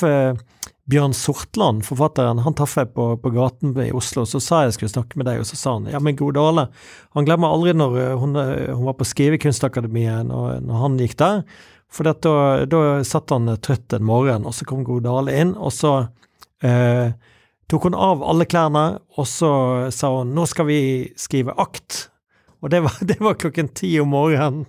Bjørn 0.90 1.14
Sortland, 1.14 1.84
forfatteren, 1.86 2.40
han 2.42 2.56
traff 2.58 2.74
jeg 2.80 2.90
på, 2.96 3.12
på, 3.22 3.32
gaten 3.36 3.76
i 3.84 3.92
Oslo. 3.94 4.24
Så 4.26 4.42
sa 4.42 4.64
jeg 4.64 4.72
jeg 4.72 4.78
skulle 4.78 4.94
snakke 4.96 5.20
med 5.22 5.28
deg, 5.30 5.42
og 5.42 5.46
så 5.46 5.58
sa 5.60 5.76
han 5.76 5.90
ja, 5.92 6.02
men 6.02 6.18
gode 6.18 6.40
Dale, 6.40 6.66
han 7.14 7.28
glemmer 7.28 7.54
aldri 7.54 7.76
når 7.78 7.98
eh, 8.02 8.14
hun, 8.18 8.34
eh, 8.42 8.72
hun 8.74 8.88
var 8.88 8.98
på 8.98 9.06
Skrivekunstakademiet, 9.06 10.26
når, 10.32 10.64
når 10.66 10.82
han 10.82 10.98
gikk 11.04 11.14
der. 11.22 11.44
For 11.94 12.10
da, 12.10 12.34
da 12.70 12.82
satt 13.06 13.34
han 13.34 13.54
trøtt 13.62 13.94
en 13.98 14.08
morgen, 14.08 14.48
og 14.50 14.56
så 14.58 14.66
kom 14.70 14.82
Gode 14.88 15.06
Dale 15.06 15.36
inn, 15.38 15.54
og 15.58 15.74
så 15.78 15.94
eh, 16.66 17.14
tok 17.70 17.90
hun 17.90 17.98
av 17.98 18.24
alle 18.26 18.48
klærne, 18.50 18.86
og 19.18 19.28
så 19.30 19.52
sa 19.94 20.12
hun 20.20 20.34
nå 20.36 20.48
skal 20.50 20.70
vi 20.70 20.82
skrive 21.20 21.56
akt. 21.62 22.08
Og 22.64 22.74
det 22.74 22.84
var, 22.86 23.00
det 23.10 23.20
var 23.22 23.40
klokken 23.40 23.72
ti 23.78 23.96
om 24.02 24.14
morgenen. 24.16 24.68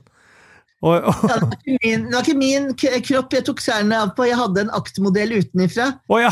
Og, 0.81 0.95
og, 0.97 1.25
Ja, 1.29 1.35
det, 1.37 1.45
var 1.45 1.57
ikke 1.59 1.75
min, 1.85 2.05
det 2.07 2.15
var 2.15 2.23
ikke 2.25 2.41
min 2.41 2.69
kropp 3.05 3.35
jeg 3.37 3.45
tok 3.45 3.59
klærne 3.61 3.99
av 4.01 4.15
på, 4.17 4.25
jeg 4.25 4.39
hadde 4.41 4.63
en 4.65 4.71
aktmodell 4.73 5.35
utenifra. 5.37 5.91
Oh, 6.09 6.17
ja. 6.23 6.31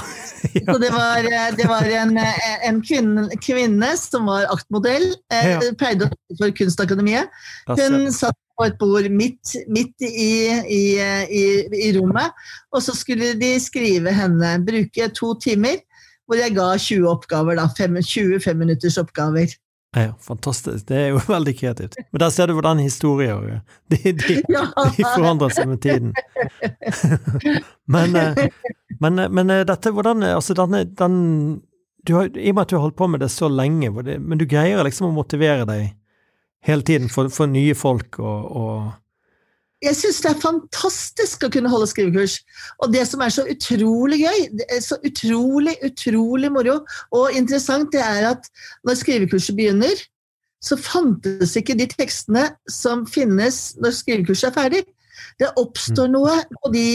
ja. 0.55 0.62
Så 0.73 0.79
det 0.81 0.89
var, 0.95 1.29
det 1.59 1.66
var 1.69 1.91
en, 1.99 2.16
en 2.64 2.79
kvinne, 2.81 3.27
kvinne 3.45 3.91
som 4.01 4.31
var 4.31 4.49
aktmodell, 4.55 5.11
eh, 5.35 5.51
Ja. 5.53 5.61
pleide 5.77 6.09
å 6.09 6.39
for 6.39 6.55
Kunstakademiet. 6.57 7.29
Hun 7.69 8.09
satt 8.14 8.37
på 8.59 8.66
et 8.66 8.79
bord 8.81 9.07
midt, 9.12 9.53
midt 9.69 10.01
i, 10.03 10.49
i, 10.64 10.81
i, 11.29 11.45
i 11.85 11.93
rommet, 11.99 12.33
og 12.73 12.83
så 12.83 12.97
skulle 12.97 13.35
de 13.39 13.53
skrive 13.62 14.16
henne, 14.16 14.57
bruke 14.64 15.12
to 15.14 15.35
timer, 15.45 15.77
hvor 16.29 16.37
jeg 16.39 16.53
ga 16.57 16.68
20 16.76 17.09
oppgaver, 17.09 17.57
da, 17.57 17.64
fem, 17.79 17.97
20 18.05 18.43
femminutters 18.45 18.99
oppgaver. 19.01 19.55
Ja, 19.97 20.12
fantastisk. 20.20 20.89
Det 20.89 20.97
er 20.97 21.07
jo 21.14 21.20
veldig 21.37 21.55
kreativt. 21.59 21.97
Men 22.12 22.20
der 22.20 22.35
ser 22.35 22.47
du 22.47 22.55
hvordan 22.59 22.83
historier 22.85 23.62
de, 23.91 24.12
de, 24.12 24.43
Ja, 24.57 24.66
de 24.76 25.05
forandrer 25.05 25.55
seg 25.57 25.70
med 25.70 25.81
tiden. 25.85 26.12
men, 27.95 28.16
eh, 28.16 28.45
men, 29.01 29.18
eh, 29.18 29.33
men 29.33 29.55
eh, 29.55 29.64
dette, 29.68 29.95
hvordan 29.95 30.22
eh, 30.22 30.37
Altså, 30.37 30.57
denne, 30.59 30.85
den 30.85 31.16
du 32.07 32.14
har, 32.14 32.29
I 32.37 32.53
og 32.53 32.55
med 32.55 32.62
at 32.62 32.70
du 32.70 32.76
har 32.76 32.85
holdt 32.87 32.97
på 32.97 33.09
med 33.11 33.20
det 33.20 33.29
så 33.33 33.49
lenge, 33.53 33.91
men 33.91 34.39
du 34.39 34.47
greier 34.49 34.81
liksom 34.87 35.11
å 35.11 35.16
motivere 35.16 35.66
deg 35.68 35.91
hele 36.64 36.85
tiden 36.87 37.11
for, 37.12 37.29
for 37.33 37.51
nye 37.51 37.74
folk 37.76 38.20
og, 38.22 38.47
og 38.57 38.87
Jeg 39.83 39.95
syns 39.95 40.18
det 40.24 40.31
er 40.33 40.41
fantastisk 40.43 41.45
å 41.47 41.51
kunne 41.55 41.70
holde 41.70 41.87
skrivekurs. 41.87 42.41
Og 42.83 42.91
det 42.95 43.05
som 43.07 43.22
er 43.22 43.31
så 43.31 43.45
utrolig 43.47 44.24
gøy, 44.24 44.41
så 44.83 44.99
utrolig, 45.07 45.76
utrolig 45.87 46.51
moro 46.51 46.81
og 47.14 47.37
interessant, 47.39 47.93
det 47.95 48.03
er 48.03 48.33
at 48.33 48.49
når 48.87 48.99
skrivekurset 48.99 49.55
begynner, 49.59 50.03
så 50.64 50.74
fantes 50.74 51.55
ikke 51.59 51.76
de 51.79 51.87
tekstene 51.93 52.49
som 52.70 53.05
finnes 53.07 53.76
når 53.79 53.95
skrivekurset 54.01 54.51
er 54.51 54.57
ferdig. 54.57 54.83
Det 55.39 55.53
oppstår 55.61 56.11
noe 56.11 56.41
på 56.57 56.72
de 56.74 56.89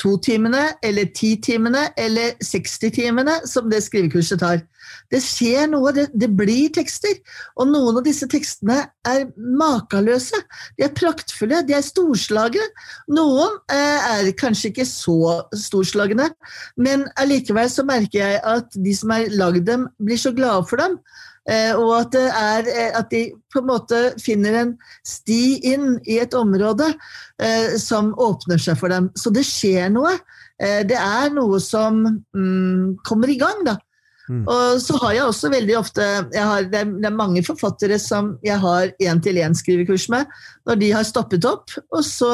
to 0.00 0.16
timene, 0.22 0.74
eller 0.84 1.08
ti 1.16 1.36
timene, 1.42 1.88
eller 1.96 2.34
60 2.44 2.92
timene 2.92 3.36
som 3.48 3.70
det 3.70 3.82
skrivekurset 3.86 4.40
tar. 4.42 4.60
Det 5.10 5.20
skjer 5.22 5.68
noe, 5.70 5.92
det, 5.94 6.06
det 6.18 6.28
blir 6.36 6.70
tekster. 6.74 7.16
Og 7.56 7.70
noen 7.70 8.00
av 8.00 8.04
disse 8.06 8.26
tekstene 8.30 8.78
er 9.08 9.26
makeløse. 9.36 10.40
De 10.78 10.86
er 10.86 10.94
praktfulle, 10.96 11.62
de 11.66 11.76
er 11.76 11.84
storslagne. 11.86 12.66
Noen 13.14 13.56
eh, 13.72 14.10
er 14.16 14.32
kanskje 14.38 14.72
ikke 14.72 14.88
så 14.88 15.40
storslagne, 15.56 16.28
men 16.80 17.06
allikevel 17.20 17.70
så 17.72 17.86
merker 17.86 18.22
jeg 18.22 18.42
at 18.56 18.76
de 18.76 18.96
som 18.96 19.14
har 19.14 19.30
lagd 19.34 19.66
dem, 19.68 19.88
blir 20.02 20.20
så 20.20 20.34
glade 20.36 20.66
for 20.70 20.82
dem. 20.82 21.00
Eh, 21.46 21.72
og 21.78 21.92
at, 22.00 22.12
det 22.14 22.26
er, 22.26 22.68
eh, 22.72 22.92
at 22.98 23.10
de 23.12 23.22
på 23.54 23.62
en 23.62 23.68
måte 23.68 24.00
finner 24.22 24.58
en 24.62 24.72
sti 25.06 25.60
inn 25.70 25.94
i 26.02 26.18
et 26.22 26.34
område 26.34 26.88
eh, 27.38 27.76
som 27.78 28.10
åpner 28.18 28.58
seg 28.62 28.78
for 28.80 28.90
dem. 28.90 29.12
Så 29.14 29.30
det 29.34 29.46
skjer 29.46 29.92
noe. 29.94 30.16
Det 30.56 30.96
er 30.96 31.34
noe 31.36 31.58
som 31.60 31.98
mm, 32.32 33.02
kommer 33.04 33.28
i 33.28 33.36
gang, 33.36 33.58
da. 33.66 33.74
Mm. 34.26 34.40
Og 34.50 34.80
så 34.82 34.96
har 35.02 35.12
jeg 35.14 35.26
også 35.28 35.50
veldig 35.52 35.74
ofte 35.78 36.02
jeg 36.02 36.42
har, 36.42 36.64
det, 36.66 36.80
er, 36.80 36.88
det 36.98 37.06
er 37.06 37.14
mange 37.14 37.42
forfattere 37.46 37.98
som 38.02 38.32
jeg 38.42 38.58
har 38.58 38.88
én-til-én-skrivekurs 38.96 40.08
med, 40.10 40.32
når 40.66 40.80
de 40.80 40.88
har 40.96 41.06
stoppet 41.06 41.46
opp, 41.46 41.76
og 41.94 42.02
så 42.02 42.32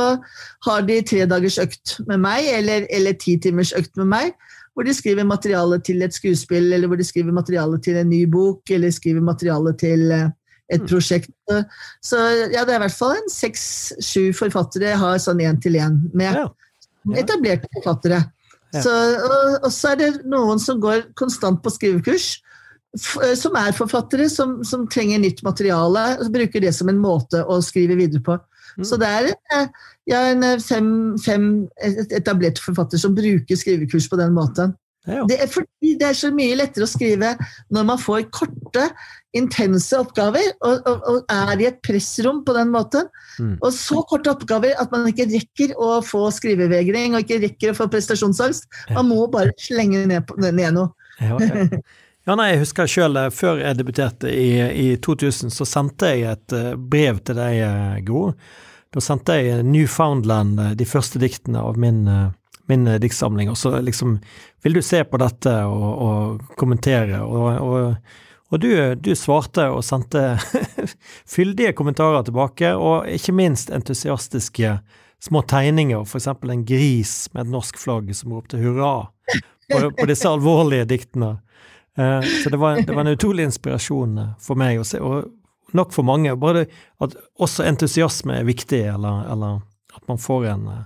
har 0.68 0.86
de 0.88 1.00
tre 1.04 1.26
dagers 1.28 1.58
økt 1.60 1.98
med 2.06 2.22
meg, 2.22 2.48
eller, 2.54 2.86
eller 2.94 3.18
ti 3.20 3.36
timers 3.42 3.74
økt 3.76 3.98
med 4.00 4.08
meg, 4.14 4.32
hvor 4.74 4.86
de 4.88 4.94
skriver 4.96 5.24
materiale 5.28 5.78
til 5.84 6.02
et 6.02 6.14
skuespill, 6.16 6.72
eller 6.72 6.88
hvor 6.88 6.96
de 6.96 7.04
skriver 7.04 7.32
materiale 7.32 7.80
til 7.84 7.98
en 8.00 8.08
ny 8.08 8.24
bok, 8.30 8.70
eller 8.70 8.90
skriver 8.90 9.20
materiale 9.24 9.74
til 9.76 10.10
eh, 10.10 10.28
et 10.72 10.80
Mm. 10.80 10.86
prosjekt. 10.88 11.30
Så 12.00 12.16
ja, 12.52 12.64
det 12.64 12.72
er 12.72 12.78
i 12.78 12.84
hvert 12.86 12.96
fall 12.96 13.16
en 13.18 13.28
seks-sju 13.28 14.30
forfattere 14.32 14.88
jeg 14.94 14.98
har 15.02 15.18
sånn 15.20 15.42
én-til-én 15.44 15.98
med 16.14 16.32
Ja. 16.38 16.46
Ja. 17.04 17.18
etablerte 17.20 17.68
forfattere. 17.76 18.22
Så, 18.72 18.88
og, 18.88 19.66
og 19.66 19.72
så 19.74 19.90
er 19.92 19.96
det 20.00 20.24
noen 20.24 20.58
som 20.58 20.80
går 20.80 21.10
konstant 21.14 21.60
på 21.62 21.68
skrivekurs, 21.74 22.38
eh, 22.96 23.34
som 23.36 23.52
er 23.60 23.74
forfattere, 23.76 24.30
som, 24.32 24.62
som 24.64 24.86
trenger 24.88 25.20
nytt 25.20 25.42
materiale, 25.44 26.18
og 26.22 26.32
bruker 26.32 26.60
det 26.64 26.72
som 26.74 26.88
en 26.88 27.02
måte 27.02 27.42
å 27.44 27.60
skrive 27.60 27.98
videre 27.98 28.24
på. 28.24 28.38
Mm. 28.76 28.84
Så 28.88 28.98
det 29.00 29.08
er 29.08 29.32
en, 29.32 29.72
ja, 30.10 30.22
en 30.32 30.46
eh, 30.46 30.60
fem, 30.62 30.92
fem 31.22 31.48
et- 31.82 32.14
etablerte 32.20 32.64
forfattere 32.64 33.02
som 33.02 33.16
bruker 33.16 33.58
skrivekurs 33.58 34.08
på 34.10 34.20
den 34.20 34.34
måten. 34.36 34.76
Ja. 35.08 35.24
Det 35.26 35.34
er 35.42 35.48
fordi 35.50 35.96
det 35.98 36.06
er 36.06 36.14
så 36.14 36.28
mye 36.30 36.54
lettere 36.54 36.86
å 36.86 36.90
skrive 36.90 37.32
når 37.74 37.86
man 37.88 37.98
får 37.98 38.28
korte, 38.34 38.84
intense 39.34 39.96
oppgaver, 39.98 40.52
og, 40.62 40.84
og, 40.86 41.06
og 41.08 41.32
er 41.32 41.62
i 41.64 41.66
et 41.70 41.80
pressrom 41.82 42.42
på 42.46 42.54
den 42.54 42.70
måten. 42.70 43.08
Mm. 43.40 43.56
Og 43.58 43.72
så 43.74 44.02
korte 44.06 44.30
oppgaver 44.30 44.76
at 44.78 44.92
man 44.94 45.08
ikke 45.10 45.26
rekker 45.32 45.74
å 45.80 45.96
få 46.06 46.28
skrivevegring 46.36 47.16
og 47.16 47.24
ikke 47.24 47.40
rekker 47.48 47.72
å 47.72 47.78
få 47.80 47.88
prestasjonsangst. 47.90 48.68
Man 48.92 49.10
må 49.10 49.24
bare 49.32 49.56
slenge 49.58 50.04
ned, 50.06 50.22
på, 50.28 50.38
ned 50.38 50.62
noe. 50.76 50.92
Ja, 51.18 51.38
ja. 51.40 51.66
ja, 52.26 52.36
nei, 52.38 52.52
jeg 52.52 52.62
husker 52.62 52.90
sjøl, 52.90 53.18
før 53.34 53.62
jeg 53.62 53.78
debuterte 53.80 54.30
i, 54.30 54.50
i 54.78 54.88
2000, 55.02 55.50
så 55.50 55.66
sendte 55.66 56.12
jeg 56.12 56.28
et 56.30 56.54
eh, 56.54 56.74
brev 56.76 57.18
til 57.26 57.38
deg, 57.40 57.56
eh, 57.66 57.96
Gro. 58.06 58.28
Da 58.92 59.00
sendte 59.00 59.38
jeg 59.40 59.64
Newfoundland, 59.66 60.60
eh, 60.60 60.74
de 60.78 60.86
første 60.86 61.18
diktene 61.22 61.62
av 61.64 61.78
min, 61.80 62.04
eh, 62.08 62.28
min 62.70 62.86
eh, 62.86 63.00
diktsamling, 63.02 63.50
og 63.50 63.58
så 63.58 63.78
liksom 63.80 64.20
Vil 64.62 64.76
du 64.78 64.82
se 64.82 65.00
på 65.02 65.18
dette 65.18 65.50
og, 65.66 65.88
og 66.06 66.42
kommentere? 66.54 67.18
Og, 67.26 67.48
og, 67.58 67.96
og 68.52 68.60
du, 68.62 68.68
du 68.94 69.10
svarte 69.18 69.64
og 69.74 69.82
sendte 69.82 70.36
fyldige 71.34 71.72
kommentarer 71.74 72.22
tilbake, 72.22 72.70
og 72.76 73.08
ikke 73.10 73.34
minst 73.34 73.74
entusiastiske 73.74 74.76
små 75.22 75.42
tegninger, 75.42 76.06
eksempel 76.06 76.54
en 76.54 76.62
gris 76.66 77.26
med 77.32 77.48
et 77.48 77.52
norsk 77.56 77.82
flagg 77.82 78.14
som 78.14 78.36
ropte 78.36 78.62
hurra 78.62 79.08
på, 79.72 79.90
på 79.98 80.06
disse 80.06 80.30
alvorlige 80.30 80.86
diktene. 80.94 81.40
Eh, 81.98 82.20
så 82.42 82.50
det 82.50 82.56
var, 82.56 82.80
det 82.80 82.92
var 82.92 83.00
en 83.00 83.12
utrolig 83.12 83.44
inspirasjon 83.44 84.18
eh, 84.18 84.32
for 84.40 84.60
meg 84.60 84.80
å 84.80 84.86
se, 84.86 85.00
og 85.00 85.76
nok 85.76 85.92
for 85.92 86.06
mange. 86.08 86.34
Både 86.40 86.66
at 87.02 87.16
også 87.40 87.66
entusiasme 87.68 88.40
er 88.40 88.48
viktig, 88.48 88.84
eller, 88.94 89.26
eller 89.32 89.60
at 89.96 90.08
man 90.08 90.20
får 90.20 90.48
en 90.54 90.66
eh, 90.72 90.82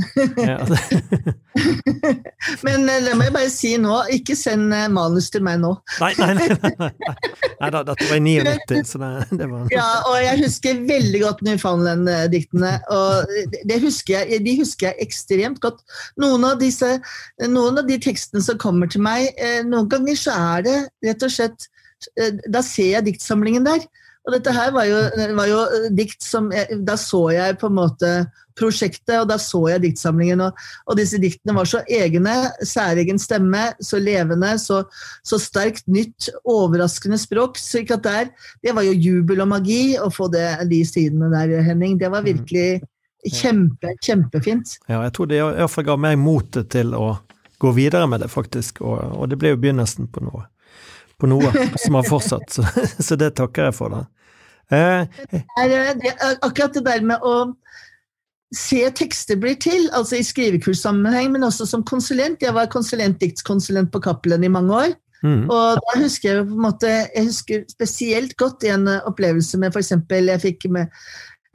Men 2.66 2.88
eh, 2.88 3.00
det 3.04 3.14
må 3.16 3.26
jeg 3.26 3.34
bare 3.34 3.50
si 3.52 3.72
nå, 3.80 3.94
ikke 4.14 4.36
send 4.38 4.72
eh, 4.74 4.86
manus 4.92 5.30
til 5.32 5.42
meg 5.44 5.60
nå. 5.62 5.72
Nei, 6.00 6.12
nei, 6.18 6.30
nei, 6.38 6.48
nei, 6.62 6.90
nei. 7.02 7.70
da, 7.74 7.82
dette 7.86 8.08
var 8.08 8.16
i 8.16 8.22
99, 8.24 8.80
så 8.88 9.00
det, 9.02 9.10
det 9.40 9.48
var 9.50 9.74
Ja, 9.74 9.88
og 10.10 10.16
jeg 10.24 10.42
husker 10.44 10.82
veldig 10.88 11.22
godt 11.24 11.44
Newfoundland-diktene. 11.46 12.72
Og 12.96 13.34
det 13.68 13.80
husker 13.84 14.20
jeg, 14.20 14.42
de 14.46 14.56
husker 14.60 14.90
jeg 14.90 15.08
ekstremt 15.08 15.60
godt. 15.64 15.82
Noen 16.20 16.46
av, 16.48 16.58
disse, 16.62 16.96
noen 17.46 17.82
av 17.82 17.88
de 17.90 17.98
tekstene 18.02 18.44
som 18.44 18.60
kommer 18.60 18.90
til 18.90 19.04
meg, 19.04 19.30
eh, 19.40 19.60
noen 19.66 19.90
ganger 19.90 20.18
så 20.18 20.36
er 20.56 20.68
det 20.68 20.78
rett 21.10 21.26
og 21.26 21.36
slett 21.36 21.70
Da 22.48 22.62
ser 22.64 22.94
jeg 22.94 23.04
diktsamlingen 23.10 23.66
der. 23.66 23.82
Og 24.30 24.36
dette 24.36 24.54
her 24.54 24.70
var 24.70 24.86
jo, 24.86 25.00
var 25.34 25.50
jo 25.50 25.64
dikt 25.96 26.22
som 26.22 26.52
jeg, 26.54 26.78
Da 26.86 26.94
så 27.00 27.24
jeg 27.34 27.58
på 27.58 27.66
en 27.66 27.78
måte 27.80 28.12
prosjektet, 28.60 29.14
og 29.16 29.28
da 29.30 29.38
så 29.40 29.62
jeg 29.72 29.82
diktsamlingen. 29.84 30.42
Og, 30.44 30.60
og 30.86 30.98
disse 30.98 31.18
diktene 31.18 31.56
var 31.56 31.68
så 31.68 31.80
egne, 31.90 32.36
særegen 32.66 33.18
stemme, 33.20 33.70
så 33.82 33.98
levende, 34.02 34.52
så, 34.62 34.82
så 35.26 35.40
sterkt 35.40 35.88
nytt, 35.90 36.30
overraskende 36.44 37.18
språk. 37.20 37.58
Så 37.60 37.82
ikke 37.82 37.98
at 37.98 38.06
der, 38.06 38.30
det 38.64 38.76
var 38.76 38.86
jo 38.86 38.94
jubel 38.94 39.42
og 39.44 39.50
magi 39.54 39.96
å 40.00 40.10
få 40.14 40.30
det, 40.32 40.46
de 40.70 40.82
sidene 40.86 41.32
der, 41.32 41.58
Henning. 41.66 41.98
Det 42.00 42.12
var 42.12 42.26
virkelig 42.26 42.82
kjempe, 43.26 43.96
kjempefint. 44.04 44.78
Ja, 44.86 45.02
jeg 45.06 45.16
tror 45.16 45.30
det 45.30 45.40
iallfall 45.40 45.88
ga 45.90 45.98
meg 46.00 46.20
motet 46.20 46.70
til 46.76 46.94
å 46.96 47.16
gå 47.60 47.74
videre 47.76 48.06
med 48.08 48.24
det, 48.24 48.30
faktisk. 48.32 48.80
Og, 48.84 49.00
og 49.18 49.28
det 49.32 49.40
ble 49.40 49.54
jo 49.54 49.60
begynnelsen 49.60 50.08
på 50.12 50.24
noe, 50.24 50.46
på 51.20 51.28
noe 51.30 51.52
som 51.82 51.98
har 51.98 52.08
fortsatt, 52.08 52.48
så, 52.56 52.64
så 53.00 53.20
det 53.20 53.34
takker 53.40 53.70
jeg 53.70 53.76
for. 53.76 53.98
da. 53.98 54.19
Eh, 54.70 55.94
det, 55.98 56.14
akkurat 56.42 56.74
det 56.74 56.84
der 56.86 57.00
med 57.02 57.22
å 57.26 57.34
se 58.54 58.80
tekster 58.98 59.38
blir 59.38 59.54
til, 59.62 59.88
altså 59.94 60.18
i 60.18 60.24
skrivekurssammenheng, 60.26 61.30
men 61.36 61.46
også 61.46 61.66
som 61.70 61.84
konsulent. 61.86 62.42
Jeg 62.42 62.54
var 62.56 62.66
konsulent, 62.72 63.20
diktskonsulent 63.22 63.92
på 63.94 64.00
Cappelen 64.02 64.44
i 64.44 64.50
mange 64.50 64.74
år. 64.74 64.94
mm, 65.22 65.44
Og 65.50 65.78
da 65.84 65.98
husker 66.00 66.28
jeg 66.34 66.46
på 66.48 66.56
en 66.56 66.64
måte, 66.64 66.90
jeg 67.14 67.26
husker 67.28 67.64
spesielt 67.70 68.36
godt 68.40 68.64
en 68.64 68.88
eh, 68.88 69.00
opplevelse 69.06 69.58
med 69.58 69.70
f.eks. 69.76 69.92
jeg 70.10 70.40
fikk 70.40 70.66
med 70.70 70.88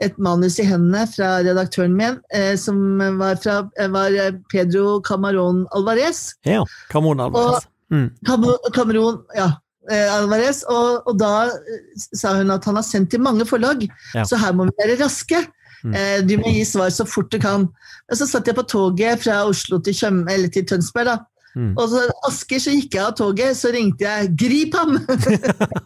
et 0.04 0.18
manus 0.20 0.58
i 0.60 0.64
hendene 0.68 1.06
fra 1.08 1.38
redaktøren 1.44 1.94
min, 1.96 2.18
eh, 2.32 2.56
som 2.60 2.78
var, 3.20 3.36
fra, 3.44 3.70
eh, 3.80 3.88
var 3.92 4.12
Pedro 4.52 5.00
Camarón 5.02 5.66
Alvarez. 5.76 6.34
ja, 6.46 6.64
Camarón 6.92 7.22
Alvarez. 7.28 7.68
Mm, 7.92 8.10
Cam- 8.26 8.72
Cameron, 8.74 9.24
ja. 9.36 9.52
Eh, 9.92 10.08
Alvarez, 10.16 10.64
og, 10.72 11.06
og 11.10 11.20
da 11.20 11.48
eh, 11.52 11.84
sa 12.16 12.36
hun 12.40 12.54
at 12.54 12.66
han 12.66 12.80
har 12.80 12.86
sendt 12.88 13.12
til 13.14 13.22
mange 13.24 13.46
forlag, 13.46 13.86
Ja. 14.16 14.26
så 14.26 14.40
her 14.42 14.54
må 14.54 14.66
vi 14.70 14.76
være 14.82 14.98
raske. 15.04 15.46
Mm. 15.84 15.94
Eh, 15.94 16.20
Du 16.26 16.38
må 16.42 16.50
gi 16.54 16.66
svar 16.66 16.90
så 16.90 17.06
fort 17.06 17.32
du 17.32 17.40
kan. 17.40 17.68
Og 18.12 18.18
så 18.18 18.28
satt 18.30 18.48
jeg 18.48 18.58
på 18.58 18.66
toget 18.70 19.24
fra 19.24 19.44
Oslo 19.46 19.80
til, 19.80 19.94
Kjøm, 19.94 20.28
eller 20.30 20.50
til 20.54 20.66
Tønsberg, 20.66 21.06
da. 21.06 21.18
Mm. 21.56 21.72
Og 21.80 21.88
så 21.88 22.02
Asker, 22.28 22.60
så 22.60 22.74
gikk 22.76 22.98
jeg 22.98 23.04
av 23.06 23.14
toget, 23.16 23.56
så 23.56 23.72
ringte 23.72 24.04
jeg 24.04 24.34
'grip 24.36 24.74
ham'! 24.76 24.98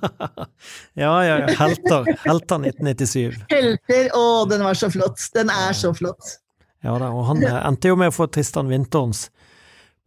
ja, 1.04 1.12
ja, 1.24 1.36
ja. 1.44 1.48
Helter. 1.60 2.08
Helter 2.26 2.64
1997. 2.64 3.44
Helter. 3.52 4.10
Å, 4.18 4.24
den 4.50 4.64
var 4.66 4.74
så 4.74 4.90
flott. 4.90 5.22
Den 5.36 5.52
er 5.54 5.76
så 5.78 5.94
flott. 5.94 6.40
Ja 6.82 6.96
da, 6.98 7.12
og 7.12 7.28
han 7.28 7.44
endte 7.44 7.92
jo 7.92 7.98
med 8.00 8.10
å 8.10 8.16
få 8.16 8.30
Tristan 8.32 8.70
Vinterens 8.72 9.28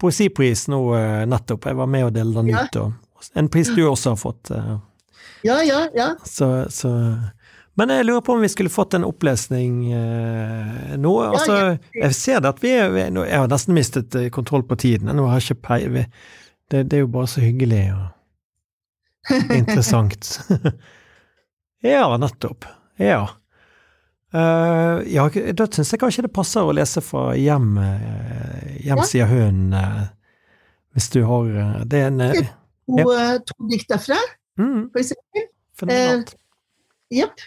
poesipris 0.00 0.66
nå 0.72 0.80
nettopp. 1.30 1.68
Jeg 1.68 1.78
var 1.78 1.86
med 1.86 2.08
og 2.08 2.14
delte 2.16 2.40
den 2.40 2.50
ja. 2.50 2.64
ut. 2.64 2.78
Og 2.80 2.92
en 3.34 3.48
pris 3.52 3.70
du 3.74 3.84
også 3.86 4.14
har 4.14 4.20
fått. 4.20 4.50
Eh. 4.50 4.74
Ja, 5.42 5.62
ja, 5.66 5.86
ja. 5.94 6.14
Så, 6.24 6.66
så 6.70 6.90
men 7.74 7.88
jeg 7.88 8.04
lurer 8.04 8.20
på 8.20 8.34
om 8.36 8.42
vi 8.44 8.50
skulle 8.52 8.72
fått 8.72 8.94
en 8.94 9.04
opplesning 9.08 9.92
eh, 9.96 10.96
nå. 11.00 11.12
Altså, 11.24 11.78
jeg 11.96 12.16
ser 12.16 12.42
det 12.44 12.50
at 12.52 12.60
vi 12.60 12.74
er 12.76 12.92
Jeg 13.00 13.32
har 13.32 13.48
nesten 13.48 13.76
mistet 13.76 14.16
eh, 14.18 14.28
kontroll 14.34 14.64
på 14.68 14.76
tiden. 14.76 15.08
Nå 15.16 15.30
har 15.30 15.40
jeg 15.40 15.52
ikke 15.54 15.68
peiling 15.70 16.10
det, 16.72 16.82
det, 16.88 16.96
er 16.96 17.04
jo 17.04 17.12
bare 17.12 17.28
så 17.28 17.40
hyggelig 17.44 17.84
og 17.92 19.32
interessant. 19.60 20.40
ja, 21.84 22.04
nettopp. 22.20 22.68
Ja. 23.00 23.26
Uh, 24.32 25.04
ja, 25.12 25.26
da 25.28 25.66
syns 25.68 25.92
jeg 25.92 26.00
kanskje 26.00 26.24
det 26.24 26.32
passer 26.32 26.64
å 26.64 26.72
lese 26.72 27.02
fra 27.04 27.34
Hjem, 27.36 27.74
hjem 28.80 29.02
hønen, 29.28 29.74
uh, 29.76 30.06
hvis 30.96 31.10
du 31.12 31.18
har 31.28 31.50
Det 31.84 32.00
er 32.00 32.08
en 32.08 32.22
To, 32.90 32.98
ja. 32.98 33.38
to 33.46 33.68
dikt 33.70 33.90
derfra, 33.92 34.18
mm. 34.58 34.88
for 34.92 35.02
eksempel. 35.02 35.48
Fenomenalt. 35.78 36.34
Jepp. 37.12 37.44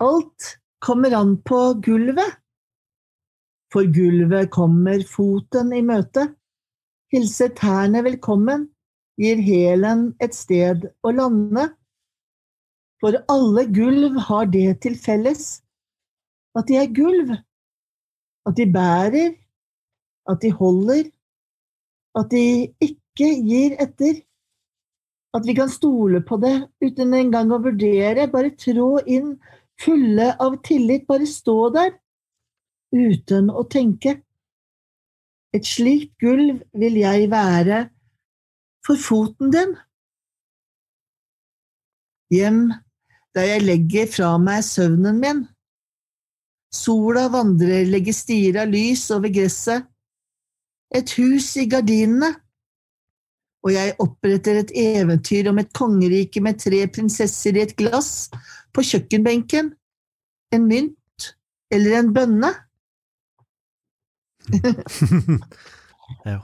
Alt 0.00 0.56
kommer 0.80 1.16
an 1.16 1.36
på 1.46 1.60
gulvet. 1.84 2.36
For 3.72 3.86
gulvet 3.94 4.50
kommer 4.50 5.02
foten 5.06 5.72
i 5.76 5.82
møte. 5.86 6.26
Hilser 7.10 7.52
tærne 7.58 8.02
velkommen, 8.06 8.68
gir 9.18 9.40
hælen 9.42 10.10
et 10.22 10.34
sted 10.34 10.86
å 11.06 11.12
lande. 11.14 11.68
For 13.00 13.16
alle 13.32 13.64
gulv 13.72 14.18
har 14.28 14.50
det 14.52 14.80
til 14.84 14.96
felles 15.00 15.60
at 16.58 16.66
de 16.68 16.76
er 16.80 16.90
gulv, 16.90 17.30
at 18.48 18.56
de 18.58 18.66
bærer, 18.66 19.34
at 20.30 20.42
de 20.42 20.50
holder, 20.50 21.06
at 22.18 22.30
de 22.32 22.44
ikke 22.82 23.28
gir 23.46 23.76
etter. 23.82 24.22
At 25.36 25.46
vi 25.46 25.54
kan 25.54 25.70
stole 25.70 26.22
på 26.26 26.40
det 26.42 26.56
uten 26.82 27.14
engang 27.14 27.52
å 27.54 27.60
vurdere, 27.62 28.26
bare 28.32 28.50
trå 28.58 28.96
inn 29.06 29.36
fulle 29.80 30.32
av 30.42 30.58
tillit, 30.66 31.06
bare 31.06 31.28
stå 31.28 31.58
der, 31.76 31.94
uten 32.90 33.52
å 33.54 33.62
tenke. 33.70 34.18
Et 35.54 35.66
slikt 35.66 36.12
gulv 36.22 36.60
vil 36.78 36.98
jeg 37.00 37.30
være 37.30 37.84
for 38.86 38.98
foten 38.98 39.54
din. 39.54 39.72
Hjem 42.30 42.68
der 43.34 43.48
jeg 43.54 43.66
legger 43.66 44.10
fra 44.10 44.34
meg 44.42 44.62
søvnen 44.66 45.18
min. 45.22 45.44
Sola 46.74 47.26
vandrer, 47.30 47.86
legger 47.90 48.14
stier 48.14 48.60
av 48.62 48.70
lys 48.70 49.08
over 49.14 49.32
gresset. 49.34 49.86
Et 50.94 51.12
hus 51.18 51.56
i 51.56 51.66
gardinene. 51.70 52.32
Og 53.60 53.74
jeg 53.74 53.96
oppretter 54.00 54.62
et 54.62 54.70
eventyr 54.74 55.50
om 55.50 55.58
et 55.60 55.72
kongerike 55.76 56.40
med 56.40 56.58
tre 56.62 56.86
prinsesser 56.88 57.58
i 57.58 57.64
et 57.66 57.76
glass 57.76 58.30
på 58.72 58.84
kjøkkenbenken 58.86 59.74
en 60.54 60.66
mynt 60.66 61.34
eller 61.70 61.98
en 61.98 62.14
bønne. 62.14 62.52
ja. 66.30 66.40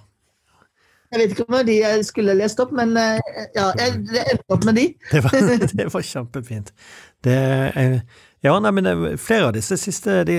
Jeg 1.12 1.20
vet 1.20 1.32
ikke 1.32 1.44
om 1.46 1.54
det 1.54 1.56
var 1.56 1.66
de 1.66 1.76
jeg 1.78 2.04
skulle 2.04 2.34
lest 2.36 2.60
opp, 2.60 2.72
men 2.76 2.96
eh, 2.98 3.18
ja, 3.54 3.70
jeg 3.78 3.94
endte 3.94 4.52
opp 4.52 4.64
med 4.66 4.74
de. 4.78 4.86
det, 5.12 5.22
var, 5.24 5.36
det 5.80 5.86
var 5.94 6.02
kjempefint. 6.04 6.72
Det, 7.24 7.36
ja, 8.46 8.54
nei, 8.62 8.70
men 8.76 9.18
flere 9.20 9.48
av 9.48 9.54
disse 9.56 9.76
siste 9.80 10.20
de, 10.28 10.36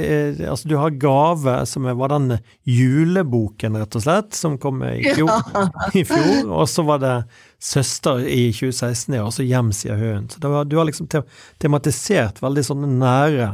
altså 0.47 0.70
Du 0.70 0.76
har 0.80 0.95
Gave, 1.01 1.60
som 1.70 1.86
var 1.99 2.14
den 2.14 2.38
juleboken, 2.68 3.78
rett 3.82 3.97
og 3.99 4.03
slett, 4.05 4.34
som 4.38 4.58
kom 4.62 4.82
i 4.88 5.03
fjor. 5.18 5.32
Ja. 5.53 5.66
I 5.93 6.03
fjor 6.08 6.51
og 6.51 6.66
så 6.72 6.86
var 6.88 7.03
det 7.03 7.14
Søster 7.60 8.22
i 8.22 8.51
2016, 8.53 9.16
ja, 9.18 9.24
og 9.26 9.34
så 9.34 9.45
Hjem, 9.45 9.72
sier 9.74 9.97
høen. 9.97 10.28
Så 10.30 10.41
var, 10.43 10.68
du 10.70 10.78
har 10.78 10.86
liksom 10.88 11.10
tematisert 11.58 12.41
veldig 12.43 12.64
sånne 12.68 12.91
nære 12.99 13.47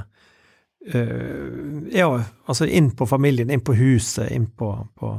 uh, 0.93 1.93
Ja, 1.95 2.09
altså 2.45 2.67
inn 2.67 2.91
på 2.97 3.07
familien, 3.07 3.51
inn 3.53 3.63
på 3.63 3.77
huset, 3.79 4.27
inn 4.35 4.49
på, 4.51 4.73
på 4.99 5.15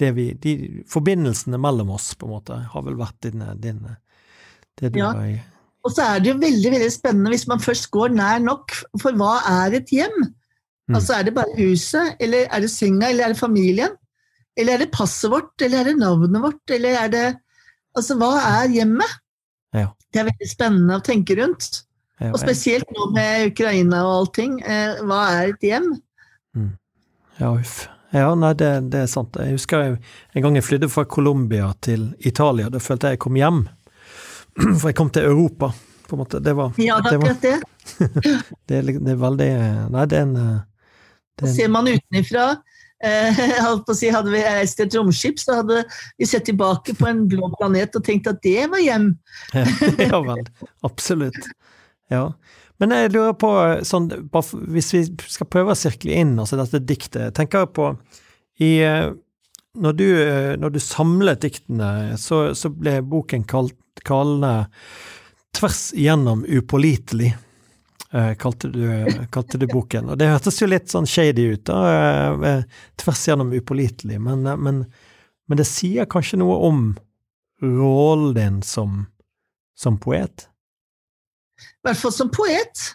det 0.00 0.12
vi 0.16 0.30
de, 0.40 0.54
Forbindelsene 0.88 1.60
mellom 1.60 1.90
oss, 1.96 2.12
på 2.14 2.28
en 2.28 2.36
måte, 2.36 2.60
har 2.72 2.84
vel 2.86 3.00
vært 3.00 3.18
din, 3.24 3.44
din 3.60 3.82
det 4.80 4.92
du 4.94 5.00
ja. 5.00 5.10
har 5.12 5.40
og 5.84 5.94
så 5.94 6.04
er 6.04 6.20
det 6.20 6.32
jo 6.32 6.40
veldig 6.40 6.74
veldig 6.74 6.90
spennende 6.92 7.32
hvis 7.32 7.46
man 7.48 7.62
først 7.62 7.90
går 7.94 8.12
nær 8.16 8.42
nok, 8.44 8.74
for 9.00 9.16
hva 9.16 9.38
er 9.48 9.78
et 9.80 9.92
hjem? 9.94 10.16
Mm. 10.90 10.96
Altså 10.98 11.14
Er 11.16 11.26
det 11.26 11.34
bare 11.36 11.56
huset, 11.58 12.16
eller 12.20 12.48
er 12.50 12.64
det 12.64 12.70
senga, 12.72 13.08
eller 13.08 13.24
er 13.24 13.34
det 13.34 13.40
familien? 13.40 13.94
Eller 14.58 14.74
er 14.74 14.84
det 14.84 14.90
passet 14.92 15.30
vårt, 15.32 15.54
eller 15.62 15.80
er 15.80 15.90
det 15.90 16.00
navnet 16.00 16.42
vårt, 16.42 16.64
eller 16.74 16.98
er 17.04 17.14
det 17.14 17.28
Altså, 17.98 18.14
hva 18.14 18.36
er 18.38 18.70
hjemmet? 18.70 19.14
Ja. 19.74 19.88
Det 20.14 20.20
er 20.20 20.28
veldig 20.28 20.46
spennende 20.46 20.98
å 21.00 21.02
tenke 21.02 21.34
rundt. 21.40 21.80
Ja, 22.20 22.28
og 22.30 22.38
spesielt 22.38 22.90
nå 22.94 23.08
med 23.14 23.48
Ukraina 23.50 24.04
og 24.06 24.12
allting. 24.14 24.60
Eh, 24.62 25.00
hva 25.08 25.24
er 25.32 25.50
et 25.54 25.64
hjem? 25.66 25.88
Mm. 26.54 26.68
Ja, 27.40 27.50
uff. 27.50 27.88
Ja, 28.14 28.32
nei, 28.34 28.52
det, 28.58 28.70
det, 28.90 29.04
er 29.06 29.10
sant. 29.10 29.38
Jeg 29.38 29.54
husker 29.54 29.84
jeg, 29.84 29.98
en 30.34 30.44
gang 30.44 30.58
jeg 30.58 30.66
flydde 30.66 30.90
fra 30.90 31.06
Colombia 31.08 31.70
til 31.82 32.08
Italia. 32.26 32.70
Da 32.70 32.82
følte 32.82 33.10
jeg 33.10 33.18
jeg 33.18 33.24
kom 33.26 33.38
hjem. 33.38 33.60
For 34.60 34.90
jeg 34.90 34.98
kom 34.98 35.10
til 35.14 35.28
Europa, 35.28 35.70
på 36.08 36.16
en 36.16 36.22
måte. 36.24 36.40
Det 36.44 36.54
var 36.56 36.74
Ja, 36.80 36.98
det 37.04 37.14
er 37.14 37.18
akkurat 37.18 37.42
det. 37.42 37.60
det, 38.68 38.76
er, 38.76 38.90
det, 38.92 39.12
er 39.14 39.20
veldig 39.20 39.48
Nei, 39.94 40.04
det 40.10 40.18
er 40.18 40.26
en, 40.26 40.34
det 40.36 41.46
er 41.46 41.48
en 41.48 41.54
Ser 41.56 41.72
man 41.72 41.88
utenfra 41.88 42.44
eh, 43.04 43.40
si, 43.98 44.10
Hadde 44.12 44.34
vi 44.34 44.42
reist 44.44 44.82
et 44.82 44.96
romskip, 44.98 45.40
så 45.40 45.60
hadde 45.60 45.82
vi 46.18 46.28
sett 46.28 46.46
tilbake 46.50 46.94
på 46.98 47.08
en 47.08 47.24
blå 47.30 47.50
planet 47.58 47.96
og 47.96 48.04
tenkt 48.06 48.28
at 48.30 48.42
det 48.44 48.68
var 48.72 48.82
hjem. 48.84 49.12
ja 50.10 50.20
vel. 50.26 50.44
Absolutt. 50.86 51.40
Ja. 52.12 52.28
Men 52.80 52.94
jeg 52.96 53.12
lurer 53.12 53.34
på, 53.36 53.50
sånn, 53.84 54.08
hvis 54.72 54.94
vi 54.96 55.02
skal 55.28 55.48
prøve 55.52 55.74
å 55.74 55.78
sirkle 55.78 56.14
inn 56.16 56.38
altså 56.40 56.56
dette 56.62 56.80
diktet 56.88 57.36
tenker 57.36 57.66
jeg 57.66 57.74
på 57.76 57.90
i 58.64 58.70
når 59.80 59.92
du, 59.94 60.06
når 60.58 60.72
du 60.74 60.80
samlet 60.82 61.44
diktene, 61.44 62.16
så, 62.18 62.50
så 62.58 62.72
ble 62.74 62.96
boken 63.06 63.44
kalt 63.48 63.76
kallende 64.06 64.68
Tvers 65.50 65.92
igjennom 65.92 66.44
upålitelig, 66.44 67.36
eh, 68.12 68.34
kalte, 68.34 68.68
du, 68.68 69.06
kalte, 69.30 69.58
du, 69.58 69.66
boken. 69.66 70.12
Og 70.12 70.18
det 70.18 70.30
hørtes 70.30 70.60
jo 70.62 70.68
litt 70.70 70.92
sånn 70.92 71.08
shady 71.10 71.48
ut, 71.54 71.64
da. 71.66 71.78
Eh, 71.90 72.44
eh, 72.50 72.84
tvers 73.00 73.24
igjennom 73.26 73.50
upålitelig. 73.58 74.20
Men, 74.22 74.46
men, 74.46 74.84
men, 74.86 75.58
det 75.58 75.66
sier 75.68 76.08
kanskje 76.10 76.38
noe 76.40 76.60
om 76.68 76.84
rollen 77.62 78.32
din 78.38 78.62
som, 78.62 79.02
som 79.76 79.98
poet? 80.00 80.46
I 81.60 81.90
hvert 81.90 82.00
fall 82.00 82.14
som 82.14 82.30
poet. 82.32 82.86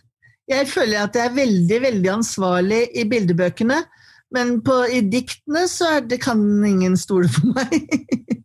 Jeg 0.49 0.69
føler 0.69 1.03
at 1.03 1.17
jeg 1.17 1.27
er 1.27 1.37
veldig, 1.37 1.81
veldig 1.89 2.11
ansvarlig 2.15 2.81
i 2.95 3.05
bildebøkene. 3.09 3.83
Men 4.33 4.57
på, 4.65 4.79
i 4.89 5.03
diktene 5.05 5.67
så 5.69 5.99
det, 6.01 6.21
kan 6.23 6.39
ingen 6.65 6.97
stole 6.97 7.29
på 7.35 7.51
meg. 7.51 7.77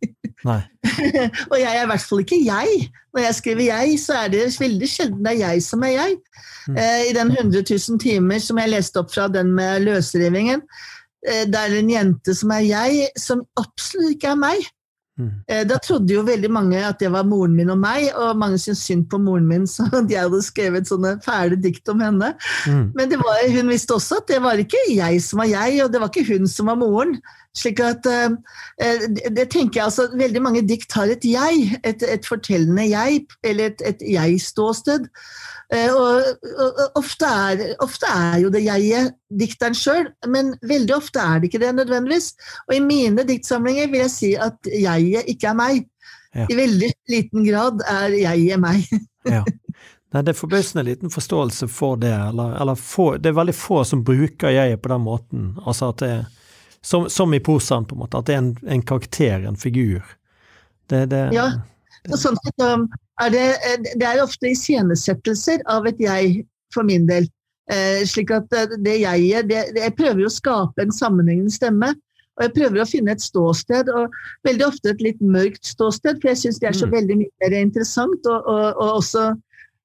og 1.51 1.57
jeg 1.61 1.70
er 1.70 1.82
i 1.84 1.91
hvert 1.91 2.07
fall 2.09 2.22
ikke 2.24 2.41
jeg. 2.45 2.88
Når 3.14 3.22
jeg 3.26 3.34
skriver 3.34 3.62
'jeg', 3.62 3.99
så 3.99 4.12
er 4.24 4.28
det 4.28 4.61
veldig 4.61 4.88
sjelden 4.88 5.24
det 5.24 5.32
er 5.32 5.49
jeg 5.49 5.62
som 5.62 5.82
er 5.82 5.93
jeg. 5.97 6.16
Mm. 6.68 6.76
Eh, 6.76 7.01
I 7.11 7.12
den 7.16 7.30
100 7.30 7.64
000 7.88 8.01
timer 8.01 8.38
som 8.38 8.59
jeg 8.59 8.70
leste 8.70 9.01
opp 9.01 9.12
fra 9.14 9.28
den 9.28 9.53
med 9.53 9.80
løsrivingen, 9.80 10.62
eh, 11.28 11.45
det 11.47 11.59
er 11.59 11.78
en 11.78 11.91
jente 11.91 12.34
som 12.34 12.51
er 12.51 12.64
jeg, 12.66 13.09
som 13.18 13.43
absolutt 13.57 14.16
ikke 14.16 14.34
er 14.34 14.41
meg. 14.41 14.68
Mm. 15.21 15.31
Eh, 15.49 15.64
da 15.68 15.77
trodde 15.83 16.14
jo 16.14 16.23
veldig 16.25 16.51
mange 16.53 16.81
at 16.81 17.01
det 17.03 17.11
var 17.12 17.27
moren 17.29 17.57
min 17.57 17.73
og 17.73 17.81
meg, 17.83 18.09
og 18.16 18.39
mange 18.41 18.61
syntes 18.62 18.87
synd 18.89 19.05
på 19.12 19.21
moren 19.21 19.49
min, 19.49 19.66
så 19.75 19.85
de 20.09 20.16
hadde 20.16 20.41
skrevet 20.47 20.89
sånne 20.89 21.16
fæle 21.25 21.59
dikt 21.61 21.89
om 21.93 22.01
henne. 22.05 22.33
Mm. 22.64 22.87
Men 22.97 23.18
var, 23.21 23.45
hun 23.57 23.73
visste 23.73 23.99
også 23.99 24.23
at 24.23 24.33
det 24.33 24.41
var 24.45 24.62
ikke 24.62 24.81
jeg 24.95 25.21
som 25.25 25.43
var 25.43 25.53
jeg, 25.53 25.85
og 25.85 25.93
det 25.93 26.03
var 26.03 26.12
ikke 26.12 26.29
hun 26.33 26.49
som 26.51 26.73
var 26.73 26.81
moren. 26.81 27.18
Slik 27.57 27.81
at 27.83 28.07
uh, 28.07 28.31
det 29.35 29.49
tenker 29.51 29.81
jeg 29.81 29.87
altså, 29.89 30.05
Veldig 30.14 30.43
mange 30.45 30.61
dikt 30.62 30.93
har 30.95 31.11
et 31.11 31.25
jeg, 31.27 31.64
et, 31.83 32.05
et 32.07 32.27
fortellende 32.29 32.85
jeg, 32.87 33.25
eller 33.43 33.73
et, 33.73 33.83
et 33.91 34.05
jeg-ståsted. 34.14 35.09
Uh, 35.71 35.93
og, 35.95 36.25
og, 36.64 36.81
ofte, 36.99 37.29
er, 37.31 37.61
ofte, 37.85 38.09
er, 38.11 38.41
jo 38.43 38.51
det 38.51 38.64
jeget 38.64 39.14
dikteren 39.39 39.77
sjøl, 39.79 40.09
men 40.27 40.57
veldig 40.66 40.97
ofte 40.97 41.23
er 41.23 41.39
det 41.39 41.51
ikke 41.51 41.62
det 41.62 41.71
nødvendigvis. 41.79 42.33
Og 42.68 42.75
i 42.75 42.83
mine 42.83 43.27
diktsamlinger 43.29 43.91
vil 43.93 44.05
jeg 44.05 44.14
si 44.16 44.33
at 44.35 44.71
jeget 44.75 45.31
ikke 45.31 45.53
er 45.53 45.59
meg. 45.61 45.87
Ja. 46.35 46.47
I 46.51 46.59
veldig 46.59 46.91
liten 47.11 47.47
grad 47.47 47.85
er 47.91 48.18
jeget 48.18 48.62
meg. 48.62 48.87
ja. 49.37 49.45
Nei, 50.11 50.25
Det 50.27 50.33
er 50.33 50.41
forbausende 50.41 50.83
liten 50.89 51.11
forståelse 51.11 51.68
for 51.71 51.99
det, 52.03 52.11
eller, 52.11 52.57
eller 52.59 52.75
få, 52.75 53.12
det 53.23 53.31
er 53.31 53.39
veldig 53.39 53.55
få 53.55 53.85
som 53.87 54.03
bruker 54.05 54.51
jeget 54.51 54.83
på 54.83 54.91
den 54.91 55.05
måten. 55.07 55.51
Altså 55.62 55.93
at 55.95 56.03
det 56.03 56.12
er 56.18 56.25
som, 56.81 57.11
som, 57.11 57.35
i 57.35 57.41
prosaen, 57.41 57.85
på 57.85 57.95
en 57.95 57.99
måte. 57.99 58.18
At 58.18 58.27
det 58.27 58.35
er 58.35 58.43
en, 58.43 58.55
en 58.66 58.83
karakter, 58.83 59.45
en 59.47 59.57
figur. 59.57 60.03
Det, 60.91 61.05
det, 61.12 61.27
ja. 61.37 61.51
Og 62.09 62.16
sånn 62.18 62.39
sett 62.41 62.64
um, 62.64 62.87
er 63.21 63.35
det, 63.35 63.47
det 64.01 64.07
er 64.07 64.23
ofte 64.23 64.51
iscenesettelser 64.51 65.64
av 65.71 65.89
et 65.91 66.01
jeg, 66.01 66.45
for 66.75 66.87
min 66.87 67.07
del. 67.09 67.29
Eh, 67.71 68.03
slik 68.09 68.33
at 68.35 68.51
eh, 68.57 68.73
det 68.83 68.97
jeg 69.05 69.45
det, 69.47 69.61
Jeg 69.79 69.95
prøver 69.99 70.27
å 70.27 70.33
skape 70.33 70.83
en 70.83 70.95
sammenhengende 70.95 71.55
stemme. 71.55 71.93
Og 72.39 72.47
jeg 72.47 72.55
prøver 72.57 72.81
å 72.81 72.89
finne 72.89 73.12
et 73.12 73.21
ståsted, 73.23 73.91
og 73.93 74.14
veldig 74.49 74.64
ofte 74.64 74.95
et 74.95 75.03
litt 75.05 75.18
mørkt 75.21 75.66
ståsted, 75.68 76.23
for 76.23 76.31
jeg 76.31 76.41
syns 76.41 76.61
det 76.62 76.71
er 76.71 76.79
så 76.79 76.87
mm. 76.89 76.95
veldig 76.95 77.16
mye 77.21 77.43
mer 77.43 77.57
interessant, 77.59 78.29
og, 78.31 78.47
og, 78.49 78.79
og 78.81 78.93
også 79.03 79.25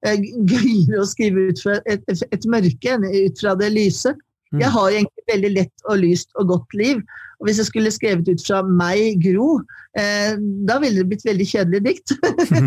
eh, 0.08 0.24
gøyere 0.48 1.02
å 1.02 1.08
skrive 1.10 1.50
ut 1.50 1.60
fra 1.60 1.76
et, 1.84 2.06
et 2.08 2.48
mørke 2.48 2.94
enn 2.94 3.04
ut 3.04 3.42
fra 3.42 3.52
det 3.60 3.68
lyse. 3.74 4.14
Mm. 4.54 4.60
Jeg 4.62 4.72
har 4.76 4.90
egentlig 4.90 5.24
veldig 5.32 5.52
lett 5.56 5.88
og 5.90 6.02
lyst 6.02 6.36
og 6.38 6.52
godt 6.52 6.76
liv. 6.78 7.00
Og 7.36 7.48
hvis 7.48 7.58
jeg 7.60 7.68
skulle 7.68 7.92
skrevet 7.92 8.28
ut 8.30 8.42
fra 8.46 8.62
meg, 8.64 9.18
Gro, 9.20 9.58
eh, 9.98 10.38
da 10.68 10.78
ville 10.80 11.02
det 11.02 11.08
blitt 11.10 11.26
veldig 11.26 11.46
kjedelig 11.50 11.82
dikt. 11.84 12.14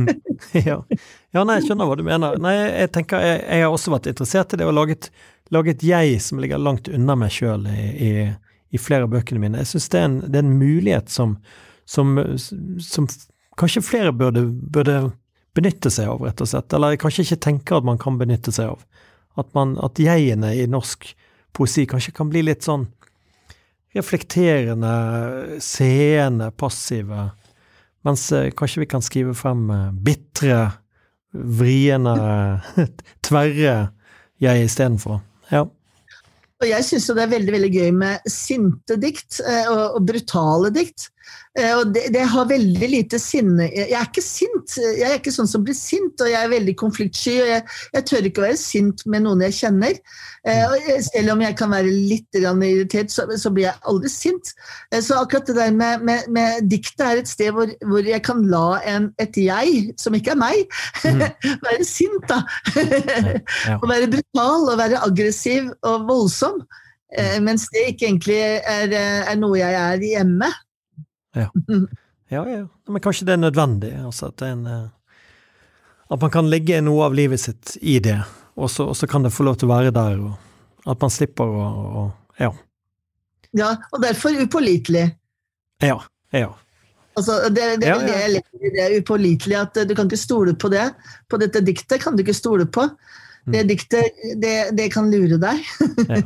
ja. 0.68 0.78
ja. 1.34 1.42
nei, 1.42 1.58
jeg 1.58 1.70
skjønner 1.70 1.90
hva 1.90 1.98
du 1.98 2.04
mener. 2.06 2.38
Nei, 2.44 2.54
jeg 2.84 2.92
tenker, 2.98 3.24
jeg, 3.26 3.40
jeg 3.48 3.66
har 3.66 3.74
også 3.74 3.96
vært 3.96 4.12
interessert 4.12 4.54
i 4.54 4.60
det, 4.62 4.68
og 4.70 4.76
laget, 4.78 5.10
laget 5.56 5.86
jeg 5.86 6.20
som 6.24 6.42
ligger 6.44 6.62
langt 6.62 6.92
unna 6.92 7.18
meg 7.18 7.34
sjøl 7.34 7.66
i, 7.72 7.88
i, 7.90 8.12
i, 8.70 8.82
flere 8.82 9.08
av 9.08 9.16
bøkene 9.16 9.42
mine. 9.42 9.64
Jeg 9.64 9.72
syns 9.74 9.90
det, 9.96 10.04
det, 10.28 10.36
er 10.36 10.46
en 10.46 10.60
mulighet 10.62 11.10
som, 11.14 11.40
som, 11.90 12.14
som 12.84 13.10
kanskje 13.60 13.86
flere 13.88 14.14
burde, 14.14 14.46
burde, 14.46 15.02
benytte 15.58 15.90
seg 15.92 16.12
av, 16.12 16.22
rett 16.28 16.46
og 16.46 16.52
slett. 16.52 16.78
Eller 16.78 16.94
jeg 16.94 17.02
kanskje 17.02 17.26
ikke 17.26 17.44
tenker 17.48 17.80
at 17.80 17.90
man 17.90 17.98
kan 18.02 18.22
benytte 18.22 18.54
seg 18.54 18.76
av. 18.76 18.86
At, 19.40 19.50
man, 19.58 19.74
at 19.82 19.98
jegene 20.02 20.52
i 20.58 20.70
norsk 20.70 21.10
poesi 21.56 21.86
kanskje 21.89 22.16
kan 22.16 22.30
bli 22.32 22.43
litt 22.45 22.66
sånn 22.68 22.88
reflekterende, 23.95 24.93
seende, 25.64 26.52
passive. 26.52 27.30
Mens 28.06 28.28
eh, 28.32 28.52
kanskje 28.56 28.84
vi 28.84 28.89
kan 28.89 29.04
skrive 29.04 29.34
frem 29.38 29.66
eh, 29.74 29.89
bitre, 30.06 30.60
vriene, 31.34 32.16
tverre 33.26 33.76
jeg 34.41 34.70
istedenfor. 34.70 35.20
Ja. 35.52 35.66
Og 36.60 36.68
jeg 36.68 36.84
syns 36.84 37.08
det 37.16 37.24
er 37.24 37.32
veldig 37.32 37.56
veldig 37.56 37.72
gøy 37.72 37.91
med 37.95 38.30
sinte 38.30 38.97
dikt 39.00 39.39
eh, 39.43 39.68
og, 39.72 40.00
og 40.00 40.08
brutale 40.10 40.72
dikt. 40.76 41.10
Eh, 41.58 41.72
og 41.80 41.93
det, 41.95 42.04
det, 42.14 42.22
har 42.30 42.45
veldig 42.45 42.88
lite 42.91 43.18
sinne 43.18 43.66
Jeg 43.74 43.95
er 43.97 44.06
ikke 44.06 44.22
sint. 44.22 44.76
Jeg 44.78 45.06
er 45.08 45.16
ikke 45.18 45.34
sånn 45.34 45.50
som 45.50 45.64
blir 45.66 45.78
sint, 45.78 46.22
og 46.22 46.30
jeg 46.30 46.38
er 46.38 46.52
veldig 46.52 46.76
konfliktsky. 46.78 47.36
og 47.41 47.50
Jeg, 47.50 47.64
jeg 47.95 48.06
tør 48.10 48.28
ikke 48.30 48.43
å 48.43 48.45
være 48.45 48.60
sint 48.62 49.02
med 49.10 49.26
noen 49.26 49.41
jeg 49.47 49.58
kjenner. 49.58 49.97
Eh, 50.45 50.62
og 50.68 50.91
selv 51.10 51.34
om 51.34 51.41
jeg 51.43 51.58
kan 51.60 51.74
være 51.74 51.93
litt 51.93 52.38
irritert, 52.38 53.14
så, 53.14 53.26
så, 53.34 53.54
blir 53.56 53.66
jeg 53.66 53.82
aldri 53.89 54.14
sint. 54.14 54.54
Eh, 54.93 55.02
så 55.06 55.24
akkurat 55.24 55.50
det 55.50 55.58
der 55.58 55.74
med, 55.76 56.06
med, 56.06 56.30
med 56.36 56.70
diktet 56.70 57.06
er 57.08 57.24
et 57.24 57.32
sted 57.32 57.50
hvor, 57.56 57.74
hvor 57.89 58.06
jeg 58.06 58.22
kan 58.26 58.45
la 58.52 58.80
en, 58.93 59.10
et 59.22 59.41
jeg, 59.41 59.89
som 60.00 60.16
ikke 60.16 60.36
er 60.36 60.39
meg, 60.39 60.78
mm. 61.02 61.26
være 61.66 61.88
sint, 61.88 62.30
da. 62.30 62.43
og 63.80 63.89
være 63.93 64.12
brutal 64.14 64.70
og 64.70 64.78
være 64.80 65.02
aggressiv 65.02 65.74
og 65.82 66.06
voldsom. 66.10 66.62
Mens 67.41 67.64
det 67.74 67.88
ikke 67.89 68.06
egentlig 68.06 68.36
er, 68.38 68.91
er 68.93 69.38
noe 69.41 69.58
jeg 69.58 69.74
er 69.74 70.04
hjemme. 70.06 70.52
Ja. 71.40 71.50
ja, 72.30 72.44
ja. 72.50 72.68
Men 72.88 73.02
kanskje 73.02 73.26
det 73.28 73.36
er 73.36 73.42
nødvendig? 73.42 73.92
Altså 74.06 74.30
at, 74.32 74.42
en, 74.46 74.66
eh, 74.66 74.88
at, 76.10 76.22
man 76.22 76.32
kan 76.34 76.50
legge 76.50 76.82
noe 76.82 77.06
av 77.06 77.14
livet 77.18 77.42
sitt 77.42 77.76
i 77.82 78.00
det, 78.04 78.18
og 78.58 78.70
så, 78.70 78.88
og 78.90 78.98
så 78.98 79.08
kan 79.10 79.26
det 79.26 79.34
få 79.34 79.46
lov 79.46 79.60
til 79.60 79.70
å 79.70 79.76
være 79.76 79.94
der. 79.94 80.18
Og 80.26 80.90
at 80.90 81.02
man 81.02 81.14
slipper 81.14 81.46
å, 81.46 81.68
å 82.02 82.08
Ja. 82.40 82.54
Ja, 83.58 83.76
og 83.92 84.04
derfor 84.04 84.36
upålitelig. 84.38 85.08
Ja. 85.82 85.98
Ja. 86.32 86.52
Altså, 87.18 87.40
det, 87.50 87.64
det, 87.82 87.88
ja, 87.90 87.98
ja. 87.98 88.28
det, 88.30 88.44
det 88.62 88.84
er 88.84 88.94
upålitelig 89.02 89.58
at 89.58 89.80
du 89.90 89.96
kan 89.98 90.08
ikke 90.08 90.22
stole 90.22 90.54
på 90.54 90.70
det. 90.72 90.86
På 91.30 91.40
dette 91.42 91.64
diktet 91.66 92.04
kan 92.04 92.16
du 92.16 92.22
ikke 92.24 92.38
stole 92.38 92.68
på. 92.70 92.86
Mm. 93.48 93.56
Det 93.56 93.64
diktet, 93.72 94.22
det, 94.38 94.54
det 94.78 94.88
kan 94.94 95.10
lure 95.12 95.40
deg. 95.42 95.66
ja. 96.06 96.22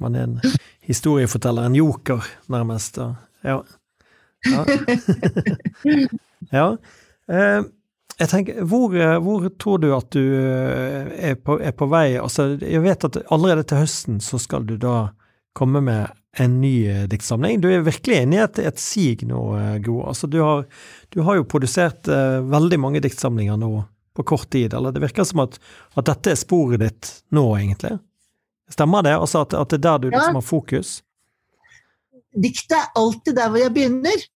Man 0.00 0.16
er 0.16 0.28
en 0.28 0.38
historieforteller, 0.90 1.66
en 1.66 1.76
joker, 1.76 2.24
nærmest. 2.52 3.00
Ja. 3.44 3.60
Ja. 4.48 4.64
ja. 6.50 6.66
Eh, 7.30 7.60
jeg 8.20 8.28
tenker, 8.28 8.62
hvor, 8.68 8.94
hvor, 9.24 9.48
tror 9.60 9.80
du 9.80 9.90
at 9.96 10.10
du 10.12 10.20
eh, 10.20 11.30
er 11.30 11.36
på, 11.40 11.56
er 11.60 11.72
på, 11.76 11.88
vei? 11.88 12.18
Altså, 12.20 12.52
jeg 12.60 12.82
vet 12.84 13.06
at 13.08 13.20
allerede 13.32 13.64
til 13.68 13.80
høsten 13.80 14.20
så 14.24 14.40
skal 14.40 14.66
du 14.68 14.76
da 14.80 15.10
komme 15.56 15.80
med 15.84 16.10
en 16.38 16.60
ny 16.60 16.74
eh, 16.88 17.06
diktsamling. 17.10 17.62
Du 17.62 17.70
er 17.72 17.86
virkelig 17.86 18.22
inne 18.22 18.38
i 18.38 18.42
et, 18.44 18.60
et 18.60 18.82
sig 18.82 19.24
nå, 19.28 19.40
Gro. 19.84 20.02
Altså, 20.12 20.28
du 20.30 20.40
har, 20.44 20.66
du 21.14 21.22
har 21.26 21.40
jo 21.40 21.48
produsert 21.48 22.08
uh, 22.12 22.38
veldig 22.44 22.78
mange 22.80 23.02
diktsamlinger 23.02 23.58
nå 23.60 23.72
på 24.16 24.26
kort 24.34 24.50
tid. 24.52 24.74
Eller 24.76 24.92
det 24.92 25.02
virker 25.02 25.24
som 25.24 25.42
at, 25.46 25.58
at 25.96 26.06
dette 26.12 26.34
er 26.34 26.38
sporet 26.38 26.84
ditt 26.84 27.12
nå, 27.34 27.44
egentlig. 27.56 27.96
Stemmer 28.70 29.02
det? 29.02 29.16
Altså 29.18 29.42
at, 29.42 29.54
at 29.58 29.72
det 29.72 29.80
er 29.80 29.86
der 29.88 29.98
du 29.98 30.10
liksom 30.12 30.38
har 30.38 30.46
fokus? 30.46 31.00
Diktet 32.30 32.76
er 32.78 32.92
alltid 32.98 33.36
der 33.36 33.50
hvor 33.50 33.62
jeg 33.62 33.74
begynner. 33.74 34.26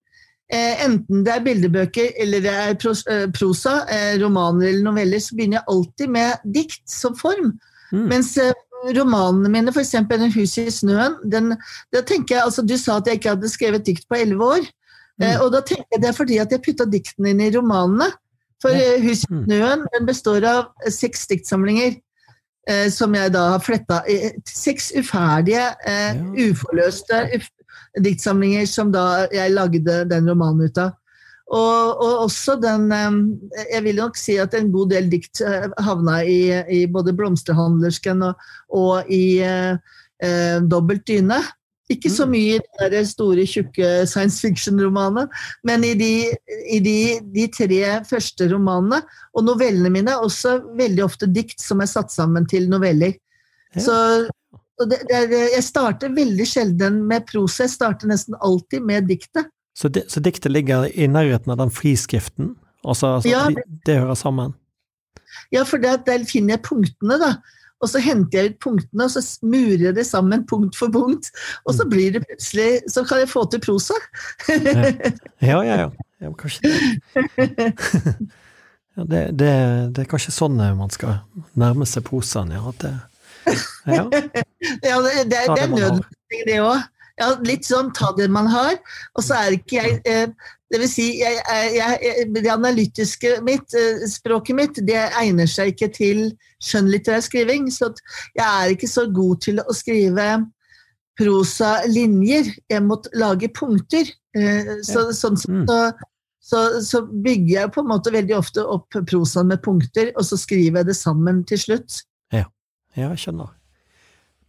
Eh, 0.52 0.84
enten 0.84 1.22
det 1.24 1.32
er 1.32 1.44
bildebøker 1.44 2.18
eller 2.20 2.42
det 2.44 2.52
er 2.52 2.74
eh, 2.74 3.24
prosa, 3.32 3.78
eh, 3.88 4.18
romaner 4.20 4.68
eller 4.68 4.84
noveller, 4.84 5.22
så 5.22 5.36
begynner 5.36 5.60
jeg 5.60 5.68
alltid 5.72 6.12
med 6.12 6.44
dikt 6.54 6.84
som 6.90 7.16
form. 7.16 7.54
Mm. 7.92 8.06
Mens 8.10 8.34
romanene 8.84 9.48
mine, 9.48 9.72
f.eks. 9.72 9.94
'En 9.94 10.32
hus 10.32 10.58
i 10.58 10.66
snøen', 10.70 11.16
den, 11.30 11.56
da 11.92 12.02
tenker 12.02 12.36
jeg, 12.36 12.44
altså 12.44 12.62
Du 12.62 12.76
sa 12.76 12.98
at 12.98 13.06
jeg 13.06 13.14
ikke 13.14 13.36
hadde 13.36 13.48
skrevet 13.48 13.86
dikt 13.86 14.08
på 14.08 14.20
elleve 14.20 14.44
år. 14.44 14.72
Mm. 15.14 15.40
og 15.44 15.52
da 15.54 15.60
tenker 15.62 15.86
jeg 15.92 16.00
det 16.02 16.08
er 16.08 16.16
fordi 16.16 16.36
at 16.42 16.50
jeg 16.50 16.58
putta 16.58 16.84
diktene 16.90 17.30
inn 17.30 17.40
i 17.40 17.52
romanene. 17.54 18.10
For 18.60 18.74
ja. 18.74 18.98
'Hus 18.98 19.24
i 19.24 19.30
mm. 19.30 19.44
snøen' 19.46 19.86
den 19.94 20.06
består 20.06 20.44
av 20.44 20.90
seks 20.90 21.26
diktsamlinger. 21.30 22.00
Eh, 22.68 22.88
som 22.88 23.12
jeg 23.12 23.28
da 23.34 23.42
har 23.52 23.60
fletta 23.60 23.98
Seks 24.48 24.92
uferdige, 24.96 25.66
eh, 25.84 26.16
ja. 26.16 26.48
uforløste 26.48 27.18
uf 27.36 27.50
diktsamlinger 28.02 28.66
som 28.66 28.92
da 28.94 29.24
jeg 29.32 29.54
lagde 29.54 30.02
den 30.10 30.30
romanen 30.30 30.68
ut 30.68 30.78
av. 30.82 30.94
Og, 31.44 32.00
og, 32.00 32.12
også 32.24 32.54
den 32.56 32.88
Jeg 33.52 33.82
vil 33.84 33.98
nok 34.00 34.16
si 34.16 34.38
at 34.40 34.54
en 34.56 34.70
god 34.72 34.94
del 34.94 35.10
dikt 35.12 35.42
eh, 35.44 35.66
havna 35.84 36.22
i, 36.24 36.38
i 36.72 36.86
både 36.88 37.12
'Blomsterhandlersken' 37.12 38.24
og, 38.24 38.46
og 38.72 39.12
i 39.12 39.38
eh, 39.44 39.76
eh, 40.24 40.56
'Dobbelt 40.64 41.04
dyne'. 41.04 41.42
Ikke 41.92 42.08
så 42.08 42.24
mm. 42.24 42.30
mye 42.32 42.60
i 42.60 42.88
de 42.94 43.02
store, 43.04 43.44
tjukke 43.44 43.88
science 44.08 44.40
fiction-romanene, 44.40 45.26
men 45.68 45.84
i, 45.84 45.92
de, 45.92 46.32
i 46.72 46.78
de, 46.80 47.20
de, 47.34 47.44
tre 47.52 47.82
første 48.08 48.48
romanene. 48.48 49.02
Og 49.36 49.44
novellene 49.44 49.92
mine 49.92 50.14
er 50.14 50.24
også 50.24 50.56
veldig 50.78 51.04
ofte 51.04 51.28
dikt 51.28 51.60
som 51.60 51.84
er 51.84 51.90
satt 51.92 52.14
sammen 52.14 52.48
til 52.48 52.70
noveller. 52.72 53.12
Ja. 53.74 53.84
Så 53.84 53.98
det, 54.82 55.00
det 55.08 55.16
er, 55.16 55.32
jeg 55.54 55.64
starter 55.66 56.14
veldig 56.14 56.46
sjelden 56.48 57.02
med 57.08 57.26
prosa, 57.28 57.64
jeg 57.64 57.74
starter 57.76 58.10
nesten 58.10 58.36
alltid 58.42 58.82
med 58.82 59.06
diktet. 59.10 59.50
Så, 59.74 59.88
det, 59.88 60.06
så 60.10 60.22
diktet 60.22 60.52
ligger 60.52 60.86
i 60.90 61.06
nærheten 61.10 61.52
av 61.54 61.58
den 61.62 61.72
friskriften? 61.74 62.54
Altså, 62.84 63.16
altså 63.18 63.30
ja, 63.30 63.46
det, 63.50 63.64
det, 63.86 63.98
hører 64.02 64.18
sammen? 64.18 64.54
Ja, 65.54 65.64
for 65.66 65.82
der, 65.82 65.98
der 66.06 66.26
finner 66.28 66.56
jeg 66.56 66.64
punktene, 66.66 67.18
da. 67.22 67.32
Og 67.82 67.90
så 67.90 68.00
henter 68.00 68.38
jeg 68.38 68.52
ut 68.52 68.60
punktene, 68.64 69.06
og 69.06 69.12
så 69.12 69.22
smurer 69.24 69.88
jeg 69.88 69.96
det 69.98 70.06
sammen 70.08 70.44
punkt 70.48 70.76
for 70.78 70.92
punkt. 70.94 71.30
Og 71.66 71.74
så 71.74 71.84
mm. 71.84 71.90
blir 71.90 72.14
det 72.14 72.22
plutselig 72.24 72.68
Så 72.88 73.04
kan 73.04 73.20
jeg 73.20 73.28
få 73.28 73.44
til 73.50 73.60
prosa. 73.60 73.98
ja, 74.48 75.58
ja, 75.68 75.76
ja. 75.84 75.90
ja 76.22 76.30
kanskje 76.38 76.70
det. 76.70 77.72
ja, 78.96 79.04
det, 79.04 79.22
det, 79.38 79.50
det, 79.90 80.04
er 80.04 80.08
kanskje 80.08 80.32
sånn 80.32 80.62
man 80.78 80.94
skal 80.94 81.18
nærme 81.60 81.86
seg 81.88 82.06
prosaen, 82.06 82.54
ja. 82.54 82.62
At 82.70 82.80
det, 82.86 82.94
ja. 83.44 84.02
ja, 84.90 84.98
det, 85.04 85.14
det, 85.30 85.30
det 85.30 85.62
er 85.62 85.70
nødvendig, 85.70 86.42
det 86.48 86.58
òg. 86.64 86.82
Ja, 87.20 87.28
litt 87.46 87.66
sånn 87.66 87.92
ta 87.94 88.10
det 88.16 88.26
man 88.32 88.48
har. 88.50 88.78
Og 89.14 89.22
så 89.22 89.36
er 89.38 89.54
ikke 89.58 89.76
jeg 89.78 90.00
eh, 90.10 90.30
Det 90.72 90.80
vil 90.82 90.90
si, 90.90 91.04
jeg, 91.20 91.36
jeg, 91.76 92.24
det 92.34 92.50
analytiske 92.50 93.36
mitt, 93.46 93.76
eh, 93.78 94.02
språket 94.10 94.58
mitt, 94.58 94.80
det 94.88 94.98
egner 95.20 95.46
seg 95.50 95.70
ikke 95.70 95.92
til 95.94 96.24
skjønnlitterær 96.64 97.22
skriving. 97.22 97.68
Så 97.70 97.92
jeg 98.34 98.46
er 98.48 98.74
ikke 98.74 98.90
så 98.90 99.06
god 99.14 99.44
til 99.46 99.62
å 99.62 99.76
skrive 99.76 100.26
prosa-linjer. 101.20 102.50
Jeg 102.72 102.82
må 102.82 102.98
lage 103.14 103.52
punkter. 103.54 104.10
Eh, 104.34 104.74
så, 104.82 105.06
sånn 105.14 105.38
mm. 105.38 105.68
så, 105.70 105.78
så, 106.42 106.64
så, 106.82 107.04
bygger 107.06 107.54
jeg 107.60 107.72
på 107.76 107.84
en 107.84 107.92
måte 107.92 108.12
veldig 108.14 108.34
ofte 108.40 108.64
opp 108.66 108.98
prosaen 109.06 109.52
med 109.52 109.62
punkter, 109.62 110.10
og 110.18 110.26
så 110.26 110.40
skriver 110.40 110.82
jeg 110.82 110.90
det 110.90 110.98
sammen 110.98 111.44
til 111.46 111.62
slutt. 111.68 112.02
Ja, 112.94 113.10
jeg 113.10 113.24
skjønner. 113.24 113.52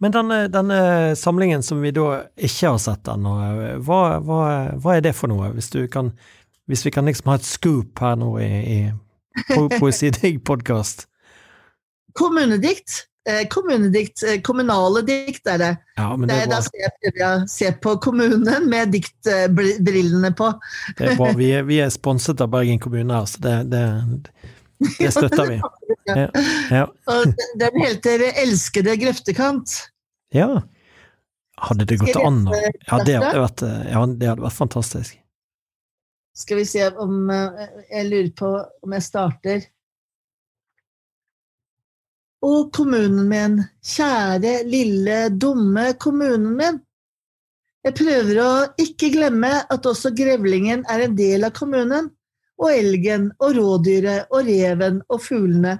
Men 0.03 0.11
denne, 0.11 0.39
denne, 0.51 0.79
samlingen 1.15 1.63
som 1.63 1.79
vi 1.81 1.93
da 1.95 2.25
ikke 2.35 2.73
har 2.73 2.79
sett 2.83 3.07
ennå, 3.09 3.33
hva, 3.85 4.01
hva, 4.19 4.41
hva, 4.75 4.95
er 4.97 5.05
det 5.05 5.15
for 5.15 5.31
noe? 5.31 5.53
Hvis, 5.55 5.71
kan, 5.91 6.11
hvis, 6.67 6.83
vi 6.85 6.91
kan 6.91 7.07
liksom 7.07 7.31
ha 7.31 7.39
et 7.39 7.47
scoop 7.47 8.03
her 8.03 8.19
nå 8.19 8.35
i, 8.43 8.51
i 8.75 8.79
Poesidigg 9.79 10.43
podkast? 10.47 11.07
Kommunedikt. 12.15 13.05
Eh, 13.29 13.47
kommunedikt, 13.49 14.23
eh, 14.23 14.41
kommunale 14.41 15.01
dikt 15.01 15.47
er 15.49 15.57
det. 15.57 15.71
Ja, 15.97 16.11
men 16.13 16.29
det 16.29 16.35
er 16.43 16.49
da 16.51 16.59
ser 16.61 17.15
jeg 17.17 17.47
se 17.49 17.71
på 17.81 17.95
kommunen 17.97 18.67
med 18.69 18.91
diktbrillene 18.93 20.29
på. 20.37 20.51
Det 20.99 21.07
er 21.09 21.17
bra. 21.17 21.31
Vi, 21.33 21.47
er, 21.57 21.65
vi 21.65 21.79
er 21.81 21.89
sponset 21.89 22.43
av 22.45 22.51
Bergen 22.53 22.77
kommune 22.83 23.17
her, 23.17 23.25
så 23.25 23.41
det, 23.41 23.55
det, 23.71 23.81
det 24.99 25.11
støtter 25.11 25.49
vi. 25.49 25.59
Ja, 26.05 26.28
ja. 26.71 26.86
Den- 27.59 27.82
heter 27.82 28.19
'Elskede 28.32 28.95
grøftekant'. 29.01 29.76
ja. 30.34 30.63
Hadde 31.57 31.86
det 31.88 31.95
gått 32.01 32.17
an 32.19 32.41
å 32.51 32.51
ja 32.51 32.97
det, 33.07 33.13
hadde 33.15 33.39
vært, 33.39 33.61
ja, 33.63 34.01
det 34.05 34.28
hadde 34.28 34.43
vært 34.43 34.57
fantastisk. 34.57 35.13
Skal 36.36 36.57
vi 36.59 36.65
se 36.67 36.89
om 36.99 37.30
eh, 37.32 37.67
Jeg 37.89 38.09
lurer 38.09 38.32
på 38.36 38.49
om 38.84 38.95
jeg 38.97 39.05
starter. 39.05 39.63
Å, 42.43 42.51
kommunen 42.76 43.30
min, 43.30 43.55
kjære, 43.82 44.65
lille, 44.67 45.30
dumme 45.32 45.93
kommunen 45.97 46.51
min. 46.59 46.82
Jeg 47.86 47.95
prøver 47.97 48.41
å 48.43 48.51
ikke 48.82 49.11
glemme 49.13 49.53
at 49.71 49.88
også 49.88 50.11
grevlingen 50.17 50.84
er 50.91 51.05
en 51.05 51.15
del 51.17 51.47
av 51.47 51.55
kommunen, 51.57 52.11
og 52.62 52.72
elgen 52.72 53.30
og 53.39 53.58
rådyret 53.58 54.32
og 54.32 54.47
reven 54.47 55.01
og 55.10 55.22
fuglene. 55.26 55.78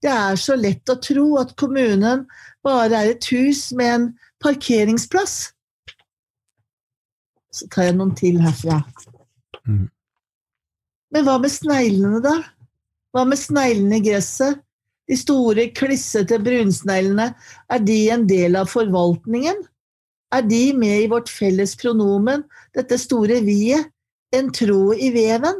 Det 0.00 0.10
er 0.10 0.38
så 0.40 0.56
lett 0.56 0.88
å 0.88 0.96
tro 1.02 1.26
at 1.40 1.54
kommunen 1.60 2.24
bare 2.64 3.02
er 3.02 3.14
et 3.14 3.26
hus 3.34 3.68
med 3.76 3.94
en 3.94 4.06
parkeringsplass. 4.42 5.52
Så 7.52 7.68
tar 7.72 7.90
jeg 7.90 7.98
noen 7.98 8.14
til 8.16 8.40
herfra. 8.40 8.80
Mm. 9.66 9.90
Men 11.10 11.26
hva 11.26 11.36
med 11.42 11.52
sneglene, 11.52 12.20
da? 12.24 12.36
Hva 13.12 13.26
med 13.26 13.40
sneglene 13.40 13.98
i 13.98 14.04
gresset? 14.06 14.60
De 15.10 15.16
store, 15.18 15.66
klissete 15.74 16.36
brunsneglene, 16.38 17.32
er 17.66 17.80
de 17.82 17.98
en 18.14 18.28
del 18.30 18.54
av 18.60 18.70
forvaltningen? 18.70 19.58
Er 20.30 20.44
de 20.46 20.60
med 20.78 21.02
i 21.02 21.08
vårt 21.10 21.28
felles 21.32 21.74
pronomen, 21.74 22.44
dette 22.78 22.94
store 23.02 23.40
vi-et, 23.42 23.90
en 24.30 24.52
tråd 24.54 25.02
i 25.02 25.08
veven? 25.10 25.58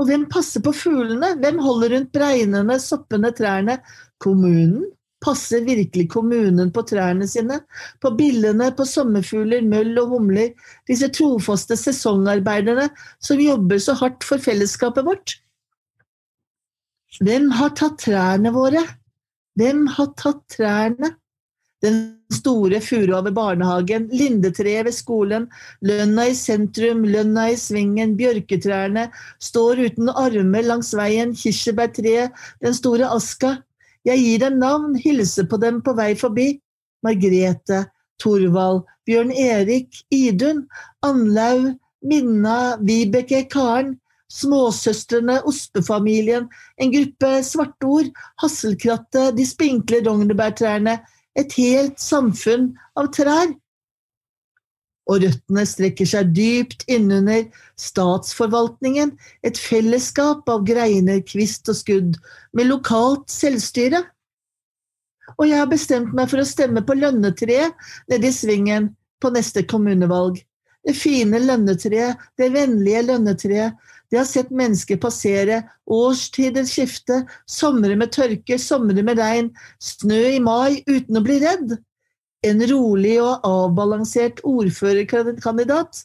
Og 0.00 0.08
hvem 0.08 0.24
passer 0.32 0.62
på 0.64 0.72
fuglene? 0.74 1.34
Hvem 1.40 1.60
holder 1.62 1.94
rundt 1.96 2.12
bregnene, 2.14 2.78
soppene, 2.80 3.32
trærne? 3.36 3.78
Kommunen? 4.22 4.86
Passer 5.22 5.62
virkelig 5.62 6.08
kommunen 6.10 6.72
på 6.74 6.82
trærne 6.88 7.28
sine? 7.30 7.60
På 8.02 8.10
billene, 8.18 8.72
på 8.74 8.86
sommerfugler, 8.88 9.62
møll 9.62 9.94
og 10.02 10.16
humler? 10.16 10.50
Disse 10.90 11.10
trofaste 11.14 11.78
sesongarbeiderne 11.78 12.88
som 13.22 13.42
jobber 13.42 13.78
så 13.82 13.94
hardt 14.00 14.26
for 14.26 14.42
fellesskapet 14.42 15.06
vårt? 15.06 15.36
Hvem 17.20 17.50
har 17.52 17.74
tatt 17.76 18.00
trærne 18.06 18.50
våre? 18.54 18.82
Hvem 19.60 19.84
har 19.94 20.14
tatt 20.18 20.42
trærne? 20.56 21.12
Den 21.82 22.02
store 22.32 22.80
furua 22.82 23.20
ved 23.26 23.34
barnehagen, 23.36 24.08
lindetreet 24.12 24.86
ved 24.88 24.94
skolen, 24.96 25.46
lønna 25.84 26.26
i 26.30 26.34
sentrum, 26.38 27.04
lønna 27.04 27.48
i 27.52 27.56
svingen, 27.60 28.16
bjørketrærne 28.18 29.08
står 29.42 29.84
uten 29.86 30.10
armer 30.12 30.66
langs 30.66 30.92
veien, 30.98 31.34
kirsebærtreet, 31.36 32.32
den 32.64 32.76
store 32.76 33.10
aska. 33.14 33.56
Jeg 34.04 34.18
gir 34.18 34.44
dem 34.46 34.58
navn, 34.62 34.96
hilser 34.98 35.46
på 35.46 35.60
dem 35.62 35.80
på 35.84 35.94
vei 35.98 36.12
forbi. 36.18 36.48
Margrete, 37.02 37.84
Torvald, 38.22 38.84
Bjørn 39.06 39.32
Erik, 39.34 40.04
Idun, 40.14 40.66
Anlaug, 41.02 41.72
Minna, 42.02 42.76
Vibeke, 42.82 43.44
Karen, 43.50 43.96
småsøstrene, 44.32 45.40
ostefamilien, 45.48 46.48
en 46.80 46.92
gruppe 46.92 47.32
svartord, 47.46 48.10
hasselkrattet, 48.40 49.36
de 49.36 49.46
spinkle 49.46 50.00
rognebærtrærne, 50.06 50.98
et 51.38 51.52
helt 51.58 52.00
samfunn 52.02 52.72
av 52.98 53.10
trær. 53.14 53.52
Og 55.10 55.24
røttene 55.24 55.64
strekker 55.66 56.06
seg 56.06 56.30
dypt 56.36 56.84
innunder 56.92 57.48
statsforvaltningen, 57.80 59.16
et 59.42 59.58
fellesskap 59.58 60.46
av 60.52 60.62
greiner, 60.68 61.22
kvist 61.26 61.68
og 61.72 61.80
skudd, 61.80 62.18
med 62.54 62.70
lokalt 62.70 63.26
selvstyre. 63.32 64.04
Og 65.38 65.48
jeg 65.48 65.58
har 65.58 65.70
bestemt 65.70 66.14
meg 66.14 66.30
for 66.30 66.42
å 66.42 66.46
stemme 66.46 66.84
på 66.86 66.96
lønnetreet 66.98 67.74
nede 68.12 68.30
i 68.30 68.36
svingen 68.36 68.92
på 69.22 69.32
neste 69.34 69.64
kommunevalg. 69.66 70.38
Det 70.82 70.94
fine 70.98 71.38
lønnetreet, 71.38 72.18
det 72.38 72.50
vennlige 72.54 73.04
lønnetreet, 73.06 73.74
det 74.12 74.18
har 74.20 74.28
sett 74.28 74.50
mennesker 74.52 74.98
passere, 75.00 75.62
årstider 75.88 76.66
skifte, 76.68 77.22
somre 77.48 77.96
med 77.96 78.12
tørke, 78.12 78.58
somre 78.60 79.00
med 79.00 79.16
regn, 79.22 79.48
snø 79.80 80.20
i 80.34 80.42
mai 80.44 80.82
uten 80.84 81.16
å 81.16 81.24
bli 81.24 81.38
redd. 81.40 81.78
En 82.44 82.60
rolig 82.68 83.16
og 83.22 83.46
avbalansert 83.48 84.42
ordførerkandidat. 84.44 86.02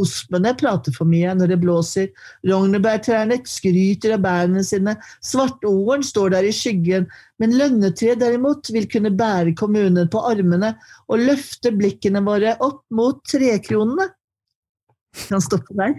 Ospene 0.00 0.52
prater 0.56 0.92
for 0.96 1.08
mye 1.08 1.32
når 1.36 1.52
det 1.52 1.60
blåser, 1.60 2.08
rognebærtrærne 2.48 3.38
skryter 3.48 4.16
av 4.16 4.24
bærene 4.24 4.64
sine, 4.64 4.96
svartoren 5.24 6.04
står 6.04 6.34
der 6.38 6.48
i 6.48 6.56
skyggen, 6.56 7.08
men 7.40 7.56
lønnetreet 7.56 8.20
derimot 8.20 8.72
vil 8.72 8.88
kunne 8.92 9.12
bære 9.16 9.52
kommunen 9.60 10.08
på 10.12 10.24
armene 10.28 10.72
og 11.08 11.24
løfte 11.24 11.72
blikkene 11.76 12.24
våre 12.24 12.56
opp 12.64 12.84
mot 12.96 13.20
trekronene. 13.28 14.08
Kan 15.28 15.40
stoppe 15.40 15.74
der. 15.76 15.94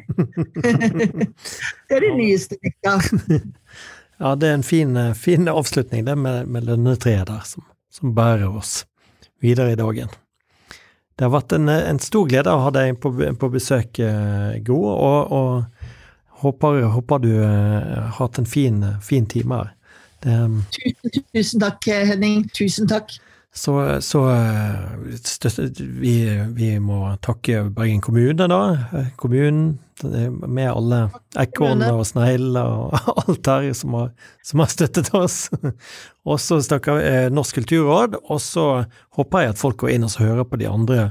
det 1.87 1.97
er 1.97 2.03
det 2.05 2.13
nyeste 2.17 2.57
dikta. 2.61 2.99
Ja, 4.17 4.35
det 4.35 4.47
er 4.49 4.55
en 4.57 4.63
fin, 4.65 4.95
eh, 4.97 5.13
fin 5.13 5.47
avslutning, 5.47 6.05
det 6.05 6.15
med, 6.17 6.47
med 6.49 6.65
lønnetreet 6.65 7.27
der, 7.29 7.43
som, 7.45 7.65
som 7.93 8.15
bærer 8.17 8.49
oss 8.49 8.85
videre 9.41 9.75
i 9.75 9.77
dagen. 9.77 10.09
Det 11.17 11.25
har 11.25 11.33
vært 11.33 11.53
en, 11.53 11.69
en 11.69 11.99
stor 12.01 12.25
glede 12.29 12.53
å 12.53 12.63
ha 12.65 12.71
deg 12.73 12.97
på, 13.01 13.11
på 13.13 13.49
besøk, 13.53 13.99
eh, 14.01 14.57
Gro, 14.65 14.79
og, 14.93 15.31
og 15.33 16.41
håper, 16.41 16.81
håper 16.93 17.21
du 17.21 17.31
eh, 17.35 17.93
har 17.93 18.15
hatt 18.17 18.41
en 18.41 18.49
fin, 18.49 18.81
fin 19.05 19.29
time 19.29 19.61
her. 19.61 19.73
Det, 20.25 20.35
Tusen, 20.73 21.25
tusen 21.33 21.61
takk, 21.61 21.89
Henning. 22.09 22.45
Tusen 22.57 22.89
takk. 22.89 23.13
Så 23.55 24.01
så 24.05 24.21
vi, 25.79 26.15
vi 26.53 26.71
må 26.79 26.99
takke 27.25 27.63
Bergen 27.73 28.01
kommune, 28.05 28.47
da. 28.47 28.61
Kommunen 29.17 29.77
med 30.47 30.69
alle 30.69 30.99
ekornene 31.39 31.89
og 31.97 32.05
sneglene 32.05 32.63
og 32.63 33.07
alt 33.23 33.49
her 33.49 33.71
som 33.77 33.95
har, 33.97 34.11
som 34.45 34.61
har 34.61 34.69
støttet 34.71 35.09
oss. 35.17 35.39
Og 36.27 36.41
så 36.41 36.59
snakker 36.61 36.99
vi 36.99 37.07
eh, 37.07 37.31
Norsk 37.33 37.57
kulturråd, 37.61 38.19
og 38.27 38.41
så 38.43 38.67
håper 39.17 39.45
jeg 39.45 39.55
at 39.55 39.61
folk 39.61 39.79
går 39.81 39.95
inn 39.95 40.05
og 40.07 40.19
hører 40.21 40.45
på 40.47 40.59
de 40.61 40.69
andre 40.69 41.09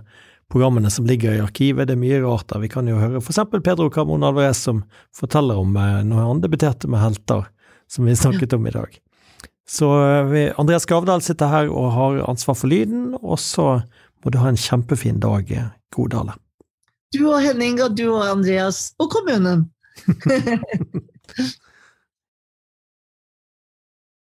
programmene 0.53 0.91
som 0.93 1.09
ligger 1.09 1.35
i 1.35 1.43
arkivet. 1.43 1.89
Det 1.89 1.97
er 1.97 2.03
mye 2.03 2.23
rart 2.23 2.49
der. 2.53 2.63
Vi 2.63 2.71
kan 2.71 2.87
jo 2.89 3.01
høre 3.01 3.23
eksempel 3.23 3.65
Pedro 3.65 3.89
Carmon 3.91 4.27
Alvarez 4.27 4.63
som 4.63 4.85
forteller 5.17 5.59
om 5.59 5.75
eh, 5.81 6.03
når 6.07 6.23
han 6.23 6.45
debuterte 6.45 6.91
med 6.91 7.03
Helter, 7.03 7.49
som 7.91 8.07
vi 8.07 8.17
snakket 8.23 8.55
om 8.57 8.71
i 8.71 8.77
dag. 8.77 9.01
Så 9.71 9.91
eh, 10.07 10.25
vi, 10.31 10.43
Andreas 10.59 10.87
Gravdal 10.87 11.23
sitter 11.23 11.51
her 11.51 11.71
og 11.71 11.91
har 11.95 12.21
ansvar 12.31 12.55
for 12.59 12.71
lyden, 12.71 13.15
og 13.19 13.39
så 13.43 13.81
må 14.23 14.33
du 14.33 14.39
ha 14.39 14.51
en 14.53 14.61
kjempefin 14.61 15.19
dag, 15.23 15.51
eh, 15.51 15.71
Godale. 15.95 16.37
Du 17.15 17.25
og 17.31 17.41
Henning 17.43 17.81
og 17.83 17.97
du 17.99 18.07
og 18.11 18.25
Andreas 18.29 18.93
og 19.03 19.11
kommunen. 19.15 19.67